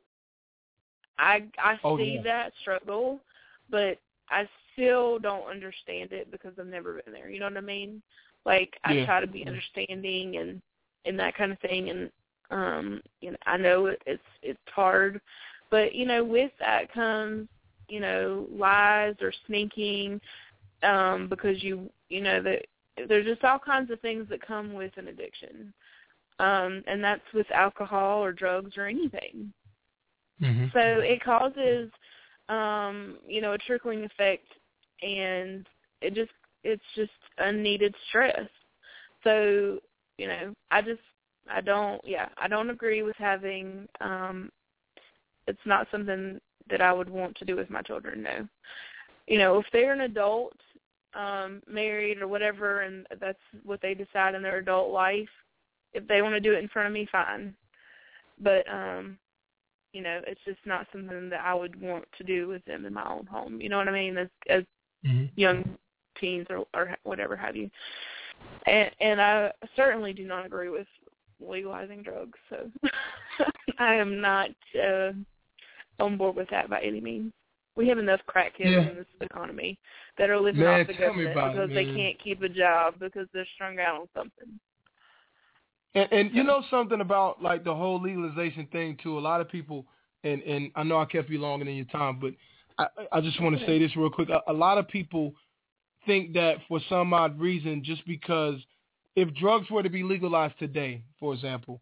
I 1.17 1.43
I 1.57 1.79
Oh, 1.83 1.97
see 1.97 2.15
yeah. 2.15 2.21
that 2.23 2.53
struggle, 2.61 3.21
but 3.69 3.97
I 4.29 4.47
still 4.73 5.19
don't 5.19 5.47
understand 5.49 6.11
it 6.11 6.29
because 6.31 6.53
I've 6.59 6.67
never 6.67 7.01
been 7.01 7.13
there. 7.13 7.29
You 7.29 7.39
know 7.39 7.47
what 7.47 7.57
I 7.57 7.61
mean? 7.61 8.01
Like 8.45 8.77
I 8.83 8.93
Yeah. 8.93 9.05
try 9.05 9.21
to 9.21 9.27
be 9.27 9.45
understanding 9.47 10.37
and 10.37 10.61
and 11.05 11.17
that 11.19 11.35
kind 11.35 11.51
of 11.53 11.59
thing, 11.59 11.89
and 11.89 12.11
um, 12.51 13.01
you 13.21 13.31
know, 13.31 13.37
I 13.45 13.57
know 13.57 13.87
it, 13.87 14.01
it's 14.05 14.23
it's 14.41 14.59
hard, 14.73 15.19
but 15.69 15.93
you 15.93 16.05
know, 16.05 16.23
with 16.23 16.51
that 16.59 16.91
comes 16.93 17.47
you 17.87 17.99
know 17.99 18.47
lies 18.51 19.15
or 19.21 19.31
sneaking 19.47 20.19
um 20.83 21.27
because 21.29 21.61
you 21.63 21.89
you 22.09 22.21
know 22.21 22.41
that 22.41 22.65
there's 23.07 23.25
just 23.25 23.43
all 23.43 23.59
kinds 23.59 23.91
of 23.91 23.99
things 24.01 24.27
that 24.29 24.45
come 24.45 24.73
with 24.73 24.91
an 24.97 25.07
addiction. 25.07 25.73
Um 26.39 26.83
and 26.87 27.03
that's 27.03 27.21
with 27.33 27.49
alcohol 27.51 28.23
or 28.23 28.31
drugs 28.31 28.77
or 28.77 28.85
anything. 28.87 29.53
So 30.73 30.79
it 30.99 31.23
causes 31.23 31.91
um 32.49 33.17
you 33.27 33.41
know 33.41 33.53
a 33.53 33.57
trickling 33.57 34.03
effect 34.03 34.47
and 35.01 35.67
it 36.01 36.13
just 36.13 36.31
it's 36.63 36.83
just 36.95 37.11
unneeded 37.37 37.93
stress. 38.09 38.49
So 39.23 39.79
you 40.17 40.27
know 40.27 40.53
i 40.71 40.81
just 40.81 41.01
i 41.49 41.61
don't 41.61 42.01
yeah 42.05 42.27
i 42.37 42.47
don't 42.47 42.69
agree 42.69 43.01
with 43.01 43.15
having 43.17 43.87
um 44.01 44.51
it's 45.47 45.65
not 45.65 45.87
something 45.91 46.39
that 46.69 46.81
i 46.81 46.91
would 46.91 47.09
want 47.09 47.35
to 47.37 47.45
do 47.45 47.55
with 47.55 47.69
my 47.69 47.81
children 47.81 48.23
no. 48.23 48.47
You 49.27 49.37
know 49.39 49.57
if 49.59 49.65
they're 49.71 49.93
an 49.93 50.01
adult 50.01 50.55
um 51.13 51.61
married 51.67 52.21
or 52.21 52.27
whatever 52.27 52.81
and 52.81 53.05
that's 53.19 53.39
what 53.63 53.81
they 53.81 53.93
decide 53.93 54.35
in 54.35 54.41
their 54.41 54.57
adult 54.57 54.91
life 54.91 55.29
if 55.93 56.07
they 56.07 56.21
want 56.21 56.35
to 56.35 56.39
do 56.39 56.53
it 56.53 56.59
in 56.59 56.67
front 56.67 56.87
of 56.87 56.93
me 56.93 57.07
fine. 57.11 57.55
But 58.39 58.69
um 58.71 59.17
you 59.93 60.01
know 60.01 60.21
it's 60.27 60.41
just 60.45 60.59
not 60.65 60.85
something 60.91 61.29
that 61.29 61.41
i 61.43 61.53
would 61.53 61.79
want 61.81 62.05
to 62.17 62.23
do 62.23 62.47
with 62.47 62.63
them 62.65 62.85
in 62.85 62.93
my 62.93 63.09
own 63.09 63.25
home 63.25 63.59
you 63.61 63.69
know 63.69 63.77
what 63.77 63.87
i 63.87 63.91
mean 63.91 64.17
as 64.17 64.27
as 64.49 64.63
young 65.35 65.63
teens 66.19 66.47
or 66.49 66.65
or 66.73 66.95
whatever 67.03 67.35
have 67.35 67.55
you. 67.55 67.69
And 68.65 68.91
and 68.99 69.21
i 69.21 69.51
certainly 69.75 70.13
do 70.13 70.25
not 70.25 70.45
agree 70.45 70.69
with 70.69 70.87
legalizing 71.39 72.01
drugs 72.01 72.37
so 72.49 72.69
i 73.79 73.93
am 73.93 74.19
not 74.19 74.49
uh 74.83 75.11
on 75.99 76.17
board 76.17 76.35
with 76.35 76.49
that 76.49 76.69
by 76.69 76.81
any 76.81 77.01
means. 77.01 77.33
We 77.75 77.87
have 77.89 77.99
enough 77.99 78.21
crackheads 78.27 78.71
Yeah. 78.71 78.89
in 78.89 78.95
this 78.95 79.05
economy 79.21 79.77
that 80.17 80.29
are 80.29 80.39
living 80.39 80.61
Man, 80.61 80.81
off 80.81 80.87
the 80.87 80.93
government 80.93 81.31
about 81.31 81.49
it, 81.49 81.53
because 81.53 81.69
they 81.73 81.85
can't 81.85 82.19
keep 82.19 82.41
a 82.41 82.49
job 82.49 82.95
because 82.99 83.27
they're 83.33 83.47
strung 83.55 83.79
out 83.79 84.01
on 84.01 84.07
something. 84.15 84.59
And, 85.95 86.11
and 86.11 86.35
you 86.35 86.43
know 86.43 86.63
something 86.69 87.01
about 87.01 87.41
like 87.41 87.63
the 87.63 87.73
whole 87.73 88.01
legalization 88.01 88.67
thing 88.67 88.97
too. 89.01 89.17
A 89.17 89.21
lot 89.21 89.41
of 89.41 89.49
people, 89.49 89.85
and 90.23 90.41
and 90.43 90.71
I 90.75 90.83
know 90.83 90.99
I 90.99 91.05
kept 91.05 91.29
you 91.29 91.39
longer 91.39 91.65
than 91.65 91.75
your 91.75 91.85
time, 91.85 92.19
but 92.19 92.33
I 92.77 92.87
I 93.17 93.21
just 93.21 93.41
want 93.41 93.57
to 93.57 93.65
say 93.65 93.79
this 93.79 93.95
real 93.95 94.09
quick. 94.09 94.29
A, 94.29 94.41
a 94.47 94.53
lot 94.53 94.77
of 94.77 94.87
people 94.87 95.33
think 96.05 96.33
that 96.33 96.57
for 96.67 96.79
some 96.89 97.13
odd 97.13 97.39
reason, 97.39 97.83
just 97.83 98.05
because 98.05 98.55
if 99.17 99.33
drugs 99.33 99.69
were 99.71 99.81
to 99.81 99.89
be 99.89 100.03
legalized 100.03 100.57
today, 100.59 101.01
for 101.19 101.33
example, 101.33 101.81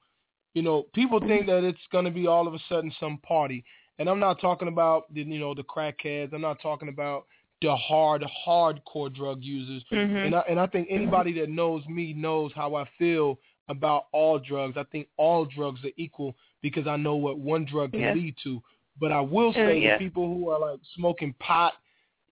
you 0.53 0.61
know, 0.61 0.85
people 0.95 1.19
think 1.19 1.45
that 1.47 1.65
it's 1.65 1.85
going 1.91 2.05
to 2.05 2.11
be 2.11 2.27
all 2.27 2.47
of 2.47 2.53
a 2.53 2.59
sudden 2.69 2.91
some 2.97 3.17
party. 3.19 3.63
And 3.99 4.09
I'm 4.09 4.21
not 4.21 4.39
talking 4.39 4.69
about 4.69 5.13
the 5.13 5.21
you 5.21 5.37
know 5.39 5.53
the 5.53 5.63
crackheads. 5.63 6.33
I'm 6.33 6.41
not 6.41 6.61
talking 6.61 6.87
about 6.87 7.25
the 7.61 7.75
hard 7.75 8.23
hardcore 8.47 9.13
drug 9.13 9.43
users. 9.43 9.83
Mhm. 9.91 10.25
And 10.25 10.35
I 10.35 10.39
and 10.49 10.59
I 10.59 10.67
think 10.67 10.87
anybody 10.89 11.33
that 11.39 11.49
knows 11.49 11.85
me 11.87 12.13
knows 12.13 12.51
how 12.55 12.75
I 12.75 12.85
feel 12.97 13.37
about 13.67 14.05
all 14.13 14.39
drugs. 14.39 14.77
I 14.77 14.83
think 14.91 15.07
all 15.17 15.43
drugs 15.45 15.83
are 15.83 15.95
equal 15.97 16.35
because 16.61 16.87
I 16.87 16.95
know 16.95 17.15
what 17.17 17.37
one 17.37 17.65
drug 17.65 17.91
can 17.91 18.15
lead 18.15 18.35
to. 18.43 18.61
But 18.99 19.11
I 19.11 19.19
will 19.19 19.49
Uh, 19.49 19.53
say 19.53 19.79
yeah. 19.79 19.97
the 19.97 20.05
people 20.05 20.25
who 20.33 20.49
are 20.49 20.59
like 20.59 20.79
smoking 20.95 21.33
pot, 21.39 21.73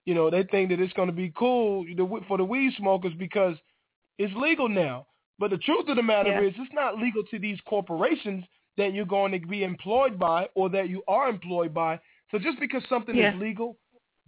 you 0.05 0.13
know, 0.15 0.29
they 0.29 0.43
think 0.43 0.69
that 0.69 0.79
it's 0.79 0.93
going 0.93 1.09
to 1.09 1.13
be 1.13 1.31
cool 1.35 1.85
for 2.27 2.37
the 2.37 2.45
weed 2.45 2.73
smokers 2.77 3.13
because 3.15 3.57
it's 4.17 4.33
legal 4.35 4.69
now. 4.69 5.07
But 5.39 5.49
the 5.51 5.57
truth 5.57 5.87
of 5.89 5.95
the 5.95 6.03
matter 6.03 6.29
Yeah. 6.29 6.41
is, 6.41 6.53
it's 6.57 6.73
not 6.73 6.97
legal 6.99 7.23
to 7.23 7.39
these 7.39 7.59
corporations 7.61 8.45
that 8.77 8.93
you're 8.93 9.05
going 9.05 9.31
to 9.31 9.39
be 9.39 9.63
employed 9.63 10.17
by 10.19 10.47
or 10.55 10.69
that 10.69 10.89
you 10.89 11.03
are 11.07 11.29
employed 11.29 11.73
by. 11.73 11.99
So 12.31 12.39
just 12.39 12.59
because 12.59 12.83
something 12.87 13.15
Yeah. 13.15 13.33
is 13.33 13.39
legal 13.39 13.77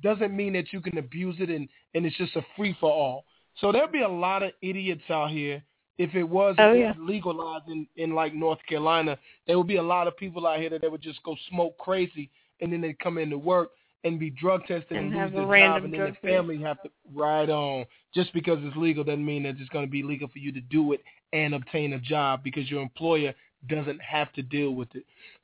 doesn't 0.01 0.35
mean 0.35 0.53
that 0.53 0.73
you 0.73 0.81
can 0.81 0.97
abuse 0.97 1.39
it 1.39 1.49
and, 1.49 1.69
and 1.93 2.05
it's 2.05 2.17
just 2.17 2.35
a 2.35 2.41
free 2.55 2.73
for 2.79 2.91
all. 2.91 3.25
So 3.55 3.71
there'd 3.71 3.91
be 3.91 4.01
a 4.01 4.07
lot 4.07 4.43
of 4.43 4.51
idiots 4.61 5.09
out 5.09 5.31
here 5.31 5.63
if 5.97 6.13
it 6.15 6.23
was 6.23 6.55
Oh, 6.59 6.73
yeah. 6.73 6.93
legalized 6.97 7.69
in, 7.69 7.87
in 7.95 8.13
like 8.13 8.33
North 8.33 8.59
Carolina. 8.67 9.17
There 9.47 9.57
would 9.57 9.67
be 9.67 9.77
a 9.77 9.83
lot 9.83 10.07
of 10.07 10.17
people 10.17 10.45
out 10.45 10.59
here 10.59 10.69
that 10.71 10.81
they 10.81 10.89
would 10.89 11.01
just 11.01 11.23
go 11.23 11.35
smoke 11.49 11.77
crazy 11.77 12.29
and 12.59 12.71
then 12.73 12.81
they'd 12.81 12.99
come 12.99 13.17
into 13.17 13.37
work 13.37 13.71
and 14.05 14.19
be 14.19 14.29
drug 14.29 14.61
tested 14.67 14.91
and, 14.91 15.07
And 15.07 15.09
lose 15.09 15.19
have 15.19 15.31
their 15.33 15.41
job 15.59 15.83
and 15.83 15.93
then 15.93 15.99
drug 15.99 16.15
their 16.21 16.31
family 16.37 16.61
have 16.61 16.81
to 16.83 16.89
ride 17.13 17.49
on. 17.49 17.85
Just 18.13 18.31
because 18.33 18.59
it's 18.61 18.77
legal 18.77 19.03
doesn't 19.03 19.25
mean 19.25 19.43
that 19.43 19.55
it's 19.59 19.69
going 19.69 19.85
to 19.85 19.91
be 19.91 20.03
legal 20.03 20.29
for 20.29 20.39
you 20.39 20.51
to 20.53 20.61
do 20.61 20.93
it 20.93 21.01
and 21.33 21.53
obtain 21.53 21.93
a 21.93 21.99
job 21.99 22.41
because 22.43 22.69
your 22.71 22.81
employer 22.81 23.33
doesn't 23.67 23.99
have 24.01 24.31
to 24.33 24.41
deal 24.43 24.71
with 24.75 24.87
it. 24.95 25.03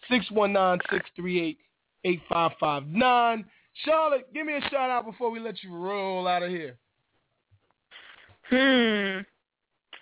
Six 0.10 0.30
one 0.32 0.54
nine 0.54 0.78
six 0.92 1.10
three 1.16 1.42
eight 1.42 1.58
eight 2.06 2.22
five 2.30 2.52
five 2.60 2.86
nine. 2.88 3.44
Charlotte, 3.86 4.32
give 4.34 4.46
me 4.46 4.54
a 4.56 4.62
shout 4.70 4.90
out 4.90 5.06
before 5.06 5.32
we 5.32 5.40
let 5.40 5.64
you 5.64 5.74
roll 5.76 6.28
out 6.28 6.44
of 6.44 6.50
here. 6.50 6.78
Hmm. 8.50 9.22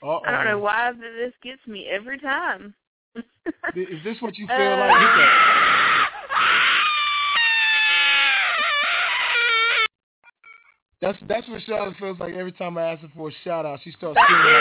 Uh-oh. 0.01 0.21
I 0.25 0.31
don't 0.31 0.45
know 0.45 0.59
why 0.59 0.91
th- 0.91 1.03
this 1.17 1.33
gets 1.43 1.65
me 1.67 1.87
every 1.89 2.19
time. 2.19 2.73
Is 3.15 4.03
this 4.03 4.17
what 4.21 4.37
you 4.37 4.47
feel 4.47 4.55
Uh, 4.55 4.77
like? 4.77 4.99
Hit 4.99 5.07
that. 5.17 5.59
That's 11.01 11.17
that's 11.27 11.47
what 11.47 11.61
Charlotte 11.61 11.95
feels 11.97 12.19
like 12.19 12.33
every 12.33 12.51
time 12.51 12.77
I 12.77 12.91
ask 12.91 13.01
her 13.01 13.07
for 13.15 13.29
a 13.29 13.31
shout 13.43 13.65
out. 13.65 13.79
She 13.83 13.91
starts 13.91 14.19
screaming 14.21 14.53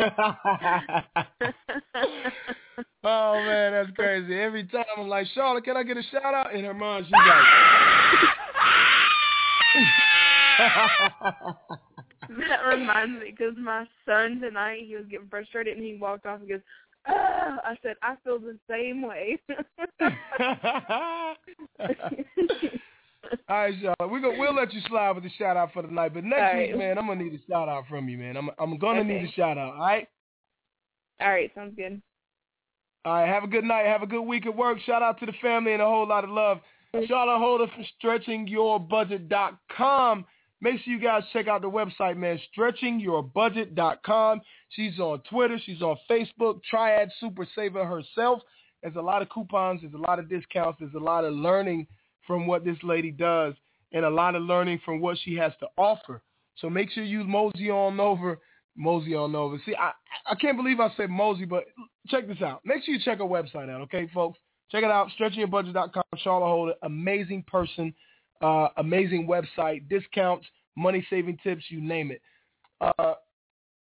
Oh 3.02 3.32
man, 3.34 3.72
that's 3.72 3.90
crazy. 3.96 4.38
Every 4.38 4.64
time 4.64 4.84
I'm 4.96 5.08
like, 5.08 5.26
Charlotte, 5.34 5.64
can 5.64 5.76
I 5.76 5.82
get 5.82 5.96
a 5.96 6.02
shout 6.10 6.34
out? 6.34 6.54
In 6.54 6.64
her 6.64 6.74
mind, 6.74 7.06
she's 7.06 7.12
like, 7.12 7.44
that 12.48 12.60
reminds 12.66 13.20
me 13.20 13.30
because 13.30 13.54
my 13.58 13.86
son 14.06 14.40
tonight 14.40 14.84
he 14.86 14.96
was 14.96 15.04
getting 15.10 15.28
frustrated 15.28 15.76
and 15.76 15.84
he 15.84 15.96
walked 15.96 16.26
off 16.26 16.40
and 16.40 16.48
goes, 16.48 16.60
I 17.06 17.76
said 17.82 17.96
I 18.02 18.16
feel 18.24 18.38
the 18.38 18.58
same 18.68 19.02
way. 19.02 19.38
All 23.48 23.56
right, 23.56 23.74
Charlotte, 23.80 24.12
we 24.12 24.20
go, 24.20 24.34
we'll 24.38 24.54
let 24.54 24.72
you 24.72 24.80
slide 24.88 25.12
with 25.12 25.24
the 25.24 25.30
shout 25.38 25.56
out 25.56 25.72
for 25.72 25.82
tonight. 25.82 26.14
But 26.14 26.24
next 26.24 26.40
right. 26.40 26.68
week, 26.68 26.78
man, 26.78 26.98
I'm 26.98 27.06
gonna 27.06 27.22
need 27.22 27.34
a 27.34 27.38
shout 27.50 27.68
out 27.68 27.84
from 27.88 28.08
you, 28.08 28.18
man. 28.18 28.36
I'm 28.36 28.50
I'm 28.58 28.76
gonna 28.78 29.04
need 29.04 29.24
a 29.24 29.32
shout 29.32 29.56
out. 29.58 29.74
All 29.74 29.80
right. 29.80 30.08
All 31.20 31.30
right, 31.30 31.50
sounds 31.54 31.74
good. 31.76 32.02
All 33.04 33.12
right, 33.14 33.28
have 33.28 33.44
a 33.44 33.48
good 33.48 33.64
night. 33.64 33.86
Have 33.86 34.02
a 34.02 34.06
good 34.06 34.22
week 34.22 34.46
at 34.46 34.56
work. 34.56 34.78
Shout 34.84 35.02
out 35.02 35.20
to 35.20 35.26
the 35.26 35.32
family 35.40 35.72
and 35.72 35.82
a 35.82 35.86
whole 35.86 36.08
lot 36.08 36.24
of 36.24 36.30
love. 36.30 36.58
Charlotte 37.06 37.38
Holder 37.38 37.68
from 37.68 37.84
stretchingyourbudget.com. 38.02 40.24
Make 40.62 40.80
sure 40.82 40.92
you 40.92 41.00
guys 41.00 41.22
check 41.32 41.48
out 41.48 41.62
the 41.62 41.70
website, 41.70 42.16
man, 42.16 42.38
stretchingyourbudget.com. 42.56 44.40
She's 44.70 44.98
on 44.98 45.22
Twitter. 45.30 45.58
She's 45.64 45.80
on 45.80 45.96
Facebook. 46.10 46.62
Triad 46.68 47.10
Super 47.18 47.46
Saver 47.54 47.86
herself. 47.86 48.42
There's 48.82 48.96
a 48.96 49.00
lot 49.00 49.22
of 49.22 49.28
coupons. 49.30 49.80
There's 49.80 49.94
a 49.94 49.98
lot 49.98 50.18
of 50.18 50.28
discounts. 50.28 50.78
There's 50.80 50.94
a 50.94 50.98
lot 50.98 51.24
of 51.24 51.32
learning 51.32 51.86
from 52.26 52.46
what 52.46 52.64
this 52.64 52.76
lady 52.82 53.10
does 53.10 53.54
and 53.92 54.04
a 54.04 54.10
lot 54.10 54.34
of 54.34 54.42
learning 54.42 54.80
from 54.84 55.00
what 55.00 55.18
she 55.24 55.34
has 55.36 55.52
to 55.60 55.66
offer. 55.76 56.22
So 56.56 56.68
make 56.68 56.90
sure 56.90 57.04
you 57.04 57.24
mosey 57.24 57.70
on 57.70 57.98
over. 57.98 58.38
Mosey 58.76 59.14
on 59.14 59.34
over. 59.34 59.60
See, 59.66 59.74
I, 59.74 59.92
I 60.26 60.34
can't 60.36 60.56
believe 60.56 60.78
I 60.78 60.90
said 60.96 61.10
mosey, 61.10 61.44
but 61.44 61.64
check 62.08 62.28
this 62.28 62.40
out. 62.40 62.60
Make 62.64 62.84
sure 62.84 62.94
you 62.94 63.00
check 63.04 63.18
her 63.18 63.24
website 63.24 63.68
out, 63.68 63.80
okay, 63.82 64.08
folks? 64.14 64.38
Check 64.70 64.84
it 64.84 64.90
out, 64.90 65.08
stretchingyourbudget.com. 65.18 66.04
Charlotte 66.18 66.46
Holder, 66.46 66.74
amazing 66.82 67.44
person, 67.46 67.92
uh, 68.40 68.68
amazing 68.76 69.26
website, 69.26 69.88
discounts, 69.88 70.46
money-saving 70.76 71.38
tips, 71.42 71.64
you 71.68 71.80
name 71.80 72.10
it. 72.10 72.22
Uh, 72.80 73.14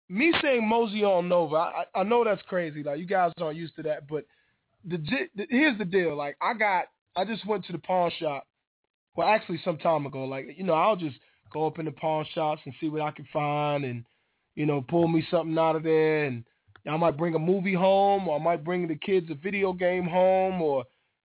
me 0.09 0.33
saying 0.41 0.67
mosey 0.67 1.03
on 1.03 1.31
I, 1.31 1.85
I 1.95 2.01
I 2.01 2.03
know 2.03 2.23
that's 2.23 2.41
crazy. 2.43 2.83
Like, 2.83 2.99
you 2.99 3.05
guys 3.05 3.31
aren't 3.39 3.57
used 3.57 3.75
to 3.77 3.83
that, 3.83 4.07
but 4.07 4.25
the, 4.83 4.97
the 5.35 5.47
here's 5.49 5.77
the 5.77 5.85
deal. 5.85 6.15
Like, 6.17 6.35
I 6.41 6.53
got, 6.53 6.85
I 7.15 7.23
just 7.23 7.45
went 7.45 7.65
to 7.65 7.71
the 7.71 7.77
pawn 7.77 8.11
shop. 8.19 8.45
Well, 9.15 9.27
actually, 9.27 9.61
some 9.63 9.77
time 9.77 10.05
ago. 10.05 10.25
Like, 10.25 10.47
you 10.57 10.63
know, 10.63 10.73
I'll 10.73 10.95
just 10.95 11.17
go 11.53 11.67
up 11.67 11.79
in 11.79 11.85
the 11.85 11.91
pawn 11.91 12.25
shops 12.33 12.61
and 12.65 12.73
see 12.79 12.89
what 12.89 13.01
I 13.01 13.11
can 13.11 13.27
find 13.31 13.85
and, 13.85 14.05
you 14.55 14.65
know, 14.65 14.81
pull 14.81 15.07
me 15.07 15.25
something 15.31 15.57
out 15.57 15.75
of 15.75 15.83
there 15.83 16.25
and 16.25 16.43
I 16.87 16.97
might 16.97 17.17
bring 17.17 17.35
a 17.35 17.39
movie 17.39 17.73
home, 17.73 18.27
or 18.27 18.39
I 18.39 18.43
might 18.43 18.63
bring 18.63 18.87
the 18.87 18.95
kids 18.95 19.29
a 19.29 19.35
video 19.35 19.71
game 19.71 20.05
home, 20.05 20.61
or 20.61 20.85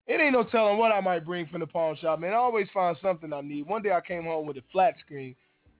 it 0.06 0.20
ain't 0.20 0.32
no 0.32 0.44
telling 0.44 0.78
what 0.78 0.92
I 0.92 1.00
might 1.00 1.24
bring 1.24 1.46
from 1.46 1.60
the 1.60 1.66
pawn 1.66 1.96
shop. 2.00 2.18
Man, 2.18 2.32
I 2.32 2.36
always 2.36 2.68
find 2.74 2.96
something 3.02 3.32
I 3.32 3.40
need. 3.40 3.66
One 3.66 3.82
day 3.82 3.92
I 3.92 4.00
came 4.00 4.24
home 4.24 4.46
with 4.46 4.56
a 4.56 4.62
flat 4.72 4.94
screen, 5.04 5.34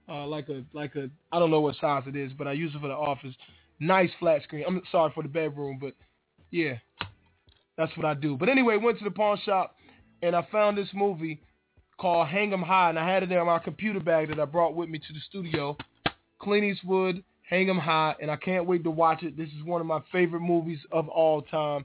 uh, 0.08 0.26
like 0.26 0.48
a 0.48 0.64
like 0.72 0.94
a 0.96 1.10
I 1.32 1.38
don't 1.38 1.50
know 1.50 1.60
what 1.60 1.76
size 1.80 2.04
it 2.06 2.16
is, 2.16 2.32
but 2.32 2.46
I 2.46 2.52
use 2.52 2.72
it 2.74 2.80
for 2.80 2.88
the 2.88 2.94
office. 2.94 3.34
Nice 3.80 4.10
flat 4.20 4.42
screen. 4.42 4.64
I'm 4.66 4.82
sorry 4.92 5.10
for 5.14 5.22
the 5.22 5.28
bedroom, 5.28 5.78
but 5.80 5.94
yeah, 6.50 6.74
that's 7.76 7.96
what 7.96 8.06
I 8.06 8.14
do. 8.14 8.36
But 8.36 8.48
anyway, 8.48 8.76
went 8.76 8.98
to 8.98 9.04
the 9.04 9.10
pawn 9.10 9.38
shop 9.44 9.76
and 10.22 10.36
I 10.36 10.46
found 10.52 10.78
this 10.78 10.88
movie 10.94 11.40
called 11.98 12.28
Hang 12.28 12.52
'Em 12.52 12.62
High, 12.62 12.90
and 12.90 12.98
I 12.98 13.08
had 13.08 13.22
it 13.22 13.32
in 13.32 13.46
my 13.46 13.58
computer 13.58 14.00
bag 14.00 14.28
that 14.28 14.40
I 14.40 14.44
brought 14.44 14.74
with 14.74 14.88
me 14.88 14.98
to 14.98 15.12
the 15.12 15.20
studio. 15.20 15.76
Clint 16.38 16.64
Eastwood, 16.64 17.22
Hang 17.48 17.68
'Em 17.68 17.78
High, 17.78 18.14
and 18.20 18.30
I 18.30 18.36
can't 18.36 18.66
wait 18.66 18.84
to 18.84 18.90
watch 18.90 19.22
it. 19.22 19.36
This 19.36 19.50
is 19.50 19.62
one 19.64 19.80
of 19.80 19.86
my 19.86 20.00
favorite 20.10 20.40
movies 20.40 20.80
of 20.90 21.08
all 21.08 21.42
time. 21.42 21.84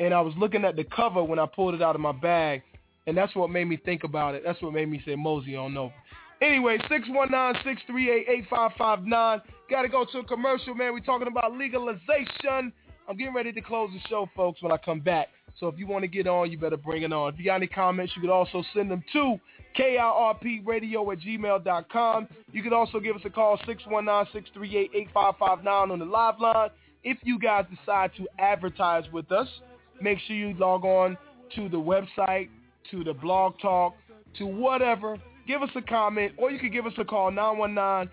And 0.00 0.12
I 0.12 0.20
was 0.20 0.34
looking 0.36 0.64
at 0.64 0.74
the 0.76 0.84
cover 0.84 1.22
when 1.22 1.38
I 1.38 1.46
pulled 1.46 1.74
it 1.74 1.82
out 1.82 1.94
of 1.94 2.00
my 2.00 2.12
bag, 2.12 2.62
and 3.06 3.16
that's 3.16 3.36
what 3.36 3.50
made 3.50 3.68
me 3.68 3.76
think 3.76 4.02
about 4.02 4.34
it. 4.34 4.42
That's 4.44 4.60
what 4.62 4.72
made 4.72 4.88
me 4.88 5.00
say 5.04 5.14
Mosey 5.14 5.54
on 5.54 5.76
over. 5.76 5.94
Anyway, 6.40 6.78
619-638-8559. 6.90 9.42
Got 9.70 9.82
to 9.82 9.88
go 9.88 10.04
to 10.10 10.18
a 10.20 10.24
commercial, 10.24 10.74
man. 10.74 10.94
We're 10.94 11.00
talking 11.00 11.28
about 11.28 11.52
legalization. 11.52 12.72
I'm 13.08 13.16
getting 13.18 13.34
ready 13.34 13.52
to 13.52 13.60
close 13.60 13.90
the 13.92 14.00
show, 14.08 14.26
folks, 14.34 14.62
when 14.62 14.72
I 14.72 14.78
come 14.78 15.00
back. 15.00 15.28
So 15.58 15.68
if 15.68 15.78
you 15.78 15.86
want 15.86 16.04
to 16.04 16.08
get 16.08 16.26
on, 16.26 16.50
you 16.50 16.56
better 16.56 16.78
bring 16.78 17.02
it 17.02 17.12
on. 17.12 17.34
If 17.34 17.38
you 17.38 17.44
got 17.44 17.56
any 17.56 17.66
comments, 17.66 18.14
you 18.16 18.22
could 18.22 18.30
also 18.30 18.64
send 18.72 18.90
them 18.90 19.04
to 19.12 19.38
KIRPradio 19.78 21.12
at 21.12 21.20
gmail.com. 21.20 22.28
You 22.52 22.62
could 22.62 22.72
also 22.72 23.00
give 23.00 23.16
us 23.16 23.22
a 23.26 23.30
call, 23.30 23.58
619-638-8559 23.58 25.66
on 25.66 25.98
the 25.98 26.06
live 26.06 26.40
line. 26.40 26.70
If 27.04 27.18
you 27.22 27.38
guys 27.38 27.66
decide 27.68 28.12
to 28.16 28.26
advertise 28.38 29.04
with 29.12 29.30
us, 29.30 29.60
make 30.00 30.18
sure 30.26 30.36
you 30.36 30.54
log 30.58 30.84
on 30.84 31.16
to 31.56 31.68
the 31.68 31.76
website, 31.76 32.48
to 32.90 33.04
the 33.04 33.12
blog 33.12 33.54
talk, 33.60 33.94
to 34.38 34.46
whatever. 34.46 35.16
Give 35.46 35.62
us 35.62 35.70
a 35.74 35.82
comment, 35.82 36.32
or 36.36 36.50
you 36.50 36.58
could 36.58 36.72
give 36.72 36.86
us 36.86 36.92
a 36.98 37.04
call, 37.04 37.30
919 37.30 38.10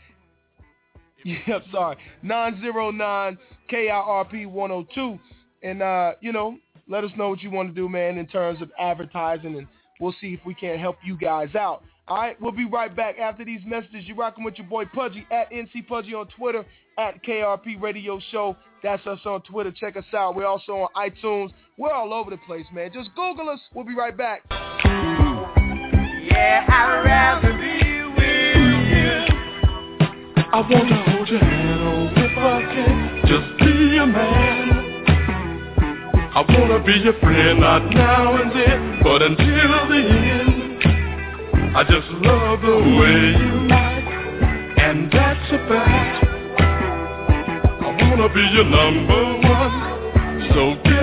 yeah, 1.26 1.60
sorry. 1.72 1.98
909 2.22 3.38
KIRP 3.72 4.48
102. 4.48 5.20
And, 5.64 5.82
uh, 5.82 6.14
you 6.22 6.32
know, 6.32 6.58
let 6.88 7.04
us 7.04 7.12
know 7.18 7.30
what 7.30 7.42
you 7.42 7.52
want 7.52 7.70
to 7.70 7.76
do, 7.76 7.90
man, 7.90 8.18
in 8.18 8.28
terms 8.28 8.62
of 8.62 8.72
advertising, 8.80 9.58
and 9.58 9.68
we'll 10.00 10.16
see 10.22 10.34
if 10.34 10.40
we 10.46 10.54
can't 10.54 10.80
help 10.80 10.98
you 11.04 11.18
guys 11.18 11.54
out. 11.56 11.84
All 12.08 12.18
right, 12.18 12.40
we'll 12.42 12.54
be 12.54 12.66
right 12.66 12.96
back 12.96 13.20
after 13.20 13.44
these 13.44 13.60
messages. 13.66 14.06
You're 14.06 14.16
rocking 14.16 14.44
with 14.44 14.58
your 14.58 14.68
boy 14.68 14.86
Pudgy 14.86 15.28
at 15.30 15.52
NC 15.52 15.88
Pudgy 15.88 16.14
on 16.14 16.28
Twitter, 16.38 16.66
at 16.98 17.24
KIRP 17.24 17.82
Radio 17.82 18.20
Show. 18.32 18.56
That's 18.82 19.06
us 19.06 19.20
on 19.26 19.42
Twitter. 19.42 19.72
Check 19.72 19.98
us 19.98 20.06
out. 20.14 20.36
We're 20.36 20.46
also 20.46 20.74
on 20.74 20.90
iTunes. 20.96 21.52
We're 21.80 21.94
all 21.94 22.12
over 22.12 22.32
the 22.32 22.38
place, 22.38 22.66
man. 22.74 22.92
Just 22.92 23.14
Google 23.14 23.50
us. 23.50 23.60
We'll 23.72 23.86
be 23.86 23.94
right 23.94 24.18
back. 24.18 24.42
Yeah, 24.50 24.58
I'd 26.68 27.04
rather 27.06 27.54
be 27.54 28.02
with 28.18 28.56
you. 28.90 29.28
I 30.54 30.60
wanna 30.68 31.04
hold 31.12 31.30
your 31.30 31.38
hand, 31.40 31.82
oh, 31.84 32.10
if 32.18 32.36
I 32.36 32.62
can, 32.74 33.22
just 33.28 33.60
be 33.60 33.98
a 33.98 34.08
man. 34.08 35.04
I 36.34 36.42
wanna 36.50 36.80
be 36.84 36.94
your 36.94 37.14
friend, 37.20 37.60
not 37.60 37.94
now 37.94 38.38
and 38.42 38.52
then, 38.52 39.00
but 39.04 39.22
until 39.22 39.88
the 39.88 40.02
end. 40.34 40.84
I 41.78 41.84
just 41.84 42.10
love 42.26 42.62
the 42.62 42.78
way 42.98 43.36
you 43.38 43.68
act, 43.70 44.08
and 44.80 45.12
that's 45.12 45.52
a 45.52 45.60
fact. 45.70 46.26
I 47.84 47.86
wanna 48.02 48.30
be 48.34 48.42
your 48.52 48.66
number 48.66 49.38
one, 49.48 49.74
so. 50.56 50.97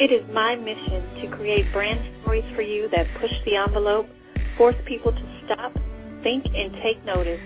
It 0.00 0.10
is 0.10 0.24
my 0.32 0.56
mission 0.56 1.20
to 1.20 1.36
create 1.36 1.70
brand 1.74 2.00
stories 2.22 2.44
for 2.56 2.62
you 2.62 2.88
that 2.88 3.06
push 3.20 3.32
the 3.44 3.56
envelope, 3.56 4.06
force 4.56 4.76
people 4.86 5.12
to 5.12 5.42
stop, 5.44 5.74
think, 6.22 6.46
and 6.46 6.72
take 6.82 7.04
notice. 7.04 7.40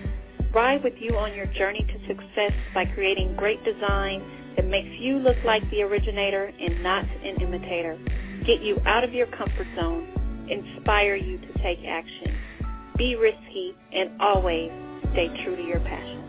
Ride 0.53 0.81
with 0.81 0.93
you 0.97 1.17
on 1.17 1.33
your 1.33 1.47
journey 1.47 1.85
to 1.85 2.07
success 2.07 2.53
by 2.73 2.85
creating 2.85 3.35
great 3.35 3.61
design 3.65 4.23
that 4.55 4.65
makes 4.65 4.87
you 5.01 5.17
look 5.17 5.35
like 5.43 5.69
the 5.69 5.81
originator 5.81 6.45
and 6.45 6.81
not 6.81 7.03
an 7.03 7.41
imitator. 7.41 7.99
Get 8.45 8.61
you 8.61 8.79
out 8.85 9.03
of 9.03 9.13
your 9.13 9.27
comfort 9.27 9.67
zone 9.75 10.07
inspire 10.49 11.15
you 11.15 11.37
to 11.39 11.53
take 11.61 11.79
action. 11.85 12.37
Be 12.97 13.15
risky 13.15 13.75
and 13.91 14.21
always 14.21 14.71
stay 15.11 15.27
true 15.43 15.57
to 15.57 15.61
your 15.61 15.79
passion. 15.81 16.24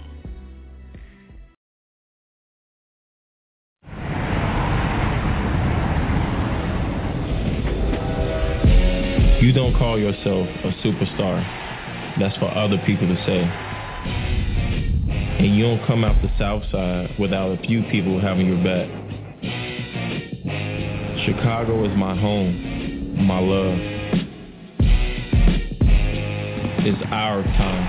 You 9.41 9.53
don't 9.53 9.76
call 9.79 9.99
yourself 9.99 10.49
a 10.64 10.72
superstar. 10.85 12.18
That's 12.18 12.37
for 12.39 12.47
other 12.47 12.76
people 12.85 13.07
to 13.07 13.16
say. 13.24 13.41
And 15.39 15.57
you 15.57 15.62
don't 15.62 15.87
come 15.87 16.05
out 16.05 16.20
the 16.20 16.31
south 16.39 16.64
side 16.72 17.14
without 17.20 17.53
a 17.53 17.59
few 17.62 17.83
people 17.85 18.20
having 18.20 18.47
your 18.47 18.62
back. 18.64 18.89
Chicago 21.24 21.85
is 21.85 21.97
my 21.97 22.18
home, 22.18 23.24
my 23.26 23.39
love. 23.39 23.98
It's 26.91 27.05
our 27.11 27.43
time. 27.43 27.84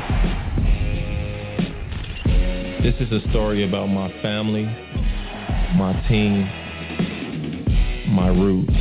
This 2.83 2.95
is 2.99 3.09
a 3.13 3.21
story 3.29 3.63
about 3.65 3.87
my 3.87 4.11
family, 4.21 4.65
my 5.77 5.93
team, 6.09 6.43
my 8.13 8.27
roots. 8.27 8.73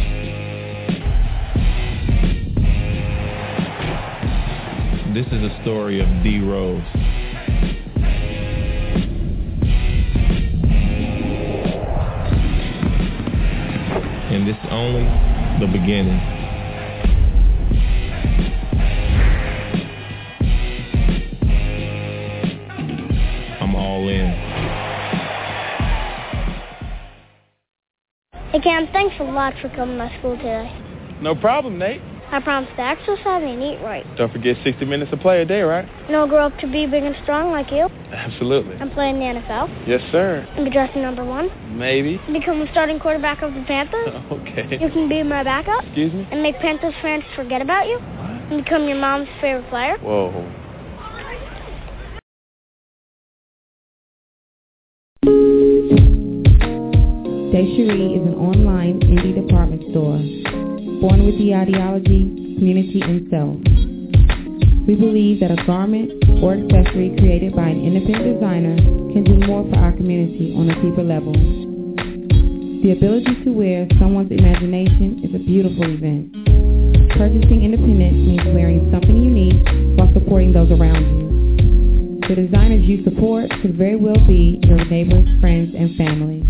This 5.15 5.27
is 5.29 5.41
a 5.41 5.57
story 5.63 6.01
of 6.01 6.09
D 6.25 6.41
Rose. 6.41 6.83
And 14.33 14.49
this 14.49 14.57
is 14.57 14.69
only 14.73 15.05
the 15.61 15.69
beginning. 15.71 16.38
Cam, 28.63 28.89
thanks 28.93 29.15
a 29.21 29.25
lot 29.25 29.55
for 29.61 29.69
coming 29.71 29.99
to 29.99 30.19
school 30.19 30.37
today. 30.37 30.71
No 31.21 31.35
problem, 31.35 31.79
Nate. 31.79 32.01
I 32.31 32.41
promise 32.41 32.69
to 32.77 32.83
exercise 32.83 33.43
and 33.43 33.63
eat 33.63 33.79
right. 33.83 34.05
Don't 34.17 34.31
forget 34.31 34.57
60 34.63 34.85
minutes 34.85 35.11
of 35.15 35.21
play 35.21 35.41
a 35.41 35.47
day, 35.47 35.63
right? 35.63 35.89
And 36.09 36.15
I'll 36.15 36.29
grow 36.29 36.45
up 36.47 36.59
to 36.59 36.67
be 36.67 36.85
big 36.85 37.03
and 37.03 37.17
strong 37.23 37.51
like 37.51 37.71
you. 37.73 37.89
Absolutely. 38.13 38.77
And 38.77 38.93
play 38.93 39.09
in 39.09 39.19
the 39.19 39.25
NFL. 39.25 39.89
Yes, 39.89 40.03
sir. 40.13 40.47
And 40.57 40.65
be 40.67 40.71
drafted 40.71 41.01
number 41.01 41.25
one. 41.25 41.49
Maybe. 41.79 42.21
And 42.27 42.35
become 42.35 42.61
the 42.61 42.69
starting 42.71 42.99
quarterback 43.01 43.41
of 43.43 43.55
the 43.55 43.63
Panthers. 43.67 44.09
Okay. 44.29 44.79
You 44.81 44.91
can 44.91 45.09
be 45.09 45.23
my 45.23 45.43
backup. 45.43 45.85
Excuse 45.85 46.13
me? 46.13 46.29
And 46.31 46.43
make 46.43 46.57
Panthers 46.59 46.95
fans 47.01 47.25
forget 47.35 47.63
about 47.63 47.87
you. 47.87 47.99
What? 47.99 48.53
And 48.53 48.65
become 48.65 48.87
your 48.87 48.99
mom's 48.99 49.29
favorite 49.41 49.69
player. 49.71 49.97
Whoa. 49.99 50.45
Desherie 57.59 58.15
is 58.15 58.23
an 58.23 58.39
online 58.39 59.03
indie 59.03 59.35
department 59.35 59.83
store 59.91 60.23
born 61.03 61.27
with 61.27 61.35
the 61.43 61.59
ideology, 61.59 62.55
community, 62.55 63.03
and 63.03 63.27
self. 63.35 63.59
We 64.87 64.95
believe 64.95 65.43
that 65.43 65.51
a 65.51 65.59
garment 65.67 66.15
or 66.39 66.55
accessory 66.55 67.19
created 67.19 67.59
by 67.59 67.75
an 67.75 67.83
independent 67.83 68.39
designer 68.39 68.79
can 69.11 69.27
do 69.27 69.43
more 69.43 69.67
for 69.67 69.75
our 69.75 69.91
community 69.91 70.55
on 70.55 70.71
a 70.71 70.77
deeper 70.79 71.03
level. 71.03 71.35
The 72.87 72.95
ability 72.95 73.43
to 73.43 73.51
wear 73.51 73.91
someone's 73.99 74.31
imagination 74.31 75.27
is 75.27 75.35
a 75.35 75.43
beautiful 75.43 75.83
event. 75.83 76.31
Purchasing 77.19 77.67
independent 77.67 78.23
means 78.23 78.47
wearing 78.55 78.87
something 78.95 79.19
unique 79.19 79.99
while 79.99 80.15
supporting 80.15 80.55
those 80.55 80.71
around 80.71 81.03
you. 81.11 82.23
The 82.23 82.39
designers 82.39 82.87
you 82.87 83.03
support 83.03 83.51
could 83.67 83.75
very 83.75 83.97
well 83.97 84.23
be 84.31 84.63
your 84.63 84.85
neighbors, 84.87 85.27
friends, 85.43 85.75
and 85.75 85.99
family. 85.99 86.47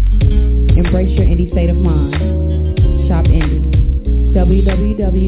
Embrace 0.76 1.10
your 1.18 1.26
indie 1.26 1.50
state 1.52 1.70
of 1.70 1.76
mind. 1.76 2.14
Shop 3.08 3.24
indie 3.24 3.78
www.decheri.com. 4.34 5.18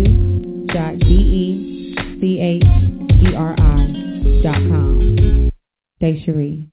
Desherie. 6.01 6.65
What 6.65 6.70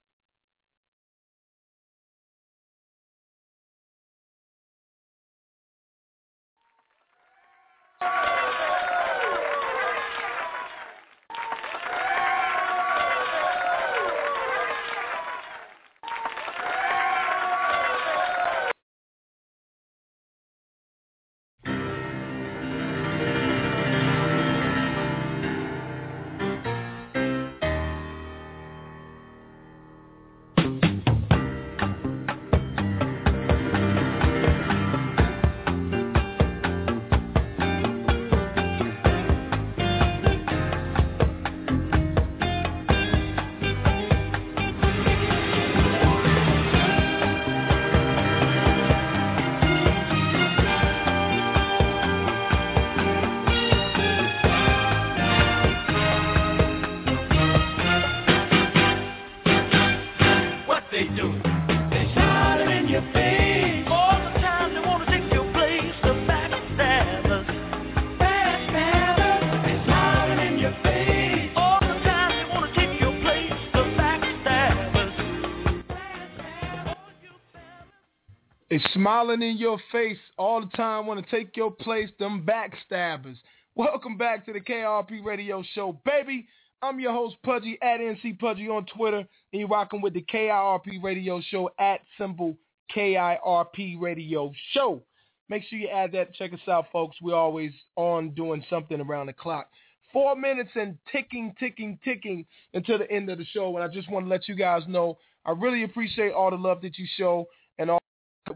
smiling 79.08 79.41
in 79.41 79.55
your 79.55 79.80
face 79.89 80.18
all 80.38 80.60
the 80.60 80.68
time, 80.76 81.05
want 81.05 81.26
to 81.26 81.32
take 81.32 81.55
your 81.55 81.72
place, 81.72 82.10
them 82.20 82.45
backstabbers. 82.45 83.38
Welcome 83.74 84.18
back 84.18 84.45
to 84.45 84.51
the 84.51 84.60
KIRP 84.60 85.24
Radio 85.24 85.64
Show, 85.74 85.97
baby. 86.03 86.45
I'm 86.82 86.99
your 86.99 87.14
host, 87.14 87.38
Pudgy, 87.41 87.78
at 87.82 88.01
NC 88.01 88.38
Pudgy 88.38 88.68
on 88.68 88.86
Twitter, 88.86 89.20
and 89.20 89.28
you're 89.53 89.70
rocking 89.70 90.01
with 90.01 90.14
the 90.14 90.24
KIRP 90.24 91.01
Radio 91.01 91.39
Show 91.49 91.72
at 91.80 92.01
symbol 92.18 92.58
KIRP 92.93 93.95
Radio 93.97 94.51
Show. 94.74 95.01
Make 95.47 95.64
sure 95.70 95.80
you 95.80 95.88
add 95.88 96.12
that. 96.12 96.34
Check 96.34 96.51
us 96.51 96.60
out, 96.68 96.88
folks. 96.91 97.16
We're 97.22 97.34
always 97.34 97.72
on 97.95 98.32
doing 98.32 98.62
something 98.70 98.99
around 98.99 99.28
the 99.28 99.34
clock. 99.34 99.70
Four 100.12 100.36
minutes 100.36 100.72
and 100.76 100.97
ticking, 101.14 101.55
ticking, 101.58 101.97
ticking 102.03 102.45
until 102.74 102.97
the 102.97 103.10
end 103.10 103.30
of 103.30 103.38
the 103.38 103.45
show. 103.45 103.74
And 103.78 103.86
I 103.86 103.88
just 103.88 104.12
want 104.12 104.26
to 104.26 104.30
let 104.30 104.49
you 104.49 104.55
guys 104.55 104.82
know 104.86 105.18
I 105.45 105.51
really 105.51 105.84
appreciate 105.84 106.34
all 106.34 106.51
the 106.51 106.58
love 106.58 106.82
that 106.82 106.97
you 106.97 107.08
show 107.16 107.47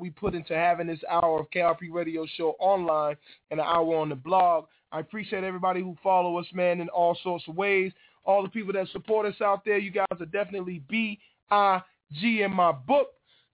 we 0.01 0.09
put 0.09 0.33
into 0.33 0.55
having 0.55 0.87
this 0.87 0.99
hour 1.09 1.39
of 1.39 1.49
KIRP 1.51 1.91
Radio 1.91 2.25
Show 2.35 2.55
online 2.59 3.15
and 3.51 3.59
an 3.59 3.65
hour 3.65 3.97
on 3.97 4.09
the 4.09 4.15
blog. 4.15 4.65
I 4.91 4.99
appreciate 4.99 5.43
everybody 5.43 5.81
who 5.81 5.95
follow 6.03 6.37
us, 6.37 6.47
man, 6.53 6.81
in 6.81 6.89
all 6.89 7.15
sorts 7.23 7.47
of 7.47 7.55
ways. 7.55 7.91
All 8.25 8.43
the 8.43 8.49
people 8.49 8.73
that 8.73 8.87
support 8.89 9.25
us 9.25 9.39
out 9.41 9.63
there, 9.63 9.77
you 9.77 9.91
guys 9.91 10.07
are 10.19 10.25
definitely 10.25 10.83
B-I-G 10.89 12.41
in 12.41 12.51
my 12.51 12.71
book. 12.71 13.09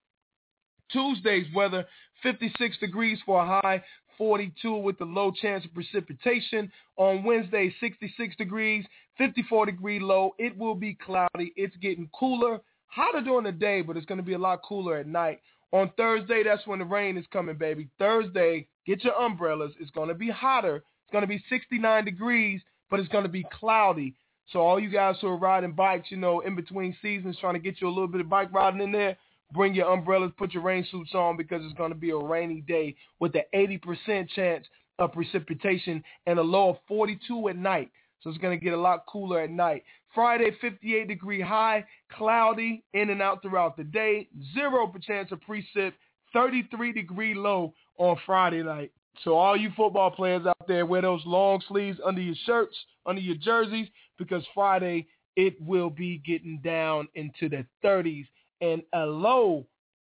Tuesday's 0.93 1.47
weather 1.55 1.87
56 2.23 2.79
degrees 2.79 3.19
for 3.27 3.43
a 3.43 3.61
high, 3.63 3.83
42 4.19 4.77
with 4.77 4.99
the 4.99 5.05
low 5.05 5.31
chance 5.31 5.65
of 5.65 5.75
precipitation. 5.75 6.71
On 6.97 7.25
Wednesday, 7.25 7.75
66 7.81 8.37
degrees, 8.37 8.85
54 9.19 9.67
degree 9.67 10.01
low. 10.01 10.35
It 10.39 10.57
will 10.57 10.75
be 10.75 10.95
cloudy. 10.95 11.53
It's 11.57 11.77
getting 11.77 12.09
cooler, 12.19 12.61
hotter 12.87 13.23
during 13.23 13.45
the 13.45 13.53
day, 13.53 13.83
but 13.83 13.97
it's 13.97 14.07
going 14.07 14.21
to 14.21 14.25
be 14.25 14.35
a 14.35 14.39
lot 14.39 14.63
cooler 14.63 14.97
at 14.97 15.07
night. 15.07 15.41
On 15.73 15.91
Thursday, 15.97 16.43
that's 16.43 16.67
when 16.67 16.79
the 16.79 16.85
rain 16.85 17.17
is 17.17 17.27
coming, 17.33 17.57
baby. 17.57 17.89
Thursday, 17.99 18.69
get 18.87 19.05
your 19.05 19.15
umbrellas. 19.15 19.73
It's 19.81 19.91
going 19.91 20.09
to 20.09 20.15
be 20.15 20.31
hotter. 20.31 20.77
It's 20.77 21.13
going 21.13 21.23
to 21.23 21.29
be 21.29 21.43
69 21.49 22.05
degrees, 22.05 22.61
but 22.91 23.01
it's 23.01 23.09
going 23.09 23.25
to 23.25 23.31
be 23.31 23.45
cloudy. 23.53 24.15
So 24.53 24.61
all 24.61 24.79
you 24.79 24.91
guys 24.91 25.17
who 25.21 25.29
are 25.29 25.37
riding 25.37 25.73
bikes, 25.73 26.11
you 26.11 26.17
know, 26.17 26.41
in 26.41 26.55
between 26.55 26.97
seasons, 27.03 27.37
trying 27.41 27.55
to 27.55 27.61
get 27.61 27.81
you 27.81 27.89
a 27.89 27.91
little 27.91 28.07
bit 28.07 28.21
of 28.21 28.29
bike 28.29 28.53
riding 28.53 28.81
in 28.81 28.93
there, 28.93 29.17
bring 29.53 29.75
your 29.75 29.93
umbrellas, 29.93 30.33
put 30.37 30.55
your 30.55 30.63
rain 30.63 30.87
suits 30.91 31.15
on 31.15 31.37
because 31.37 31.63
it's 31.65 31.75
going 31.75 31.93
to 31.93 31.99
be 31.99 32.11
a 32.11 32.17
rainy 32.17 32.63
day 32.63 32.97
with 33.21 33.35
an 33.35 33.43
80% 33.55 34.29
chance 34.31 34.67
of 34.99 35.13
precipitation 35.13 36.03
and 36.27 36.39
a 36.39 36.43
low 36.43 36.71
of 36.71 36.77
42 36.89 37.49
at 37.49 37.57
night. 37.57 37.91
So 38.21 38.31
it's 38.31 38.39
going 38.39 38.59
to 38.59 38.65
get 38.65 38.75
a 38.75 38.81
lot 38.81 39.05
cooler 39.07 39.41
at 39.41 39.51
night. 39.51 39.85
Friday, 40.15 40.51
58 40.61 41.07
degree 41.07 41.41
high, 41.41 41.85
cloudy, 42.11 42.83
in 42.95 43.11
and 43.11 43.21
out 43.21 43.43
throughout 43.43 43.77
the 43.77 43.85
day. 43.85 44.29
0 44.55 44.93
chance 45.03 45.31
of 45.31 45.41
precip, 45.41 45.93
33 46.33 46.93
degree 46.93 47.35
low 47.35 47.75
on 47.99 48.17
Friday 48.25 48.63
night. 48.63 48.91
So 49.23 49.35
all 49.35 49.57
you 49.57 49.71
football 49.77 50.11
players 50.11 50.47
out 50.47 50.67
there, 50.67 50.87
wear 50.87 51.03
those 51.03 51.23
long 51.25 51.63
sleeves 51.69 51.99
under 52.05 52.21
your 52.21 52.35
shirts, 52.45 52.77
under 53.07 53.21
your 53.21 53.37
jerseys, 53.37 53.89
because 54.19 54.43
Friday 54.55 55.07
it 55.37 55.55
will 55.61 55.91
be 55.91 56.19
getting 56.27 56.61
down 56.65 57.09
into 57.15 57.49
the 57.49 57.65
30s 57.85 58.27
and 58.61 58.83
a 58.93 59.07
low 59.07 59.65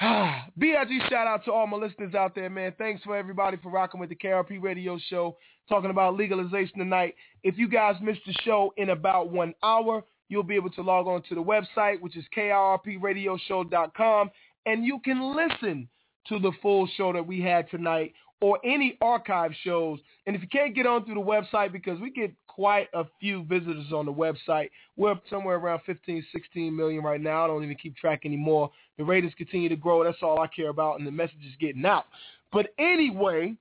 BIG 0.58 0.88
shout 1.10 1.26
out 1.26 1.44
to 1.44 1.52
all 1.52 1.66
my 1.66 1.76
listeners 1.76 2.14
out 2.14 2.34
there, 2.34 2.48
man. 2.48 2.72
Thanks 2.78 3.02
for 3.02 3.14
everybody 3.16 3.58
for 3.58 3.70
rocking 3.70 4.00
with 4.00 4.08
the 4.08 4.16
KIRP 4.16 4.62
radio 4.62 4.98
show, 5.08 5.36
talking 5.68 5.90
about 5.90 6.16
legalization 6.16 6.78
tonight. 6.78 7.14
If 7.42 7.58
you 7.58 7.68
guys 7.68 7.96
missed 8.00 8.22
the 8.26 8.32
show 8.42 8.72
in 8.78 8.88
about 8.90 9.30
one 9.30 9.54
hour, 9.62 10.02
you'll 10.30 10.42
be 10.42 10.54
able 10.54 10.70
to 10.70 10.80
log 10.80 11.06
on 11.06 11.22
to 11.28 11.34
the 11.34 11.42
website, 11.42 12.00
which 12.00 12.16
is 12.16 12.24
KIRPradioshow.com, 12.34 14.30
and 14.64 14.84
you 14.84 15.00
can 15.04 15.36
listen 15.36 15.86
to 16.28 16.38
the 16.38 16.52
full 16.62 16.88
show 16.96 17.12
that 17.12 17.26
we 17.26 17.42
had 17.42 17.68
tonight 17.68 18.14
or 18.40 18.58
any 18.64 18.96
archive 19.02 19.52
shows. 19.62 19.98
And 20.26 20.34
if 20.34 20.40
you 20.40 20.48
can't 20.48 20.74
get 20.74 20.86
on 20.86 21.04
through 21.04 21.16
the 21.16 21.20
website, 21.20 21.72
because 21.72 22.00
we 22.00 22.10
get 22.10 22.32
quite 22.60 22.88
a 22.92 23.04
few 23.18 23.42
visitors 23.44 23.90
on 23.90 24.04
the 24.04 24.12
website, 24.12 24.68
we're 24.98 25.12
up 25.12 25.22
somewhere 25.30 25.56
around 25.56 25.80
15, 25.86 26.22
16 26.30 26.76
million 26.76 27.02
right 27.02 27.18
now. 27.18 27.42
I 27.42 27.46
don't 27.46 27.64
even 27.64 27.74
keep 27.74 27.96
track 27.96 28.26
anymore. 28.26 28.70
The 28.98 29.04
ratings 29.04 29.32
continue 29.38 29.70
to 29.70 29.76
grow. 29.76 30.04
That's 30.04 30.18
all 30.20 30.38
I 30.38 30.46
care 30.46 30.68
about, 30.68 30.98
and 30.98 31.06
the 31.06 31.10
message 31.10 31.40
is 31.48 31.54
getting 31.58 31.86
out. 31.86 32.04
But 32.52 32.74
anyway, 32.78 33.54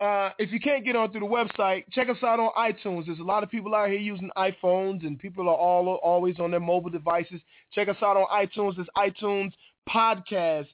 uh, 0.00 0.30
if 0.40 0.50
you 0.50 0.58
can't 0.58 0.84
get 0.84 0.96
on 0.96 1.12
through 1.12 1.20
the 1.20 1.26
website, 1.26 1.84
check 1.92 2.08
us 2.08 2.16
out 2.24 2.40
on 2.40 2.50
iTunes. 2.58 3.06
There's 3.06 3.20
a 3.20 3.22
lot 3.22 3.44
of 3.44 3.48
people 3.48 3.76
out 3.76 3.90
here 3.90 4.00
using 4.00 4.28
iPhones, 4.36 5.06
and 5.06 5.16
people 5.16 5.48
are 5.48 5.54
all 5.54 5.86
always 6.02 6.40
on 6.40 6.50
their 6.50 6.58
mobile 6.58 6.90
devices. 6.90 7.40
Check 7.72 7.88
us 7.88 7.96
out 8.02 8.16
on 8.16 8.26
iTunes. 8.26 8.74
There's 8.74 8.88
iTunes 8.96 9.52
podcast. 9.88 10.66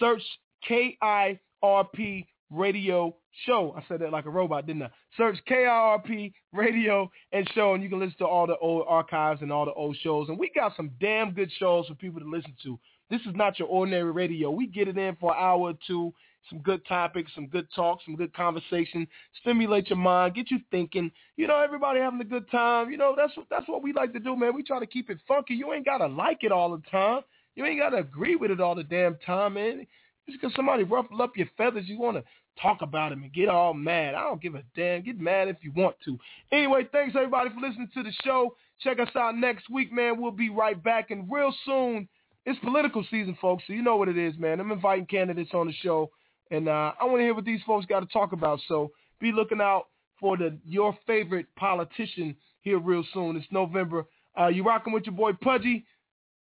Search 0.00 0.22
K-I-R-P 0.66 2.26
radio 2.50 3.14
show. 3.44 3.74
I 3.76 3.82
said 3.88 4.00
that 4.00 4.12
like 4.12 4.26
a 4.26 4.30
robot, 4.30 4.66
didn't 4.66 4.82
I? 4.82 4.90
Search 5.16 5.38
KIRP 5.48 6.32
radio 6.52 7.10
and 7.32 7.48
show, 7.54 7.74
and 7.74 7.82
you 7.82 7.88
can 7.88 7.98
listen 7.98 8.18
to 8.18 8.26
all 8.26 8.46
the 8.46 8.56
old 8.58 8.84
archives 8.88 9.42
and 9.42 9.52
all 9.52 9.64
the 9.64 9.72
old 9.72 9.96
shows. 10.02 10.28
And 10.28 10.38
we 10.38 10.50
got 10.54 10.76
some 10.76 10.90
damn 11.00 11.32
good 11.32 11.50
shows 11.58 11.86
for 11.86 11.94
people 11.94 12.20
to 12.20 12.28
listen 12.28 12.54
to. 12.64 12.78
This 13.10 13.20
is 13.22 13.34
not 13.34 13.58
your 13.58 13.68
ordinary 13.68 14.10
radio. 14.10 14.50
We 14.50 14.66
get 14.66 14.88
it 14.88 14.98
in 14.98 15.16
for 15.16 15.32
an 15.32 15.38
hour 15.40 15.60
or 15.60 15.74
two, 15.86 16.12
some 16.50 16.60
good 16.60 16.84
topics, 16.86 17.30
some 17.34 17.46
good 17.46 17.68
talk, 17.74 17.98
some 18.04 18.16
good 18.16 18.34
conversation, 18.34 19.06
stimulate 19.40 19.88
your 19.88 19.98
mind, 19.98 20.34
get 20.34 20.50
you 20.50 20.58
thinking. 20.70 21.10
You 21.36 21.46
know, 21.46 21.58
everybody 21.58 22.00
having 22.00 22.20
a 22.20 22.24
good 22.24 22.50
time. 22.50 22.90
You 22.90 22.96
know, 22.96 23.14
that's 23.16 23.36
what 23.36 23.46
that's 23.50 23.68
what 23.68 23.82
we 23.82 23.92
like 23.92 24.12
to 24.12 24.20
do, 24.20 24.36
man. 24.36 24.54
We 24.54 24.62
try 24.62 24.80
to 24.80 24.86
keep 24.86 25.10
it 25.10 25.18
funky. 25.26 25.54
You 25.54 25.72
ain't 25.72 25.84
gotta 25.84 26.06
like 26.06 26.38
it 26.42 26.52
all 26.52 26.70
the 26.70 26.82
time. 26.90 27.22
You 27.54 27.64
ain't 27.64 27.80
gotta 27.80 27.98
agree 27.98 28.36
with 28.36 28.50
it 28.50 28.60
all 28.60 28.74
the 28.74 28.84
damn 28.84 29.16
time, 29.24 29.54
man. 29.54 29.86
Just 30.26 30.40
because 30.40 30.54
somebody 30.56 30.82
ruffle 30.82 31.22
up 31.22 31.36
your 31.36 31.48
feathers, 31.56 31.86
you 31.86 31.98
want 31.98 32.16
to 32.16 32.24
talk 32.60 32.82
about 32.82 33.12
him 33.12 33.22
and 33.22 33.32
get 33.32 33.48
all 33.48 33.74
mad. 33.74 34.14
I 34.14 34.22
don't 34.22 34.42
give 34.42 34.54
a 34.54 34.62
damn. 34.74 35.02
Get 35.02 35.20
mad 35.20 35.48
if 35.48 35.56
you 35.62 35.72
want 35.74 35.96
to. 36.04 36.18
Anyway, 36.50 36.88
thanks 36.90 37.14
everybody 37.14 37.50
for 37.50 37.60
listening 37.60 37.90
to 37.94 38.02
the 38.02 38.12
show. 38.24 38.56
Check 38.80 38.98
us 38.98 39.08
out 39.16 39.36
next 39.36 39.70
week, 39.70 39.92
man. 39.92 40.20
We'll 40.20 40.32
be 40.32 40.50
right 40.50 40.82
back. 40.82 41.10
And 41.10 41.30
real 41.30 41.54
soon, 41.64 42.08
it's 42.44 42.58
political 42.60 43.04
season, 43.10 43.36
folks. 43.40 43.64
So 43.66 43.72
you 43.72 43.82
know 43.82 43.96
what 43.96 44.08
it 44.08 44.18
is, 44.18 44.36
man. 44.38 44.60
I'm 44.60 44.72
inviting 44.72 45.06
candidates 45.06 45.50
on 45.54 45.66
the 45.66 45.72
show. 45.74 46.10
And 46.50 46.68
uh, 46.68 46.92
I 47.00 47.04
want 47.04 47.18
to 47.18 47.22
hear 47.22 47.34
what 47.34 47.44
these 47.44 47.62
folks 47.66 47.86
got 47.86 48.00
to 48.00 48.06
talk 48.06 48.32
about. 48.32 48.60
So 48.68 48.90
be 49.20 49.32
looking 49.32 49.60
out 49.60 49.86
for 50.20 50.36
the 50.36 50.56
your 50.64 50.96
favorite 51.06 51.46
politician 51.56 52.36
here 52.60 52.78
real 52.78 53.04
soon. 53.12 53.36
It's 53.36 53.46
November. 53.50 54.06
Uh, 54.38 54.48
you 54.48 54.64
rocking 54.64 54.92
with 54.92 55.06
your 55.06 55.14
boy 55.14 55.32
Pudgy. 55.32 55.84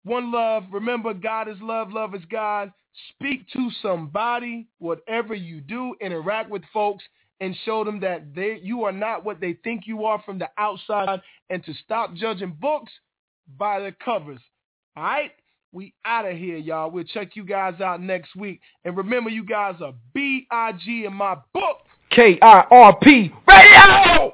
One 0.03 0.31
love. 0.31 0.63
Remember, 0.71 1.13
God 1.13 1.47
is 1.47 1.57
love. 1.61 1.91
Love 1.91 2.15
is 2.15 2.23
God. 2.29 2.71
Speak 3.09 3.47
to 3.53 3.69
somebody, 3.81 4.67
whatever 4.79 5.33
you 5.35 5.61
do. 5.61 5.95
Interact 6.01 6.49
with 6.49 6.63
folks 6.73 7.03
and 7.39 7.55
show 7.65 7.83
them 7.83 7.99
that 7.99 8.33
they 8.33 8.59
you 8.63 8.83
are 8.83 8.91
not 8.91 9.23
what 9.23 9.39
they 9.39 9.53
think 9.63 9.83
you 9.85 10.05
are 10.05 10.21
from 10.23 10.39
the 10.39 10.49
outside, 10.57 11.21
and 11.49 11.63
to 11.65 11.73
stop 11.85 12.13
judging 12.15 12.57
books 12.59 12.91
by 13.57 13.79
the 13.79 13.91
covers. 14.03 14.39
All 14.95 15.03
right. 15.03 15.31
We 15.73 15.93
out 16.05 16.25
of 16.25 16.37
here, 16.37 16.57
y'all. 16.57 16.89
We'll 16.89 17.03
check 17.03 17.35
you 17.35 17.43
guys 17.43 17.81
out 17.81 18.01
next 18.01 18.35
week. 18.35 18.61
And 18.85 18.95
remember, 18.95 19.29
you 19.29 19.43
guys 19.43 19.75
are 19.83 19.93
B-I-G 20.13 21.05
in 21.05 21.13
my 21.13 21.35
book. 21.53 21.79
K-I-R-P 22.09 23.33
Radio! 23.45 24.33